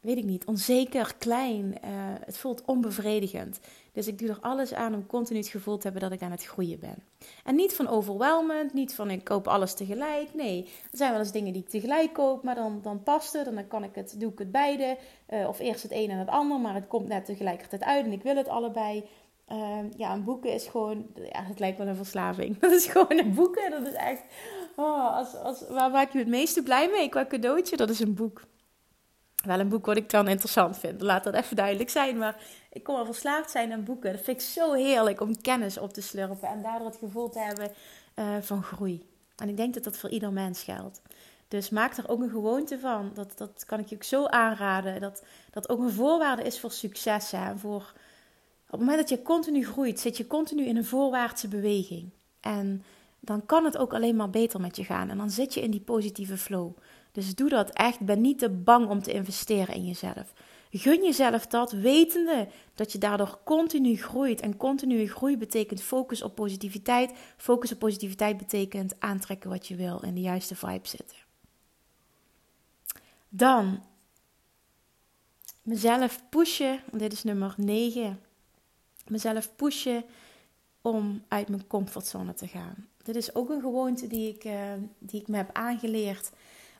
weet 0.00 0.16
ik 0.16 0.24
niet, 0.24 0.44
onzeker, 0.44 1.14
klein. 1.18 1.64
Uh, 1.64 1.90
het 2.24 2.36
voelt 2.36 2.64
onbevredigend. 2.64 3.60
Dus 3.92 4.06
ik 4.06 4.18
doe 4.18 4.28
er 4.28 4.38
alles 4.40 4.74
aan 4.74 4.94
om 4.94 5.06
continu 5.06 5.38
het 5.38 5.48
gevoel 5.48 5.76
te 5.76 5.82
hebben 5.82 6.02
dat 6.02 6.12
ik 6.12 6.22
aan 6.22 6.30
het 6.30 6.44
groeien 6.44 6.78
ben. 6.78 7.02
En 7.44 7.54
niet 7.54 7.74
van 7.74 7.88
overweldigend, 7.88 8.72
niet 8.72 8.94
van 8.94 9.10
ik 9.10 9.24
koop 9.24 9.48
alles 9.48 9.74
tegelijk. 9.74 10.34
Nee, 10.34 10.64
er 10.90 10.98
zijn 10.98 11.10
wel 11.10 11.20
eens 11.20 11.32
dingen 11.32 11.52
die 11.52 11.62
ik 11.62 11.68
tegelijk 11.68 12.12
koop, 12.12 12.42
maar 12.42 12.54
dan, 12.54 12.78
dan 12.82 13.02
past 13.02 13.32
het. 13.32 13.46
En 13.46 13.54
dan 13.54 13.68
kan 13.68 13.84
ik 13.84 13.94
het, 13.94 14.14
doe 14.18 14.32
ik 14.32 14.38
het 14.38 14.52
beide. 14.52 14.96
Uh, 15.28 15.48
of 15.48 15.58
eerst 15.58 15.82
het 15.82 15.92
een 15.92 16.10
en 16.10 16.18
het 16.18 16.28
ander, 16.28 16.60
maar 16.60 16.74
het 16.74 16.86
komt 16.86 17.08
net 17.08 17.24
tegelijkertijd 17.24 17.84
uit 17.84 18.04
en 18.04 18.12
ik 18.12 18.22
wil 18.22 18.36
het 18.36 18.48
allebei. 18.48 19.04
Uh, 19.52 19.78
ja, 19.96 20.12
een 20.12 20.24
boeken 20.24 20.52
is 20.52 20.66
gewoon, 20.66 21.06
ja, 21.14 21.42
het 21.42 21.58
lijkt 21.58 21.78
wel 21.78 21.86
een 21.86 21.96
verslaving. 21.96 22.58
Dat 22.60 22.72
is 22.72 22.86
gewoon 22.86 23.18
een 23.18 23.34
boeken. 23.34 23.70
Dat 23.70 23.86
is 23.86 23.92
echt, 23.92 24.22
oh, 24.76 25.16
als, 25.16 25.34
als, 25.34 25.68
waar 25.68 25.90
maak 25.90 26.12
je 26.12 26.18
het 26.18 26.28
meeste 26.28 26.62
blij 26.62 26.88
mee 26.88 27.08
qua 27.08 27.26
cadeautje? 27.26 27.76
Dat 27.76 27.90
is 27.90 28.00
een 28.00 28.14
boek 28.14 28.42
wel 29.44 29.60
een 29.60 29.68
boek 29.68 29.86
wat 29.86 29.96
ik 29.96 30.10
dan 30.10 30.28
interessant 30.28 30.78
vind. 30.78 31.02
Laat 31.02 31.24
dat 31.24 31.34
even 31.34 31.56
duidelijk 31.56 31.90
zijn. 31.90 32.18
Maar 32.18 32.36
ik 32.72 32.82
kon 32.82 32.94
wel 32.94 33.04
verslaafd 33.04 33.50
zijn 33.50 33.72
aan 33.72 33.84
boeken. 33.84 34.12
Dat 34.12 34.20
vind 34.20 34.40
ik 34.40 34.46
zo 34.46 34.72
heerlijk 34.72 35.20
om 35.20 35.40
kennis 35.40 35.78
op 35.78 35.92
te 35.92 36.00
slurpen. 36.00 36.48
En 36.48 36.62
daardoor 36.62 36.86
het 36.86 36.96
gevoel 36.96 37.28
te 37.28 37.38
hebben 37.38 37.72
uh, 38.16 38.36
van 38.40 38.62
groei. 38.62 39.08
En 39.36 39.48
ik 39.48 39.56
denk 39.56 39.74
dat 39.74 39.84
dat 39.84 39.96
voor 39.96 40.10
ieder 40.10 40.32
mens 40.32 40.62
geldt. 40.62 41.02
Dus 41.48 41.70
maak 41.70 41.96
er 41.96 42.08
ook 42.08 42.20
een 42.20 42.30
gewoonte 42.30 42.78
van. 42.78 43.10
Dat, 43.14 43.38
dat 43.38 43.64
kan 43.66 43.78
ik 43.78 43.86
je 43.86 43.94
ook 43.94 44.02
zo 44.02 44.26
aanraden. 44.26 45.00
Dat 45.00 45.24
dat 45.50 45.68
ook 45.68 45.80
een 45.80 45.92
voorwaarde 45.92 46.42
is 46.42 46.60
voor 46.60 46.70
succes. 46.70 47.30
Hè? 47.30 47.56
Voor, 47.56 47.92
op 48.66 48.70
het 48.70 48.80
moment 48.80 48.98
dat 48.98 49.08
je 49.08 49.22
continu 49.22 49.66
groeit, 49.66 50.00
zit 50.00 50.16
je 50.16 50.26
continu 50.26 50.64
in 50.64 50.76
een 50.76 50.84
voorwaartse 50.84 51.48
beweging. 51.48 52.10
En 52.40 52.84
dan 53.20 53.46
kan 53.46 53.64
het 53.64 53.76
ook 53.76 53.94
alleen 53.94 54.16
maar 54.16 54.30
beter 54.30 54.60
met 54.60 54.76
je 54.76 54.84
gaan. 54.84 55.10
En 55.10 55.16
dan 55.16 55.30
zit 55.30 55.54
je 55.54 55.60
in 55.60 55.70
die 55.70 55.80
positieve 55.80 56.36
flow. 56.36 56.72
Dus 57.12 57.34
doe 57.34 57.48
dat 57.48 57.70
echt. 57.70 58.00
Ben 58.00 58.20
niet 58.20 58.38
te 58.38 58.50
bang 58.50 58.88
om 58.88 59.02
te 59.02 59.12
investeren 59.12 59.74
in 59.74 59.86
jezelf. 59.86 60.32
Gun 60.72 61.04
jezelf 61.04 61.46
dat, 61.46 61.72
wetende 61.72 62.48
dat 62.74 62.92
je 62.92 62.98
daardoor 62.98 63.38
continu 63.44 63.96
groeit. 63.96 64.40
En 64.40 64.56
continue 64.56 65.08
groei 65.08 65.36
betekent 65.36 65.82
focus 65.82 66.22
op 66.22 66.34
positiviteit. 66.34 67.12
Focus 67.36 67.72
op 67.72 67.78
positiviteit 67.78 68.36
betekent 68.36 68.94
aantrekken 68.98 69.50
wat 69.50 69.66
je 69.66 69.76
wil 69.76 70.02
en 70.02 70.14
de 70.14 70.20
juiste 70.20 70.54
vibe 70.54 70.88
zitten. 70.88 71.16
Dan 73.28 73.82
mezelf 75.62 76.22
pushen. 76.28 76.80
Dit 76.92 77.12
is 77.12 77.22
nummer 77.22 77.54
9. 77.56 78.20
Mezelf 79.06 79.56
pushen 79.56 80.04
om 80.82 81.24
uit 81.28 81.48
mijn 81.48 81.66
comfortzone 81.66 82.34
te 82.34 82.48
gaan. 82.48 82.88
Dit 83.02 83.16
is 83.16 83.34
ook 83.34 83.50
een 83.50 83.60
gewoonte 83.60 84.06
die 84.06 84.34
ik, 84.34 84.44
uh, 84.44 84.72
die 84.98 85.20
ik 85.20 85.28
me 85.28 85.36
heb 85.36 85.50
aangeleerd. 85.52 86.30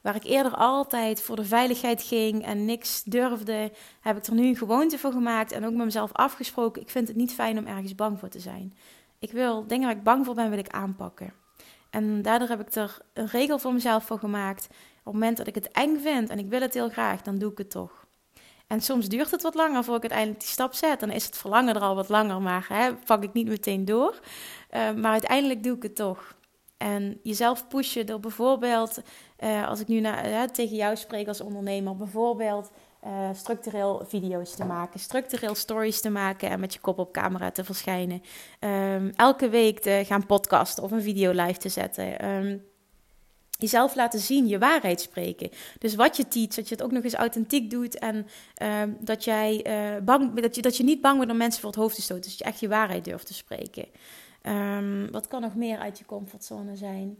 Waar 0.00 0.14
ik 0.14 0.24
eerder 0.24 0.54
altijd 0.54 1.22
voor 1.22 1.36
de 1.36 1.44
veiligheid 1.44 2.02
ging 2.02 2.44
en 2.44 2.64
niks 2.64 3.02
durfde, 3.02 3.72
heb 4.00 4.16
ik 4.16 4.26
er 4.26 4.34
nu 4.34 4.46
een 4.46 4.56
gewoonte 4.56 4.98
voor 4.98 5.12
gemaakt 5.12 5.52
en 5.52 5.64
ook 5.64 5.72
met 5.72 5.84
mezelf 5.84 6.12
afgesproken. 6.12 6.82
Ik 6.82 6.90
vind 6.90 7.08
het 7.08 7.16
niet 7.16 7.34
fijn 7.34 7.58
om 7.58 7.66
ergens 7.66 7.94
bang 7.94 8.18
voor 8.18 8.28
te 8.28 8.40
zijn. 8.40 8.74
Ik 9.18 9.32
wil 9.32 9.66
dingen 9.66 9.86
waar 9.86 9.96
ik 9.96 10.02
bang 10.02 10.24
voor 10.24 10.34
ben, 10.34 10.50
wil 10.50 10.58
ik 10.58 10.68
aanpakken. 10.68 11.32
En 11.90 12.22
daardoor 12.22 12.48
heb 12.48 12.60
ik 12.60 12.74
er 12.74 12.98
een 13.12 13.26
regel 13.26 13.58
voor 13.58 13.72
mezelf 13.72 14.04
voor 14.04 14.18
gemaakt. 14.18 14.64
Op 14.64 15.04
het 15.04 15.12
moment 15.12 15.36
dat 15.36 15.46
ik 15.46 15.54
het 15.54 15.70
eng 15.70 15.98
vind 15.98 16.28
en 16.28 16.38
ik 16.38 16.48
wil 16.48 16.60
het 16.60 16.74
heel 16.74 16.88
graag, 16.88 17.22
dan 17.22 17.38
doe 17.38 17.52
ik 17.52 17.58
het 17.58 17.70
toch. 17.70 18.06
En 18.66 18.80
soms 18.80 19.08
duurt 19.08 19.30
het 19.30 19.42
wat 19.42 19.54
langer 19.54 19.84
voor 19.84 19.94
ik 19.94 20.00
uiteindelijk 20.00 20.40
die 20.40 20.48
stap 20.48 20.74
zet. 20.74 21.00
Dan 21.00 21.10
is 21.10 21.24
het 21.24 21.36
verlangen 21.36 21.74
er 21.74 21.80
al 21.80 21.94
wat 21.94 22.08
langer, 22.08 22.42
maar 22.42 22.66
hè, 22.68 22.94
pak 22.94 23.22
ik 23.22 23.32
niet 23.32 23.48
meteen 23.48 23.84
door. 23.84 24.20
Uh, 24.70 24.92
maar 24.92 25.12
uiteindelijk 25.12 25.62
doe 25.62 25.76
ik 25.76 25.82
het 25.82 25.96
toch. 25.96 26.34
En 26.76 27.20
jezelf 27.22 27.68
pushen 27.68 28.06
door 28.06 28.20
bijvoorbeeld, 28.20 29.00
uh, 29.44 29.68
als 29.68 29.80
ik 29.80 29.88
nu 29.88 30.00
uh, 30.00 30.42
tegen 30.42 30.76
jou 30.76 30.96
spreek 30.96 31.28
als 31.28 31.40
ondernemer, 31.40 31.96
bijvoorbeeld 31.96 32.70
uh, 33.06 33.28
structureel 33.34 34.02
video's 34.06 34.54
te 34.54 34.64
maken, 34.64 35.00
structureel 35.00 35.54
stories 35.54 36.00
te 36.00 36.10
maken 36.10 36.50
en 36.50 36.60
met 36.60 36.72
je 36.72 36.80
kop 36.80 36.98
op 36.98 37.12
camera 37.12 37.50
te 37.50 37.64
verschijnen. 37.64 38.22
Um, 38.60 39.12
elke 39.16 39.48
week 39.48 39.80
te 39.80 40.02
gaan 40.06 40.26
podcasten 40.26 40.82
of 40.82 40.90
een 40.90 41.02
video 41.02 41.30
live 41.30 41.58
te 41.58 41.68
zetten. 41.68 42.28
Um, 42.28 42.64
jezelf 43.58 43.94
laten 43.94 44.20
zien, 44.20 44.46
je 44.46 44.58
waarheid 44.58 45.00
spreken. 45.00 45.50
Dus 45.78 45.94
wat 45.94 46.16
je 46.16 46.28
teach, 46.28 46.54
dat 46.54 46.68
je 46.68 46.74
het 46.74 46.84
ook 46.84 46.92
nog 46.92 47.04
eens 47.04 47.14
authentiek 47.14 47.70
doet 47.70 47.98
en 47.98 48.26
uh, 48.62 48.82
dat, 48.98 49.24
jij, 49.24 49.64
bang, 50.04 50.40
dat, 50.40 50.54
je, 50.54 50.62
dat 50.62 50.76
je 50.76 50.84
niet 50.84 51.00
bang 51.00 51.18
bent 51.18 51.30
om 51.30 51.36
mensen 51.36 51.60
voor 51.60 51.70
het 51.70 51.78
hoofd 51.78 51.94
te 51.94 52.02
stoten. 52.02 52.22
Dus 52.22 52.30
dat 52.30 52.38
je 52.38 52.52
echt 52.52 52.60
je 52.60 52.68
waarheid 52.68 53.04
durft 53.04 53.26
te 53.26 53.34
spreken. 53.34 53.86
Wat 55.10 55.28
kan 55.28 55.40
nog 55.40 55.54
meer 55.54 55.78
uit 55.78 55.98
je 55.98 56.04
comfortzone 56.04 56.76
zijn? 56.76 57.16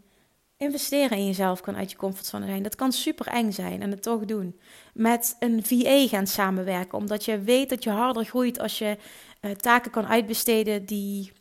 Investeren 0.60 1.18
in 1.18 1.26
jezelf 1.26 1.60
kan 1.60 1.76
uit 1.76 1.90
je 1.90 1.96
comfortzone 1.96 2.46
zijn. 2.46 2.62
Dat 2.62 2.74
kan 2.74 2.92
super 2.92 3.26
eng 3.26 3.50
zijn 3.50 3.82
en 3.82 3.90
het 3.90 4.02
toch 4.02 4.24
doen. 4.24 4.60
Met 4.94 5.36
een 5.38 5.64
VA 5.64 6.06
gaan 6.06 6.26
samenwerken, 6.26 6.98
omdat 6.98 7.24
je 7.24 7.40
weet 7.40 7.68
dat 7.68 7.84
je 7.84 7.90
harder 7.90 8.24
groeit 8.24 8.58
als 8.58 8.78
je 8.78 8.96
uh, 9.40 9.50
taken 9.50 9.90
kan 9.90 10.06
uitbesteden 10.06 10.84
die 10.84 11.32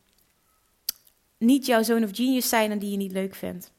niet 1.38 1.65
jouw 1.65 1.84
zoon 1.84 2.03
of 2.03 2.10
genius 2.13 2.49
zijn 2.49 2.71
en 2.71 2.79
die 2.79 2.91
je 2.91 2.97
niet 2.97 3.12
leuk 3.12 3.36
vindt. 3.36 3.71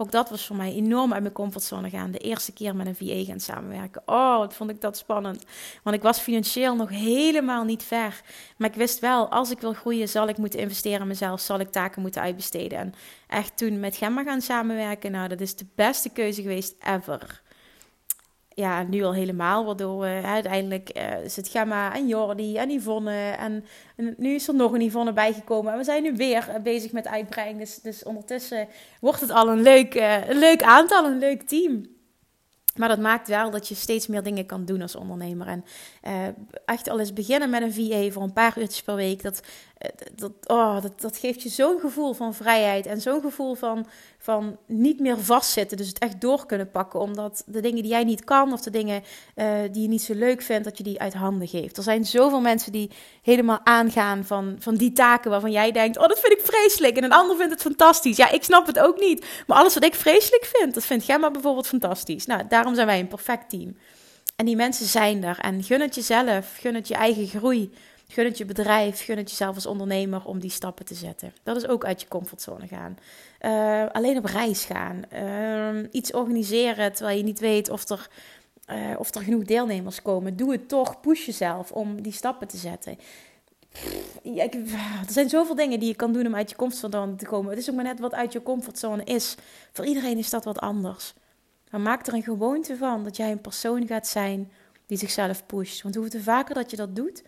Ook 0.00 0.10
dat 0.10 0.30
was 0.30 0.46
voor 0.46 0.56
mij 0.56 0.72
enorm 0.72 1.12
uit 1.12 1.22
mijn 1.22 1.34
comfortzone 1.34 1.90
gaan. 1.90 2.10
De 2.10 2.18
eerste 2.18 2.52
keer 2.52 2.76
met 2.76 2.86
een 2.86 2.94
VA 2.94 3.24
gaan 3.24 3.40
samenwerken. 3.40 4.02
Oh, 4.06 4.38
wat 4.38 4.54
vond 4.54 4.70
ik 4.70 4.80
dat 4.80 4.96
spannend. 4.96 5.44
Want 5.82 5.96
ik 5.96 6.02
was 6.02 6.18
financieel 6.18 6.76
nog 6.76 6.88
helemaal 6.88 7.64
niet 7.64 7.82
ver. 7.82 8.20
Maar 8.56 8.68
ik 8.68 8.74
wist 8.74 8.98
wel, 8.98 9.30
als 9.30 9.50
ik 9.50 9.60
wil 9.60 9.72
groeien, 9.72 10.08
zal 10.08 10.28
ik 10.28 10.36
moeten 10.36 10.60
investeren 10.60 11.00
in 11.00 11.06
mezelf. 11.06 11.40
Zal 11.40 11.60
ik 11.60 11.70
taken 11.70 12.02
moeten 12.02 12.22
uitbesteden. 12.22 12.78
En 12.78 12.94
echt 13.28 13.56
toen 13.56 13.80
met 13.80 13.96
Gemma 13.96 14.22
gaan 14.22 14.40
samenwerken. 14.40 15.10
Nou, 15.10 15.28
dat 15.28 15.40
is 15.40 15.56
de 15.56 15.66
beste 15.74 16.08
keuze 16.08 16.42
geweest 16.42 16.74
ever 16.80 17.42
ja, 18.60 18.82
nu 18.82 19.02
al 19.02 19.14
helemaal. 19.14 19.64
Waardoor 19.64 20.00
we 20.00 20.20
uiteindelijk 20.24 20.90
uh, 20.96 21.02
het 21.34 21.48
Gemma 21.48 21.94
en 21.94 22.06
Jordi 22.06 22.56
en 22.56 22.70
Yvonne. 22.70 23.30
En, 23.30 23.64
en, 23.96 24.14
nu 24.16 24.34
is 24.34 24.48
er 24.48 24.54
nog 24.54 24.72
een 24.72 24.80
Yvonne 24.80 25.12
bijgekomen. 25.12 25.72
En 25.72 25.78
we 25.78 25.84
zijn 25.84 26.02
nu 26.02 26.16
weer 26.16 26.46
uh, 26.48 26.62
bezig 26.62 26.92
met 26.92 27.08
uitbreiding. 27.08 27.58
Dus, 27.58 27.80
dus 27.80 28.02
ondertussen 28.02 28.68
wordt 29.00 29.20
het 29.20 29.30
al 29.30 29.48
een 29.48 29.62
leuk, 29.62 29.94
een 30.28 30.38
leuk 30.38 30.62
aantal, 30.62 31.04
een 31.04 31.18
leuk 31.18 31.42
team. 31.42 31.98
Maar 32.76 32.88
dat 32.88 32.98
maakt 32.98 33.28
wel 33.28 33.50
dat 33.50 33.68
je 33.68 33.74
steeds 33.74 34.06
meer 34.06 34.22
dingen 34.22 34.46
kan 34.46 34.64
doen 34.64 34.82
als 34.82 34.96
ondernemer. 34.96 35.46
En 35.46 35.64
uh, 36.06 36.12
echt 36.64 36.88
al 36.88 36.98
eens 36.98 37.12
beginnen 37.12 37.50
met 37.50 37.62
een 37.62 37.72
VA 37.72 38.10
voor 38.10 38.22
een 38.22 38.32
paar 38.32 38.58
uurtjes 38.58 38.82
per 38.82 38.94
week. 38.94 39.22
Dat, 39.22 39.40
dat, 40.14 40.32
oh, 40.46 40.82
dat, 40.82 41.00
dat 41.00 41.16
geeft 41.16 41.42
je 41.42 41.48
zo'n 41.48 41.80
gevoel 41.80 42.12
van 42.12 42.34
vrijheid. 42.34 42.86
En 42.86 43.00
zo'n 43.00 43.20
gevoel 43.20 43.54
van, 43.54 43.86
van 44.18 44.56
niet 44.66 45.00
meer 45.00 45.18
vastzitten. 45.18 45.76
Dus 45.76 45.88
het 45.88 45.98
echt 45.98 46.20
door 46.20 46.46
kunnen 46.46 46.70
pakken. 46.70 47.00
Omdat 47.00 47.42
de 47.46 47.60
dingen 47.60 47.82
die 47.82 47.90
jij 47.90 48.04
niet 48.04 48.24
kan, 48.24 48.52
of 48.52 48.60
de 48.60 48.70
dingen 48.70 49.02
uh, 49.36 49.54
die 49.72 49.82
je 49.82 49.88
niet 49.88 50.02
zo 50.02 50.14
leuk 50.14 50.42
vindt, 50.42 50.64
dat 50.64 50.76
je 50.76 50.82
die 50.82 51.00
uit 51.00 51.14
handen 51.14 51.48
geeft. 51.48 51.76
Er 51.76 51.82
zijn 51.82 52.04
zoveel 52.04 52.40
mensen 52.40 52.72
die 52.72 52.90
helemaal 53.22 53.60
aangaan 53.64 54.24
van, 54.24 54.56
van 54.58 54.74
die 54.74 54.92
taken 54.92 55.30
waarvan 55.30 55.52
jij 55.52 55.72
denkt: 55.72 55.98
Oh, 55.98 56.08
dat 56.08 56.20
vind 56.20 56.38
ik 56.38 56.44
vreselijk. 56.44 56.96
En 56.96 57.04
een 57.04 57.12
ander 57.12 57.36
vindt 57.36 57.52
het 57.52 57.62
fantastisch. 57.62 58.16
Ja, 58.16 58.30
ik 58.30 58.44
snap 58.44 58.66
het 58.66 58.78
ook 58.78 59.00
niet. 59.00 59.26
Maar 59.46 59.58
alles 59.58 59.74
wat 59.74 59.84
ik 59.84 59.94
vreselijk 59.94 60.44
vind, 60.44 60.74
dat 60.74 60.84
vindt 60.84 61.04
Gemma 61.04 61.30
bijvoorbeeld 61.30 61.66
fantastisch. 61.66 62.26
Nou, 62.26 62.42
daarom 62.48 62.74
zijn 62.74 62.86
wij 62.86 63.00
een 63.00 63.08
perfect 63.08 63.50
team. 63.50 63.76
En 64.40 64.46
die 64.46 64.56
mensen 64.56 64.86
zijn 64.86 65.24
er. 65.24 65.38
En 65.38 65.62
gun 65.62 65.80
het 65.80 65.94
jezelf, 65.94 66.56
gun 66.60 66.74
het 66.74 66.88
je 66.88 66.94
eigen 66.94 67.26
groei. 67.26 67.72
Gun 68.08 68.24
het 68.24 68.38
je 68.38 68.44
bedrijf, 68.44 69.04
gun 69.04 69.16
het 69.16 69.30
jezelf 69.30 69.54
als 69.54 69.66
ondernemer 69.66 70.24
om 70.24 70.38
die 70.38 70.50
stappen 70.50 70.84
te 70.84 70.94
zetten. 70.94 71.32
Dat 71.42 71.56
is 71.56 71.66
ook 71.66 71.84
uit 71.84 72.00
je 72.00 72.08
comfortzone 72.08 72.66
gaan. 72.66 72.98
Uh, 73.40 73.90
alleen 73.92 74.16
op 74.16 74.24
reis 74.24 74.64
gaan. 74.64 75.02
Uh, 75.14 75.88
iets 75.90 76.12
organiseren 76.12 76.92
terwijl 76.92 77.16
je 77.16 77.22
niet 77.22 77.38
weet 77.38 77.70
of 77.70 77.88
er, 77.88 78.08
uh, 78.70 78.76
of 78.98 79.14
er 79.14 79.22
genoeg 79.22 79.44
deelnemers 79.44 80.02
komen. 80.02 80.36
Doe 80.36 80.52
het 80.52 80.68
toch. 80.68 81.00
Push 81.00 81.26
jezelf 81.26 81.72
om 81.72 82.02
die 82.02 82.12
stappen 82.12 82.48
te 82.48 82.56
zetten. 82.56 82.98
Ja, 84.22 84.42
er 85.06 85.12
zijn 85.12 85.28
zoveel 85.28 85.54
dingen 85.54 85.78
die 85.78 85.88
je 85.88 85.96
kan 85.96 86.12
doen 86.12 86.26
om 86.26 86.34
uit 86.34 86.50
je 86.50 86.56
comfortzone 86.56 87.14
te 87.14 87.26
komen. 87.26 87.50
Het 87.50 87.58
is 87.58 87.70
ook 87.70 87.76
maar 87.76 87.84
net 87.84 88.00
wat 88.00 88.14
uit 88.14 88.32
je 88.32 88.42
comfortzone 88.42 89.04
is. 89.04 89.34
Voor 89.72 89.84
iedereen 89.84 90.18
is 90.18 90.30
dat 90.30 90.44
wat 90.44 90.58
anders. 90.58 91.14
Maar 91.70 91.80
maak 91.80 92.06
er 92.06 92.14
een 92.14 92.22
gewoonte 92.22 92.76
van 92.76 93.04
dat 93.04 93.16
jij 93.16 93.30
een 93.30 93.40
persoon 93.40 93.86
gaat 93.86 94.06
zijn 94.06 94.52
die 94.86 94.98
zichzelf 94.98 95.46
pusht. 95.46 95.82
Want 95.82 95.94
hoe 95.94 96.08
te 96.08 96.22
vaker 96.22 96.54
dat 96.54 96.70
je 96.70 96.76
dat 96.76 96.96
doet, 96.96 97.22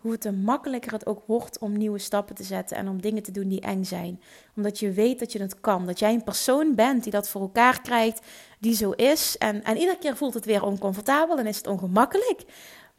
hoe 0.00 0.18
te 0.18 0.32
makkelijker 0.32 0.92
het 0.92 1.06
ook 1.06 1.22
wordt 1.26 1.58
om 1.58 1.76
nieuwe 1.76 1.98
stappen 1.98 2.34
te 2.34 2.42
zetten 2.42 2.76
en 2.76 2.88
om 2.88 3.00
dingen 3.00 3.22
te 3.22 3.32
doen 3.32 3.48
die 3.48 3.60
eng 3.60 3.84
zijn. 3.84 4.20
Omdat 4.56 4.78
je 4.78 4.92
weet 4.92 5.18
dat 5.18 5.32
je 5.32 5.40
het 5.40 5.60
kan. 5.60 5.86
Dat 5.86 5.98
jij 5.98 6.14
een 6.14 6.24
persoon 6.24 6.74
bent 6.74 7.02
die 7.02 7.12
dat 7.12 7.28
voor 7.28 7.40
elkaar 7.40 7.80
krijgt, 7.80 8.26
die 8.58 8.74
zo 8.74 8.90
is. 8.90 9.38
En, 9.38 9.64
en 9.64 9.76
iedere 9.76 9.98
keer 9.98 10.16
voelt 10.16 10.34
het 10.34 10.44
weer 10.44 10.62
oncomfortabel 10.62 11.38
en 11.38 11.46
is 11.46 11.56
het 11.56 11.66
ongemakkelijk. 11.66 12.44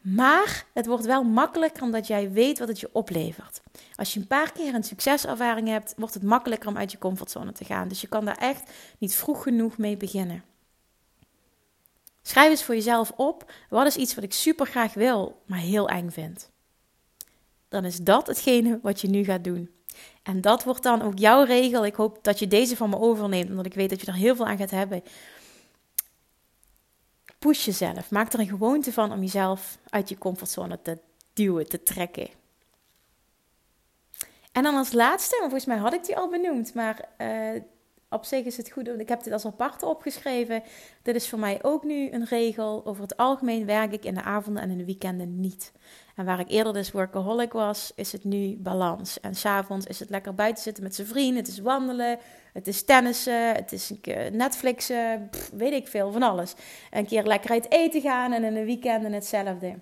Maar 0.02 0.66
het 0.74 0.86
wordt 0.86 1.06
wel 1.06 1.24
makkelijker 1.24 1.84
omdat 1.84 2.08
jij 2.08 2.32
weet 2.32 2.60
wat 2.60 2.68
het 2.68 2.80
je 2.80 2.90
oplevert. 2.92 3.62
Als 3.96 4.14
je 4.14 4.20
een 4.20 4.28
paar 4.28 4.52
keer 4.52 4.74
een 4.74 4.84
succeservaring 4.84 5.68
hebt, 5.68 5.94
wordt 5.98 6.14
het 6.14 6.24
makkelijker 6.24 6.70
om 6.70 6.78
uit 6.78 6.92
je 6.92 6.98
comfortzone 6.98 7.52
te 7.52 7.66
gaan. 7.66 7.88
Dus 7.88 8.02
je 8.02 8.08
kan 8.08 8.26
daar 8.26 8.38
echt 8.38 8.72
niet 8.98 9.16
vroeg 9.16 9.44
genoeg 9.44 9.78
mee 9.78 9.98
beginnen. 9.98 10.51
Schrijf 12.22 12.50
eens 12.50 12.64
voor 12.64 12.76
jezelf 12.76 13.12
op: 13.16 13.52
wat 13.70 13.86
is 13.86 13.96
iets 13.96 14.16
wat 14.16 14.24
ik 14.24 14.34
super 14.34 14.66
graag 14.66 14.94
wil, 14.94 15.42
maar 15.46 15.60
heel 15.60 15.90
eng 15.90 16.10
vind? 16.10 16.50
Dan 17.70 17.86
is 17.86 17.98
dat 17.98 18.28
hetgene 18.28 18.80
wat 18.82 19.02
je 19.02 19.08
nu 19.08 19.24
gaat 19.24 19.44
doen. 19.44 19.70
En 20.24 20.42
dat 20.42 20.64
wordt 20.64 20.84
dan 20.84 21.02
ook 21.02 21.18
jouw 21.18 21.44
regel. 21.44 21.86
Ik 21.86 21.96
hoop 21.96 22.24
dat 22.24 22.40
je 22.40 22.48
deze 22.48 22.76
van 22.76 22.90
me 22.90 23.00
overneemt, 23.00 23.50
omdat 23.50 23.66
ik 23.66 23.74
weet 23.74 23.90
dat 23.90 24.02
je 24.02 24.08
er 24.08 24.14
heel 24.14 24.36
veel 24.36 24.46
aan 24.46 24.58
gaat 24.58 24.72
hebben. 24.72 25.04
Push 27.40 27.66
jezelf. 27.66 28.12
Maak 28.12 28.34
er 28.34 28.40
een 28.40 28.48
gewoonte 28.48 28.94
van 28.94 29.12
om 29.12 29.20
jezelf 29.20 29.78
uit 29.90 30.10
je 30.10 30.18
comfortzone 30.18 30.82
te 30.82 30.98
duwen, 31.34 31.70
te 31.70 31.84
trekken. 31.84 32.30
En 34.52 34.64
dan 34.64 34.76
als 34.76 34.92
laatste, 34.92 35.38
volgens 35.40 35.66
mij 35.66 35.78
had 35.78 35.94
ik 35.94 36.06
die 36.06 36.18
al 36.18 36.30
benoemd, 36.30 36.74
maar 36.74 37.10
uh, 37.18 37.62
op 38.12 38.26
zich 38.26 38.46
is 38.46 38.58
het 38.58 38.72
goed, 38.72 38.88
ik 38.88 39.10
heb 39.10 39.24
dit 39.24 39.34
als 39.34 39.46
aparte 39.46 39.86
opgeschreven. 39.86 40.64
Dit 41.02 41.16
is 41.16 41.30
voor 41.30 41.40
mij 41.40 41.60
ook 41.62 41.84
nu 41.84 42.12
een 42.12 42.26
regel. 42.26 42.82
Over 42.86 43.02
het 43.02 43.18
algemeen 43.18 43.66
werk 43.66 43.92
ik 43.92 44.06
in 44.06 44.14
de 44.14 44.22
avonden 44.22 44.64
en 44.64 44.70
in 44.70 44.78
de 44.78 44.86
weekenden 44.86 45.40
niet. 45.40 45.72
En 46.16 46.26
waar 46.26 46.40
ik 46.40 46.50
eerder 46.50 46.74
dus 46.74 46.92
workaholic 46.92 47.52
was, 47.52 47.92
is 47.96 48.12
het 48.12 48.24
nu 48.24 48.58
balans. 48.58 49.20
En 49.20 49.36
s'avonds 49.36 49.86
is 49.86 50.00
het 50.00 50.10
lekker 50.10 50.36
buiten 50.36 50.64
zitten 50.64 50.84
met 50.84 50.96
zijn 50.96 51.08
vrienden. 51.08 51.36
Het 51.36 51.48
is 51.48 51.60
wandelen, 51.60 52.20
het 52.54 52.68
is 52.68 52.84
tennissen, 52.84 53.56
het 53.56 53.72
is 53.72 53.92
Netflixen, 54.32 55.30
weet 55.54 55.74
ik 55.74 55.88
veel, 55.88 56.12
van 56.12 56.24
alles. 56.24 56.54
Een 56.92 57.06
keer 57.06 57.24
lekker 57.24 57.52
uit 57.52 57.72
eten 57.72 58.02
gaan 58.02 58.34
en 58.34 58.44
in 58.44 58.54
de 58.54 58.66
weekenden 58.66 59.14
hetzelfde. 59.14 59.76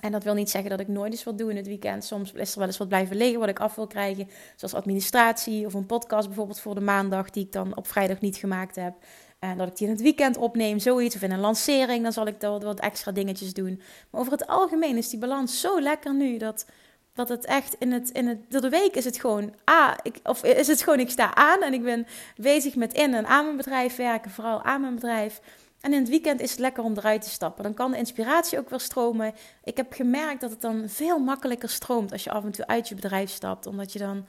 En 0.00 0.12
dat 0.12 0.24
wil 0.24 0.34
niet 0.34 0.50
zeggen 0.50 0.70
dat 0.70 0.80
ik 0.80 0.88
nooit 0.88 1.12
eens 1.12 1.24
wat 1.24 1.38
doe 1.38 1.50
in 1.50 1.56
het 1.56 1.66
weekend. 1.66 2.04
Soms 2.04 2.32
is 2.32 2.52
er 2.52 2.58
wel 2.58 2.66
eens 2.66 2.76
wat 2.76 2.88
blijven 2.88 3.16
liggen 3.16 3.40
wat 3.40 3.48
ik 3.48 3.60
af 3.60 3.74
wil 3.74 3.86
krijgen. 3.86 4.28
Zoals 4.56 4.74
administratie 4.74 5.66
of 5.66 5.74
een 5.74 5.86
podcast 5.86 6.26
bijvoorbeeld 6.26 6.60
voor 6.60 6.74
de 6.74 6.80
maandag 6.80 7.30
die 7.30 7.44
ik 7.44 7.52
dan 7.52 7.76
op 7.76 7.86
vrijdag 7.86 8.20
niet 8.20 8.36
gemaakt 8.36 8.76
heb. 8.76 8.94
En 9.38 9.58
dat 9.58 9.68
ik 9.68 9.76
die 9.76 9.86
in 9.86 9.92
het 9.92 10.02
weekend 10.02 10.36
opneem, 10.36 10.78
zoiets. 10.78 11.14
Of 11.16 11.22
in 11.22 11.30
een 11.30 11.40
lancering, 11.40 12.02
dan 12.02 12.12
zal 12.12 12.26
ik 12.26 12.40
daar 12.40 12.60
wat 12.60 12.80
extra 12.80 13.12
dingetjes 13.12 13.54
doen. 13.54 13.82
Maar 14.10 14.20
over 14.20 14.32
het 14.32 14.46
algemeen 14.46 14.96
is 14.96 15.08
die 15.08 15.18
balans 15.18 15.60
zo 15.60 15.80
lekker 15.80 16.14
nu 16.14 16.38
dat, 16.38 16.66
dat 17.14 17.28
het 17.28 17.44
echt 17.44 17.76
in 17.78 17.92
het, 17.92 18.10
in 18.10 18.26
het. 18.26 18.38
Door 18.48 18.60
de 18.60 18.68
week 18.68 18.94
is 18.94 19.04
het 19.04 19.20
gewoon. 19.20 19.54
Ah, 19.64 19.92
ik, 20.02 20.20
of 20.22 20.44
is 20.44 20.66
het 20.66 20.82
gewoon, 20.82 21.00
ik 21.00 21.10
sta 21.10 21.34
aan 21.34 21.62
en 21.62 21.72
ik 21.72 21.82
ben 21.82 22.06
bezig 22.36 22.76
met 22.76 22.92
in 22.92 23.14
en 23.14 23.26
aan 23.26 23.44
mijn 23.44 23.56
bedrijf 23.56 23.96
werken. 23.96 24.30
Vooral 24.30 24.62
aan 24.62 24.80
mijn 24.80 24.94
bedrijf. 24.94 25.40
En 25.80 25.92
in 25.92 25.98
het 25.98 26.08
weekend 26.08 26.40
is 26.40 26.50
het 26.50 26.58
lekker 26.58 26.84
om 26.84 26.96
eruit 26.96 27.22
te 27.22 27.30
stappen. 27.30 27.62
Dan 27.62 27.74
kan 27.74 27.90
de 27.90 27.96
inspiratie 27.96 28.58
ook 28.58 28.70
weer 28.70 28.80
stromen. 28.80 29.34
Ik 29.64 29.76
heb 29.76 29.92
gemerkt 29.92 30.40
dat 30.40 30.50
het 30.50 30.60
dan 30.60 30.88
veel 30.88 31.18
makkelijker 31.18 31.68
stroomt 31.68 32.12
als 32.12 32.24
je 32.24 32.30
af 32.30 32.44
en 32.44 32.50
toe 32.50 32.66
uit 32.66 32.88
je 32.88 32.94
bedrijf 32.94 33.30
stapt. 33.30 33.66
Omdat 33.66 33.92
je 33.92 33.98
dan 33.98 34.26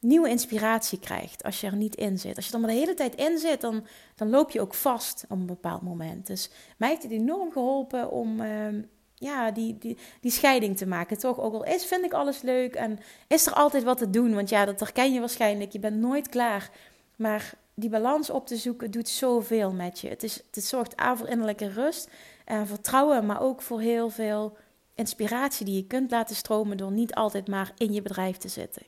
nieuwe 0.00 0.28
inspiratie 0.28 0.98
krijgt 0.98 1.42
als 1.42 1.60
je 1.60 1.66
er 1.66 1.76
niet 1.76 1.94
in 1.94 2.18
zit. 2.18 2.36
Als 2.36 2.46
je 2.46 2.52
er 2.52 2.60
maar 2.60 2.70
de 2.70 2.76
hele 2.76 2.94
tijd 2.94 3.14
in 3.14 3.38
zit, 3.38 3.60
dan, 3.60 3.86
dan 4.14 4.30
loop 4.30 4.50
je 4.50 4.60
ook 4.60 4.74
vast 4.74 5.24
op 5.28 5.38
een 5.38 5.46
bepaald 5.46 5.82
moment. 5.82 6.26
Dus 6.26 6.50
mij 6.76 6.88
heeft 6.88 7.02
het 7.02 7.12
enorm 7.12 7.52
geholpen 7.52 8.10
om 8.10 8.40
ehm, 8.40 8.82
ja, 9.14 9.50
die, 9.50 9.78
die, 9.78 9.98
die 10.20 10.30
scheiding 10.30 10.76
te 10.76 10.86
maken. 10.86 11.18
Toch, 11.18 11.40
ook 11.40 11.54
al 11.54 11.64
is, 11.64 11.84
vind 11.84 12.04
ik 12.04 12.12
alles 12.12 12.42
leuk 12.42 12.74
en 12.74 12.98
is 13.28 13.46
er 13.46 13.52
altijd 13.52 13.82
wat 13.82 13.98
te 13.98 14.10
doen. 14.10 14.34
Want 14.34 14.48
ja, 14.48 14.64
dat 14.64 14.80
herken 14.80 15.12
je 15.12 15.20
waarschijnlijk. 15.20 15.72
Je 15.72 15.78
bent 15.78 16.00
nooit 16.00 16.28
klaar. 16.28 16.70
Maar 17.16 17.54
die 17.80 17.90
balans 17.90 18.30
op 18.30 18.46
te 18.46 18.56
zoeken 18.56 18.90
doet 18.90 19.08
zoveel 19.08 19.72
met 19.72 20.00
je. 20.00 20.08
Het, 20.08 20.22
is, 20.22 20.42
het 20.50 20.64
zorgt 20.64 20.96
aan 20.96 21.16
voor 21.16 21.28
innerlijke 21.28 21.68
rust 21.68 22.08
en 22.44 22.66
vertrouwen, 22.66 23.26
maar 23.26 23.40
ook 23.40 23.62
voor 23.62 23.80
heel 23.80 24.10
veel 24.10 24.56
inspiratie 24.94 25.66
die 25.66 25.76
je 25.76 25.86
kunt 25.86 26.10
laten 26.10 26.36
stromen 26.36 26.76
door 26.76 26.92
niet 26.92 27.14
altijd 27.14 27.48
maar 27.48 27.72
in 27.76 27.92
je 27.92 28.02
bedrijf 28.02 28.36
te 28.36 28.48
zitten. 28.48 28.82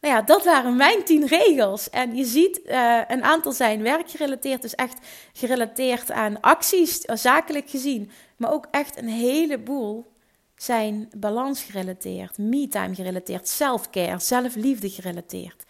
Nou 0.00 0.14
ja, 0.14 0.22
dat 0.22 0.44
waren 0.44 0.76
mijn 0.76 1.04
tien 1.04 1.26
regels. 1.26 1.90
En 1.90 2.16
je 2.16 2.24
ziet, 2.24 2.60
uh, 2.64 3.00
een 3.06 3.22
aantal 3.22 3.52
zijn 3.52 3.82
werkgerelateerd, 3.82 4.62
dus 4.62 4.74
echt 4.74 5.06
gerelateerd 5.32 6.10
aan 6.10 6.40
acties, 6.40 7.00
zakelijk 7.00 7.70
gezien. 7.70 8.10
Maar 8.36 8.52
ook 8.52 8.66
echt 8.70 8.98
een 8.98 9.08
heleboel 9.08 10.12
zijn 10.56 11.10
balans 11.16 11.62
gerelateerd, 11.62 12.38
me-time 12.38 12.94
gerelateerd, 12.94 13.48
self-care, 13.48 14.18
zelfliefde 14.18 14.90
gerelateerd. 14.90 15.64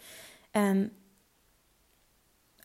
En 0.51 0.93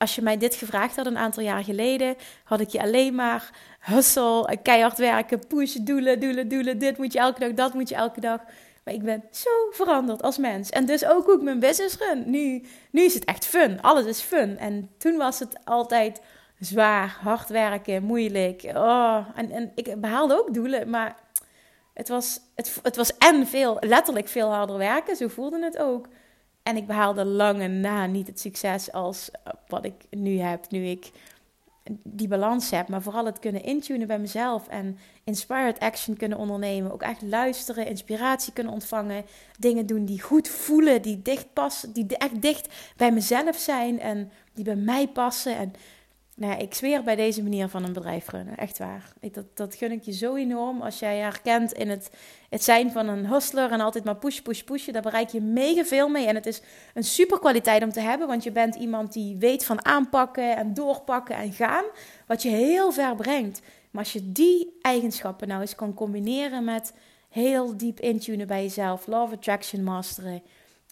als 0.04 0.16
je 0.16 0.22
mij 0.22 0.38
dit 0.38 0.56
gevraagd 0.56 0.96
had 0.96 1.06
een 1.06 1.18
aantal 1.18 1.44
jaar 1.44 1.64
geleden, 1.64 2.16
had 2.44 2.60
ik 2.60 2.70
je 2.70 2.82
alleen 2.82 3.16
maar 3.16 3.50
hustle, 3.80 4.58
keihard 4.62 4.98
werken, 4.98 5.48
push, 5.48 5.74
doelen, 5.74 6.20
doelen, 6.20 6.48
doelen. 6.48 6.78
Dit 6.78 6.98
moet 6.98 7.14
je 7.14 7.20
elke 7.20 7.40
dag, 7.40 7.54
dat 7.54 7.74
moet 7.74 7.90
je 7.90 7.96
elke 7.96 8.20
dag. 8.20 8.40
Maar 8.84 8.94
ik 8.94 9.04
ben 9.04 9.24
zo 9.32 9.50
veranderd 9.72 10.22
als 10.22 10.38
mens. 10.38 10.70
En 10.70 10.86
dus 10.86 11.06
ook 11.06 11.26
hoe 11.26 11.36
ik 11.36 11.42
mijn 11.42 11.60
business 11.60 11.98
run. 11.98 12.24
Nu, 12.30 12.64
nu 12.92 13.04
is 13.04 13.14
het 13.14 13.26
echt 13.26 13.46
fun. 13.46 13.82
Alles 13.82 14.06
is 14.06 14.22
fun. 14.22 14.58
En 14.58 14.90
toen 14.98 15.18
was 15.18 15.40
het 15.40 15.66
altijd 15.66 16.22
zwaar, 16.60 17.18
hard 17.22 17.50
werken, 17.50 18.04
moeilijk. 18.04 18.64
Oh, 18.76 19.28
en, 19.36 19.52
en 19.52 19.72
ik 19.76 20.02
behaalde 20.02 20.40
ook 20.40 20.54
doelen, 20.54 20.90
maar 20.90 21.16
het 21.94 22.08
was, 22.08 22.40
het, 22.56 22.80
het 22.84 22.96
was 22.96 23.18
en 23.18 23.48
veel, 23.48 23.78
letterlijk 23.80 24.28
veel 24.28 24.54
harder 24.54 24.78
werken. 24.78 25.16
Zo 25.16 25.28
voelde 25.28 25.64
het 25.64 25.78
ook. 25.78 26.08
En 26.64 26.78
ik 26.78 26.88
behaalde 26.88 27.26
lange 27.26 27.68
na 27.68 28.06
niet 28.06 28.28
het 28.28 28.40
succes 28.40 28.92
als 28.92 29.32
wat 29.68 29.86
ik 29.86 29.94
nu 30.10 30.40
heb, 30.40 30.72
nu 30.72 30.86
ik 30.86 31.12
die 32.04 32.28
balans 32.28 32.70
heb. 32.70 32.88
Maar 32.88 33.02
vooral 33.02 33.26
het 33.26 33.40
kunnen 33.40 33.64
intunen 33.64 34.08
bij 34.08 34.20
mezelf 34.20 34.68
en 34.68 34.98
inspired 35.24 35.80
action 35.80 36.18
kunnen 36.18 36.38
ondernemen. 36.38 36.92
Ook 36.92 37.02
echt 37.02 37.22
luisteren, 37.22 37.88
inspiratie 37.88 38.54
kunnen 38.54 38.74
ontvangen. 38.74 39.26
Dingen 39.60 39.86
doen 39.86 40.06
die 40.06 40.22
goed 40.22 40.48
voelen, 40.48 41.02
die 41.02 41.22
dicht 41.22 41.54
passen, 41.54 41.94
die 41.94 42.18
echt 42.18 42.42
dicht 42.42 42.74
bij 42.98 43.12
mezelf 43.12 43.58
zijn 43.58 44.00
en 44.00 44.32
die 44.54 44.64
bij 44.64 44.76
mij 44.76 45.08
passen. 45.08 45.58
En 45.58 45.74
nou 46.36 46.60
ik 46.60 46.74
zweer 46.74 47.04
bij 47.04 47.16
deze 47.16 47.44
manier 47.44 47.68
van 47.68 47.84
een 47.84 47.94
bedrijf 47.94 48.30
runnen. 48.30 48.58
Echt 48.58 48.78
waar. 48.78 49.14
Ik, 49.20 49.34
dat, 49.34 49.46
dat 49.54 49.76
gun 49.76 49.92
ik 49.92 50.04
je 50.04 50.12
zo 50.12 50.36
enorm. 50.36 50.82
Als 50.82 51.00
jij 51.00 51.18
herkent 51.18 51.74
in 51.74 51.90
het, 51.90 52.12
het 52.50 52.64
zijn 52.64 52.92
van 52.92 53.08
een 53.08 53.26
hustler 53.26 53.72
en 53.72 53.80
altijd 53.80 54.04
maar 54.04 54.16
push, 54.16 54.40
push, 54.40 54.62
pushen. 54.62 54.94
Daar 54.94 55.02
bereik 55.02 55.30
je 55.30 55.42
mega 55.42 55.84
veel 55.84 56.10
mee. 56.10 56.28
En 56.28 56.36
het 56.36 56.46
is 56.46 56.62
een 56.94 57.04
super 57.04 57.40
kwaliteit 57.40 57.84
om 57.84 57.92
te 57.92 58.00
hebben. 58.00 58.28
Want 58.28 58.44
je 58.44 58.52
bent 58.52 58.76
iemand 58.76 59.14
die 59.14 59.38
weet 59.38 59.66
van 59.66 59.86
aanpakken 59.86 60.56
en 60.58 60.74
doorpakken 60.74 61.36
en 61.36 61.54
gaan. 61.54 61.84
Wat 62.28 62.42
je 62.42 62.50
heel 62.50 62.92
ver 62.92 63.16
brengt. 63.16 63.62
Maar 63.92 64.04
als 64.04 64.14
je 64.14 64.32
die 64.32 64.78
eigenschappen 64.82 65.48
nou 65.48 65.62
eens 65.62 65.76
kan 65.76 65.94
combineren 65.94 66.64
met 66.64 66.94
heel 67.30 67.78
diep 67.78 68.00
intunen 68.00 68.48
bij 68.48 68.62
jezelf. 68.62 69.08
Love 69.08 69.36
Attraction 69.36 69.84
masteren. 69.84 70.44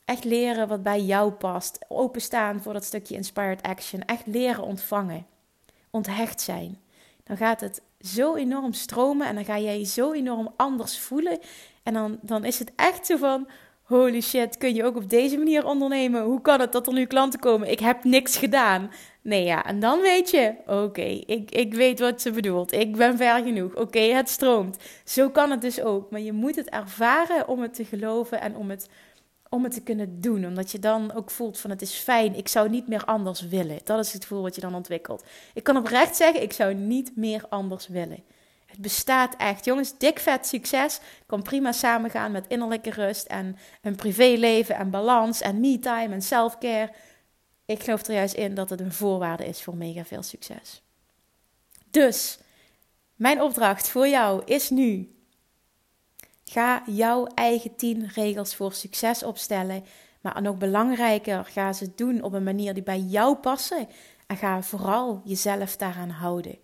Echt 0.05 0.23
leren 0.23 0.67
wat 0.67 0.83
bij 0.83 1.01
jou 1.01 1.31
past. 1.31 1.85
Openstaan 1.87 2.61
voor 2.61 2.73
dat 2.73 2.83
stukje 2.83 3.15
inspired 3.15 3.61
action. 3.61 4.05
Echt 4.05 4.25
leren 4.25 4.63
ontvangen 4.63 5.29
onthecht 5.91 6.41
zijn. 6.41 6.79
Dan 7.23 7.37
gaat 7.37 7.61
het 7.61 7.81
zo 7.99 8.35
enorm 8.35 8.73
stromen 8.73 9.27
en 9.27 9.35
dan 9.35 9.45
ga 9.45 9.59
jij 9.59 9.79
je 9.79 9.85
zo 9.85 10.11
enorm 10.11 10.53
anders 10.55 10.99
voelen. 10.99 11.39
En 11.83 11.93
dan, 11.93 12.19
dan 12.21 12.45
is 12.45 12.59
het 12.59 12.71
echt 12.75 13.05
zo 13.05 13.17
van: 13.17 13.47
holy 13.83 14.21
shit, 14.21 14.57
kun 14.57 14.75
je 14.75 14.83
ook 14.83 14.95
op 14.95 15.09
deze 15.09 15.37
manier 15.37 15.65
ondernemen? 15.65 16.23
Hoe 16.23 16.41
kan 16.41 16.59
het 16.59 16.71
dat 16.71 16.87
er 16.87 16.93
nu 16.93 17.05
klanten 17.05 17.39
komen? 17.39 17.71
Ik 17.71 17.79
heb 17.79 18.03
niks 18.03 18.37
gedaan. 18.37 18.91
Nee, 19.21 19.43
ja, 19.43 19.65
en 19.65 19.79
dan 19.79 20.01
weet 20.01 20.29
je: 20.29 20.53
oké, 20.65 21.21
ik, 21.25 21.51
ik 21.51 21.73
weet 21.73 21.99
wat 21.99 22.21
ze 22.21 22.31
bedoelt. 22.31 22.71
Ik 22.73 22.95
ben 22.95 23.17
ver 23.17 23.43
genoeg. 23.43 23.75
Oké, 23.75 23.99
het 23.99 24.29
stroomt. 24.29 24.77
Zo 25.05 25.29
kan 25.29 25.51
het 25.51 25.61
dus 25.61 25.81
ook. 25.81 26.11
Maar 26.11 26.21
je 26.21 26.33
moet 26.33 26.55
het 26.55 26.69
ervaren 26.69 27.47
om 27.47 27.61
het 27.61 27.73
te 27.73 27.85
geloven 27.85 28.41
en 28.41 28.55
om 28.55 28.69
het 28.69 28.89
om 29.53 29.63
het 29.63 29.73
te 29.73 29.81
kunnen 29.81 30.21
doen. 30.21 30.45
Omdat 30.45 30.71
je 30.71 30.79
dan 30.79 31.13
ook 31.13 31.31
voelt 31.31 31.59
van 31.59 31.69
het 31.69 31.81
is 31.81 31.93
fijn, 31.93 32.35
ik 32.35 32.47
zou 32.47 32.69
niet 32.69 32.87
meer 32.87 33.05
anders 33.05 33.41
willen. 33.41 33.79
Dat 33.83 34.05
is 34.05 34.13
het 34.13 34.21
gevoel 34.21 34.41
wat 34.41 34.55
je 34.55 34.61
dan 34.61 34.75
ontwikkelt. 34.75 35.23
Ik 35.53 35.63
kan 35.63 35.77
oprecht 35.77 36.15
zeggen, 36.15 36.41
ik 36.41 36.53
zou 36.53 36.73
niet 36.73 37.15
meer 37.15 37.45
anders 37.49 37.87
willen. 37.87 38.23
Het 38.65 38.79
bestaat 38.79 39.35
echt. 39.35 39.65
Jongens, 39.65 39.97
dik 39.97 40.19
vet 40.19 40.47
succes 40.47 40.99
kan 41.25 41.41
prima 41.41 41.71
samengaan 41.71 42.31
met 42.31 42.47
innerlijke 42.47 42.89
rust 42.89 43.25
en 43.25 43.57
een 43.81 43.95
privéleven 43.95 44.75
en 44.75 44.89
balans 44.89 45.41
en 45.41 45.59
me-time 45.59 46.13
en 46.13 46.21
self-care. 46.21 46.91
Ik 47.65 47.83
geloof 47.83 48.07
er 48.07 48.13
juist 48.13 48.33
in 48.33 48.55
dat 48.55 48.69
het 48.69 48.79
een 48.79 48.93
voorwaarde 48.93 49.45
is 49.45 49.61
voor 49.61 49.75
mega 49.75 50.05
veel 50.05 50.23
succes. 50.23 50.81
Dus, 51.89 52.39
mijn 53.15 53.41
opdracht 53.41 53.89
voor 53.89 54.07
jou 54.07 54.41
is 54.45 54.69
nu: 54.69 55.15
ga 56.51 56.83
jouw 56.85 57.25
eigen 57.25 57.75
10 57.75 58.09
regels 58.13 58.55
voor 58.55 58.73
succes 58.73 59.23
opstellen. 59.23 59.83
Maar 60.21 60.41
nog 60.41 60.57
belangrijker, 60.57 61.45
ga 61.45 61.73
ze 61.73 61.91
doen 61.95 62.21
op 62.21 62.33
een 62.33 62.43
manier 62.43 62.73
die 62.73 62.83
bij 62.83 62.99
jou 62.99 63.35
passen. 63.35 63.87
En 64.27 64.37
ga 64.37 64.61
vooral 64.61 65.21
jezelf 65.23 65.77
daaraan 65.77 66.09
houden. 66.09 66.57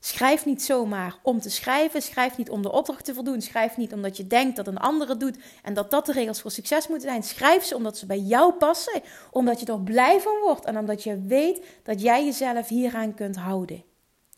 Schrijf 0.00 0.44
niet 0.44 0.62
zomaar 0.62 1.18
om 1.22 1.40
te 1.40 1.50
schrijven. 1.50 2.02
Schrijf 2.02 2.36
niet 2.36 2.50
om 2.50 2.62
de 2.62 2.72
opdracht 2.72 3.04
te 3.04 3.14
voldoen. 3.14 3.42
Schrijf 3.42 3.76
niet 3.76 3.92
omdat 3.92 4.16
je 4.16 4.26
denkt 4.26 4.56
dat 4.56 4.66
een 4.66 4.78
ander 4.78 5.08
het 5.08 5.20
doet 5.20 5.38
en 5.62 5.74
dat 5.74 5.90
dat 5.90 6.06
de 6.06 6.12
regels 6.12 6.40
voor 6.40 6.50
succes 6.50 6.88
moeten 6.88 7.08
zijn. 7.08 7.22
Schrijf 7.22 7.64
ze 7.64 7.76
omdat 7.76 7.98
ze 7.98 8.06
bij 8.06 8.18
jou 8.18 8.52
passen. 8.52 9.02
Omdat 9.30 9.60
je 9.60 9.66
er 9.66 9.80
blij 9.80 10.20
van 10.20 10.40
wordt 10.42 10.64
en 10.64 10.78
omdat 10.78 11.02
je 11.02 11.22
weet 11.22 11.66
dat 11.82 12.00
jij 12.00 12.24
jezelf 12.24 12.68
hieraan 12.68 13.14
kunt 13.14 13.36
houden. 13.36 13.93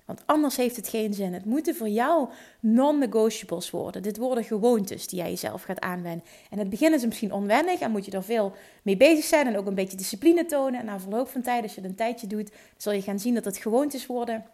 Want 0.07 0.23
anders 0.27 0.57
heeft 0.57 0.77
het 0.77 0.89
geen 0.89 1.15
zin. 1.15 1.33
Het 1.33 1.45
moeten 1.45 1.75
voor 1.75 1.89
jou 1.89 2.29
non-negotiables 2.61 3.71
worden. 3.71 4.03
Dit 4.03 4.17
worden 4.17 4.45
gewoontes 4.45 5.07
die 5.07 5.19
jij 5.19 5.31
jezelf 5.31 5.63
gaat 5.63 5.81
aanwenden. 5.81 6.25
En 6.27 6.51
in 6.51 6.59
het 6.59 6.71
begin 6.71 6.93
is 6.93 7.01
het 7.01 7.09
misschien 7.09 7.33
onwennig 7.33 7.81
en 7.81 7.91
moet 7.91 8.05
je 8.05 8.11
er 8.11 8.23
veel 8.23 8.53
mee 8.83 8.97
bezig 8.97 9.25
zijn 9.25 9.47
en 9.47 9.57
ook 9.57 9.67
een 9.67 9.75
beetje 9.75 9.97
discipline 9.97 10.47
tonen. 10.47 10.81
En 10.81 10.87
na 10.87 11.01
verloop 11.01 11.29
van 11.29 11.43
tijd, 11.43 11.63
als 11.63 11.75
je 11.75 11.81
het 11.81 11.91
een 11.91 11.97
tijdje 11.97 12.27
doet, 12.27 12.51
zul 12.77 12.93
je 12.93 13.03
gaan 13.03 13.19
zien 13.19 13.35
dat 13.35 13.45
het 13.45 13.57
gewoontes 13.57 14.07
worden 14.07 14.45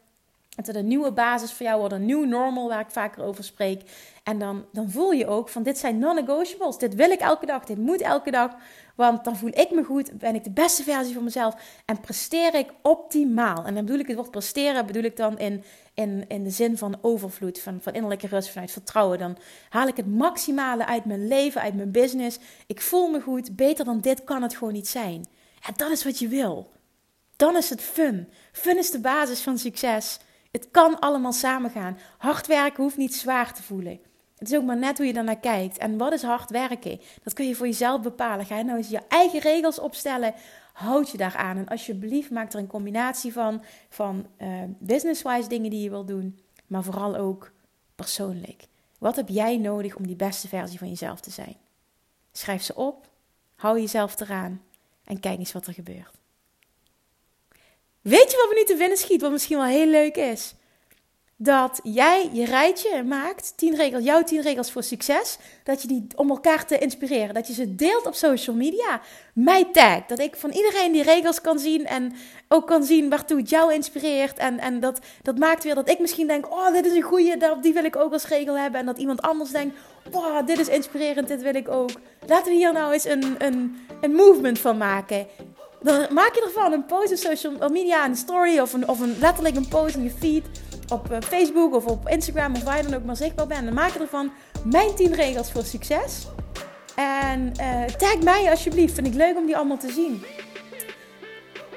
het 0.57 0.69
is 0.69 0.75
een 0.75 0.87
nieuwe 0.87 1.13
basis 1.13 1.53
voor 1.53 1.67
jou 1.67 1.79
wordt, 1.79 1.95
een 1.95 2.05
nieuw 2.05 2.25
normal 2.25 2.69
waar 2.69 2.81
ik 2.81 2.91
vaker 2.91 3.23
over 3.23 3.45
spreek. 3.45 3.83
En 4.23 4.39
dan, 4.39 4.65
dan 4.73 4.91
voel 4.91 5.11
je 5.13 5.27
ook 5.27 5.49
van 5.49 5.63
dit 5.63 5.79
zijn 5.79 5.99
non-negotiables. 5.99 6.79
Dit 6.79 6.95
wil 6.95 7.11
ik 7.11 7.21
elke 7.21 7.47
dag, 7.47 7.65
dit 7.65 7.79
moet 7.79 8.01
elke 8.01 8.31
dag. 8.31 8.57
Want 8.95 9.25
dan 9.25 9.37
voel 9.37 9.51
ik 9.55 9.71
me 9.71 9.85
goed, 9.85 10.19
ben 10.19 10.35
ik 10.35 10.45
de 10.45 10.51
beste 10.51 10.83
versie 10.83 11.15
van 11.15 11.25
mezelf 11.25 11.55
en 11.85 12.01
presteer 12.01 12.55
ik 12.55 12.73
optimaal. 12.83 13.65
En 13.65 13.75
dan 13.75 13.85
bedoel 13.85 14.01
ik 14.01 14.07
het 14.07 14.17
woord 14.17 14.31
presteren, 14.31 14.87
bedoel 14.87 15.03
ik 15.03 15.17
dan 15.17 15.39
in, 15.39 15.65
in, 15.95 16.25
in 16.29 16.45
de 16.45 16.51
zin 16.51 16.79
van 16.79 16.99
overvloed, 17.01 17.61
van, 17.61 17.79
van 17.83 17.93
innerlijke 17.93 18.27
rust, 18.27 18.51
vanuit 18.51 18.71
vertrouwen. 18.71 19.19
Dan 19.19 19.37
haal 19.69 19.87
ik 19.87 19.97
het 19.97 20.15
maximale 20.15 20.87
uit 20.87 21.05
mijn 21.05 21.29
leven, 21.29 21.61
uit 21.61 21.75
mijn 21.75 21.91
business. 21.91 22.39
Ik 22.67 22.81
voel 22.81 23.09
me 23.09 23.21
goed, 23.21 23.57
beter 23.57 23.85
dan 23.85 24.01
dit 24.01 24.25
kan 24.25 24.43
het 24.43 24.57
gewoon 24.57 24.73
niet 24.73 24.89
zijn. 24.89 25.27
En 25.67 25.73
dat 25.77 25.91
is 25.91 26.05
wat 26.05 26.19
je 26.19 26.29
wil. 26.29 26.71
Dan 27.37 27.57
is 27.57 27.71
het 27.71 27.81
fun. 27.81 28.29
Fun 28.53 28.79
is 28.79 28.91
de 28.91 29.01
basis 29.01 29.41
van 29.41 29.59
succes. 29.59 30.19
Het 30.53 30.71
kan 30.71 30.99
allemaal 30.99 31.33
samengaan. 31.33 31.99
Hard 32.19 32.47
werken 32.47 32.83
hoeft 32.83 32.97
niet 32.97 33.15
zwaar 33.15 33.55
te 33.55 33.63
voelen. 33.63 34.01
Het 34.39 34.51
is 34.51 34.57
ook 34.57 34.65
maar 34.65 34.77
net 34.77 34.99
hoe 34.99 35.07
je 35.07 35.13
naar 35.13 35.41
kijkt. 35.41 35.79
En 35.79 35.99
wat 35.99 36.13
is 36.13 36.23
hard 36.23 36.51
werken? 36.51 37.01
Dat 37.23 37.33
kun 37.33 37.47
je 37.47 37.55
voor 37.55 37.67
jezelf 37.67 38.01
bepalen. 38.01 38.47
Ga 38.47 38.59
je 38.59 38.65
nou 38.65 38.79
eens 38.79 38.89
je 38.89 39.01
eigen 39.09 39.41
regels 39.41 39.79
opstellen. 39.79 40.35
Houd 40.73 41.11
je 41.11 41.17
daaraan. 41.17 41.57
En 41.57 41.69
alsjeblieft, 41.69 42.31
maak 42.31 42.53
er 42.53 42.59
een 42.59 42.67
combinatie 42.67 43.33
van. 43.33 43.63
Van 43.89 44.27
uh, 44.39 44.49
business-wise 44.79 45.49
dingen 45.49 45.71
die 45.71 45.83
je 45.83 45.91
wil 45.91 46.05
doen. 46.05 46.41
Maar 46.67 46.83
vooral 46.83 47.17
ook 47.17 47.53
persoonlijk. 47.95 48.67
Wat 48.99 49.17
heb 49.17 49.29
jij 49.29 49.57
nodig 49.57 49.97
om 49.97 50.07
die 50.07 50.17
beste 50.17 50.49
versie 50.49 50.79
van 50.79 50.89
jezelf 50.89 51.21
te 51.21 51.31
zijn? 51.31 51.57
Schrijf 52.33 52.63
ze 52.63 52.75
op. 52.75 53.09
Hou 53.57 53.81
jezelf 53.81 54.21
eraan. 54.21 54.63
En 55.05 55.21
kijk 55.21 55.39
eens 55.39 55.53
wat 55.53 55.67
er 55.67 55.73
gebeurt. 55.73 56.22
Weet 58.03 58.31
je 58.31 58.37
wat 58.37 58.49
we 58.49 58.55
nu 58.59 58.65
te 58.65 58.77
winnen 58.77 58.99
schiet, 58.99 59.21
wat 59.21 59.31
misschien 59.31 59.57
wel 59.57 59.67
heel 59.67 59.87
leuk 59.87 60.17
is? 60.17 60.55
Dat 61.37 61.81
jij 61.83 62.31
je 62.33 62.45
rijtje 62.45 63.03
maakt, 63.03 63.53
tien 63.57 63.75
regels, 63.75 64.05
jouw 64.05 64.23
tien 64.23 64.43
regels 64.43 64.73
voor 64.73 64.83
succes. 64.83 65.39
Dat 65.65 65.83
je 65.83 65.89
die 65.89 66.07
om 66.17 66.31
elkaar 66.31 66.67
te 66.67 66.79
inspireren. 66.79 67.35
Dat 67.35 67.47
je 67.47 67.53
ze 67.53 67.75
deelt 67.75 68.07
op 68.07 68.15
social 68.15 68.57
media. 68.57 69.01
Mij 69.35 69.65
tag. 69.73 70.07
Dat 70.07 70.19
ik 70.19 70.37
van 70.37 70.51
iedereen 70.51 70.93
die 70.93 71.03
regels 71.03 71.41
kan 71.41 71.59
zien. 71.59 71.87
En 71.87 72.13
ook 72.49 72.67
kan 72.67 72.85
zien 72.85 73.09
waartoe 73.09 73.39
het 73.39 73.51
jou 73.51 73.75
inspireert. 73.75 74.39
En, 74.39 74.59
en 74.59 74.81
dat, 74.81 74.99
dat 75.23 75.39
maakt 75.39 75.65
weer 75.65 75.75
dat 75.75 75.89
ik 75.89 75.99
misschien 75.99 76.27
denk: 76.27 76.53
oh, 76.53 76.73
dit 76.73 76.87
is 76.87 76.95
een 76.95 77.03
goede, 77.03 77.57
die 77.61 77.73
wil 77.73 77.85
ik 77.85 77.97
ook 77.97 78.13
als 78.13 78.27
regel 78.27 78.59
hebben. 78.59 78.81
En 78.81 78.87
dat 78.87 78.99
iemand 78.99 79.23
anders 79.23 79.51
denkt: 79.51 79.77
wow, 80.11 80.47
dit 80.47 80.59
is 80.59 80.69
inspirerend, 80.69 81.29
dit 81.29 81.43
wil 81.43 81.55
ik 81.55 81.69
ook. 81.69 81.91
Laten 82.27 82.53
we 82.53 82.59
hier 82.59 82.73
nou 82.73 82.93
eens 82.93 83.05
een, 83.05 83.35
een, 83.39 83.87
een 84.01 84.15
movement 84.15 84.59
van 84.59 84.77
maken. 84.77 85.27
Dan 85.83 86.07
maak 86.11 86.35
je 86.35 86.43
ervan 86.45 86.73
een 86.73 86.87
post 86.87 87.13
op 87.13 87.19
social 87.19 87.69
media, 87.69 88.05
een 88.05 88.17
story 88.17 88.59
of, 88.59 88.73
een, 88.73 88.89
of 88.89 89.01
een, 89.01 89.17
letterlijk 89.19 89.57
een 89.57 89.69
post 89.69 89.95
in 89.95 90.03
je 90.03 90.11
feed 90.11 90.45
op 90.89 91.13
eh, 91.13 91.19
Facebook 91.21 91.75
of 91.75 91.85
op 91.85 92.09
Instagram 92.09 92.55
of 92.55 92.63
waar 92.63 92.77
je 92.77 92.83
dan 92.83 92.95
ook 92.95 93.05
maar 93.05 93.17
zichtbaar 93.17 93.47
bent. 93.47 93.65
Dan 93.65 93.75
maak 93.75 93.93
je 93.93 93.99
ervan 93.99 94.33
mijn 94.65 94.95
10 94.95 95.15
regels 95.15 95.53
voor 95.53 95.65
succes. 95.65 96.27
En 96.95 97.53
uh, 97.61 97.85
tag 97.85 98.23
mij 98.23 98.51
alsjeblieft. 98.51 98.95
Vind 98.95 99.07
ik 99.07 99.15
leuk 99.15 99.37
om 99.37 99.47
die 99.47 99.57
allemaal 99.57 99.77
te 99.79 99.93
zien. 99.93 100.25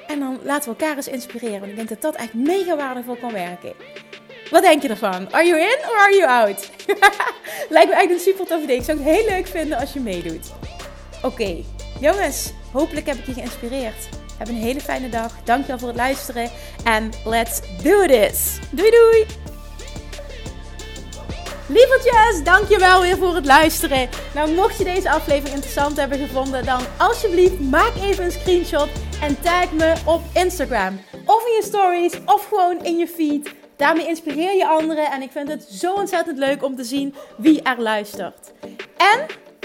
En 0.06 0.18
dan 0.18 0.38
laten 0.42 0.72
we 0.72 0.78
elkaar 0.78 0.96
eens 0.96 1.08
inspireren. 1.08 1.58
Want 1.58 1.70
ik 1.70 1.76
denk 1.76 1.88
dat 1.88 2.00
dat 2.00 2.14
echt 2.14 2.34
mega 2.34 2.76
waardevol 2.76 3.16
kan 3.16 3.32
werken. 3.32 3.72
Wat 4.50 4.62
denk 4.62 4.82
je 4.82 4.88
ervan? 4.88 5.32
Are 5.32 5.46
you 5.46 5.60
in 5.60 5.78
or 5.90 5.96
are 5.96 6.16
you 6.16 6.26
out? 6.28 6.70
Lijkt 7.68 7.88
me 7.88 7.94
echt 7.94 8.10
een 8.10 8.18
super 8.18 8.46
tof 8.46 8.62
idee. 8.62 8.76
Ik 8.76 8.84
zou 8.84 8.98
het 8.98 9.06
heel 9.06 9.24
leuk 9.24 9.46
vinden 9.46 9.78
als 9.78 9.92
je 9.92 10.00
meedoet. 10.00 10.52
Oké, 11.22 11.64
jongens. 12.00 12.52
Hopelijk 12.72 13.06
heb 13.06 13.16
ik 13.16 13.26
je 13.26 13.32
geïnspireerd. 13.32 14.08
Heb 14.38 14.48
een 14.48 14.54
hele 14.54 14.80
fijne 14.80 15.08
dag. 15.08 15.32
Dankjewel 15.44 15.78
voor 15.78 15.88
het 15.88 15.96
luisteren. 15.96 16.50
En 16.84 17.10
let's 17.24 17.60
do 17.82 18.06
this. 18.06 18.58
Doei 18.70 18.90
doei! 18.90 19.26
Lievertjes, 21.68 22.44
dankjewel 22.44 23.00
weer 23.00 23.16
voor 23.16 23.34
het 23.34 23.46
luisteren. 23.46 24.08
Nou, 24.34 24.54
mocht 24.54 24.78
je 24.78 24.84
deze 24.84 25.10
aflevering 25.10 25.54
interessant 25.54 25.96
hebben 25.96 26.18
gevonden, 26.18 26.64
dan 26.64 26.80
alsjeblieft 26.98 27.60
maak 27.60 27.92
even 28.00 28.24
een 28.24 28.30
screenshot 28.30 28.88
en 29.20 29.40
tag 29.40 29.72
me 29.72 29.94
op 30.04 30.22
Instagram. 30.34 31.00
Of 31.24 31.46
in 31.46 31.52
je 31.52 31.62
stories, 31.64 32.12
of 32.24 32.46
gewoon 32.48 32.84
in 32.84 32.96
je 32.96 33.08
feed. 33.08 33.54
Daarmee 33.76 34.06
inspireer 34.06 34.56
je 34.56 34.66
anderen 34.66 35.10
en 35.10 35.22
ik 35.22 35.30
vind 35.30 35.48
het 35.48 35.62
zo 35.62 35.94
ontzettend 35.94 36.38
leuk 36.38 36.64
om 36.64 36.76
te 36.76 36.84
zien 36.84 37.14
wie 37.36 37.62
er 37.62 37.80
luistert. 37.80 38.52
En 38.96 39.26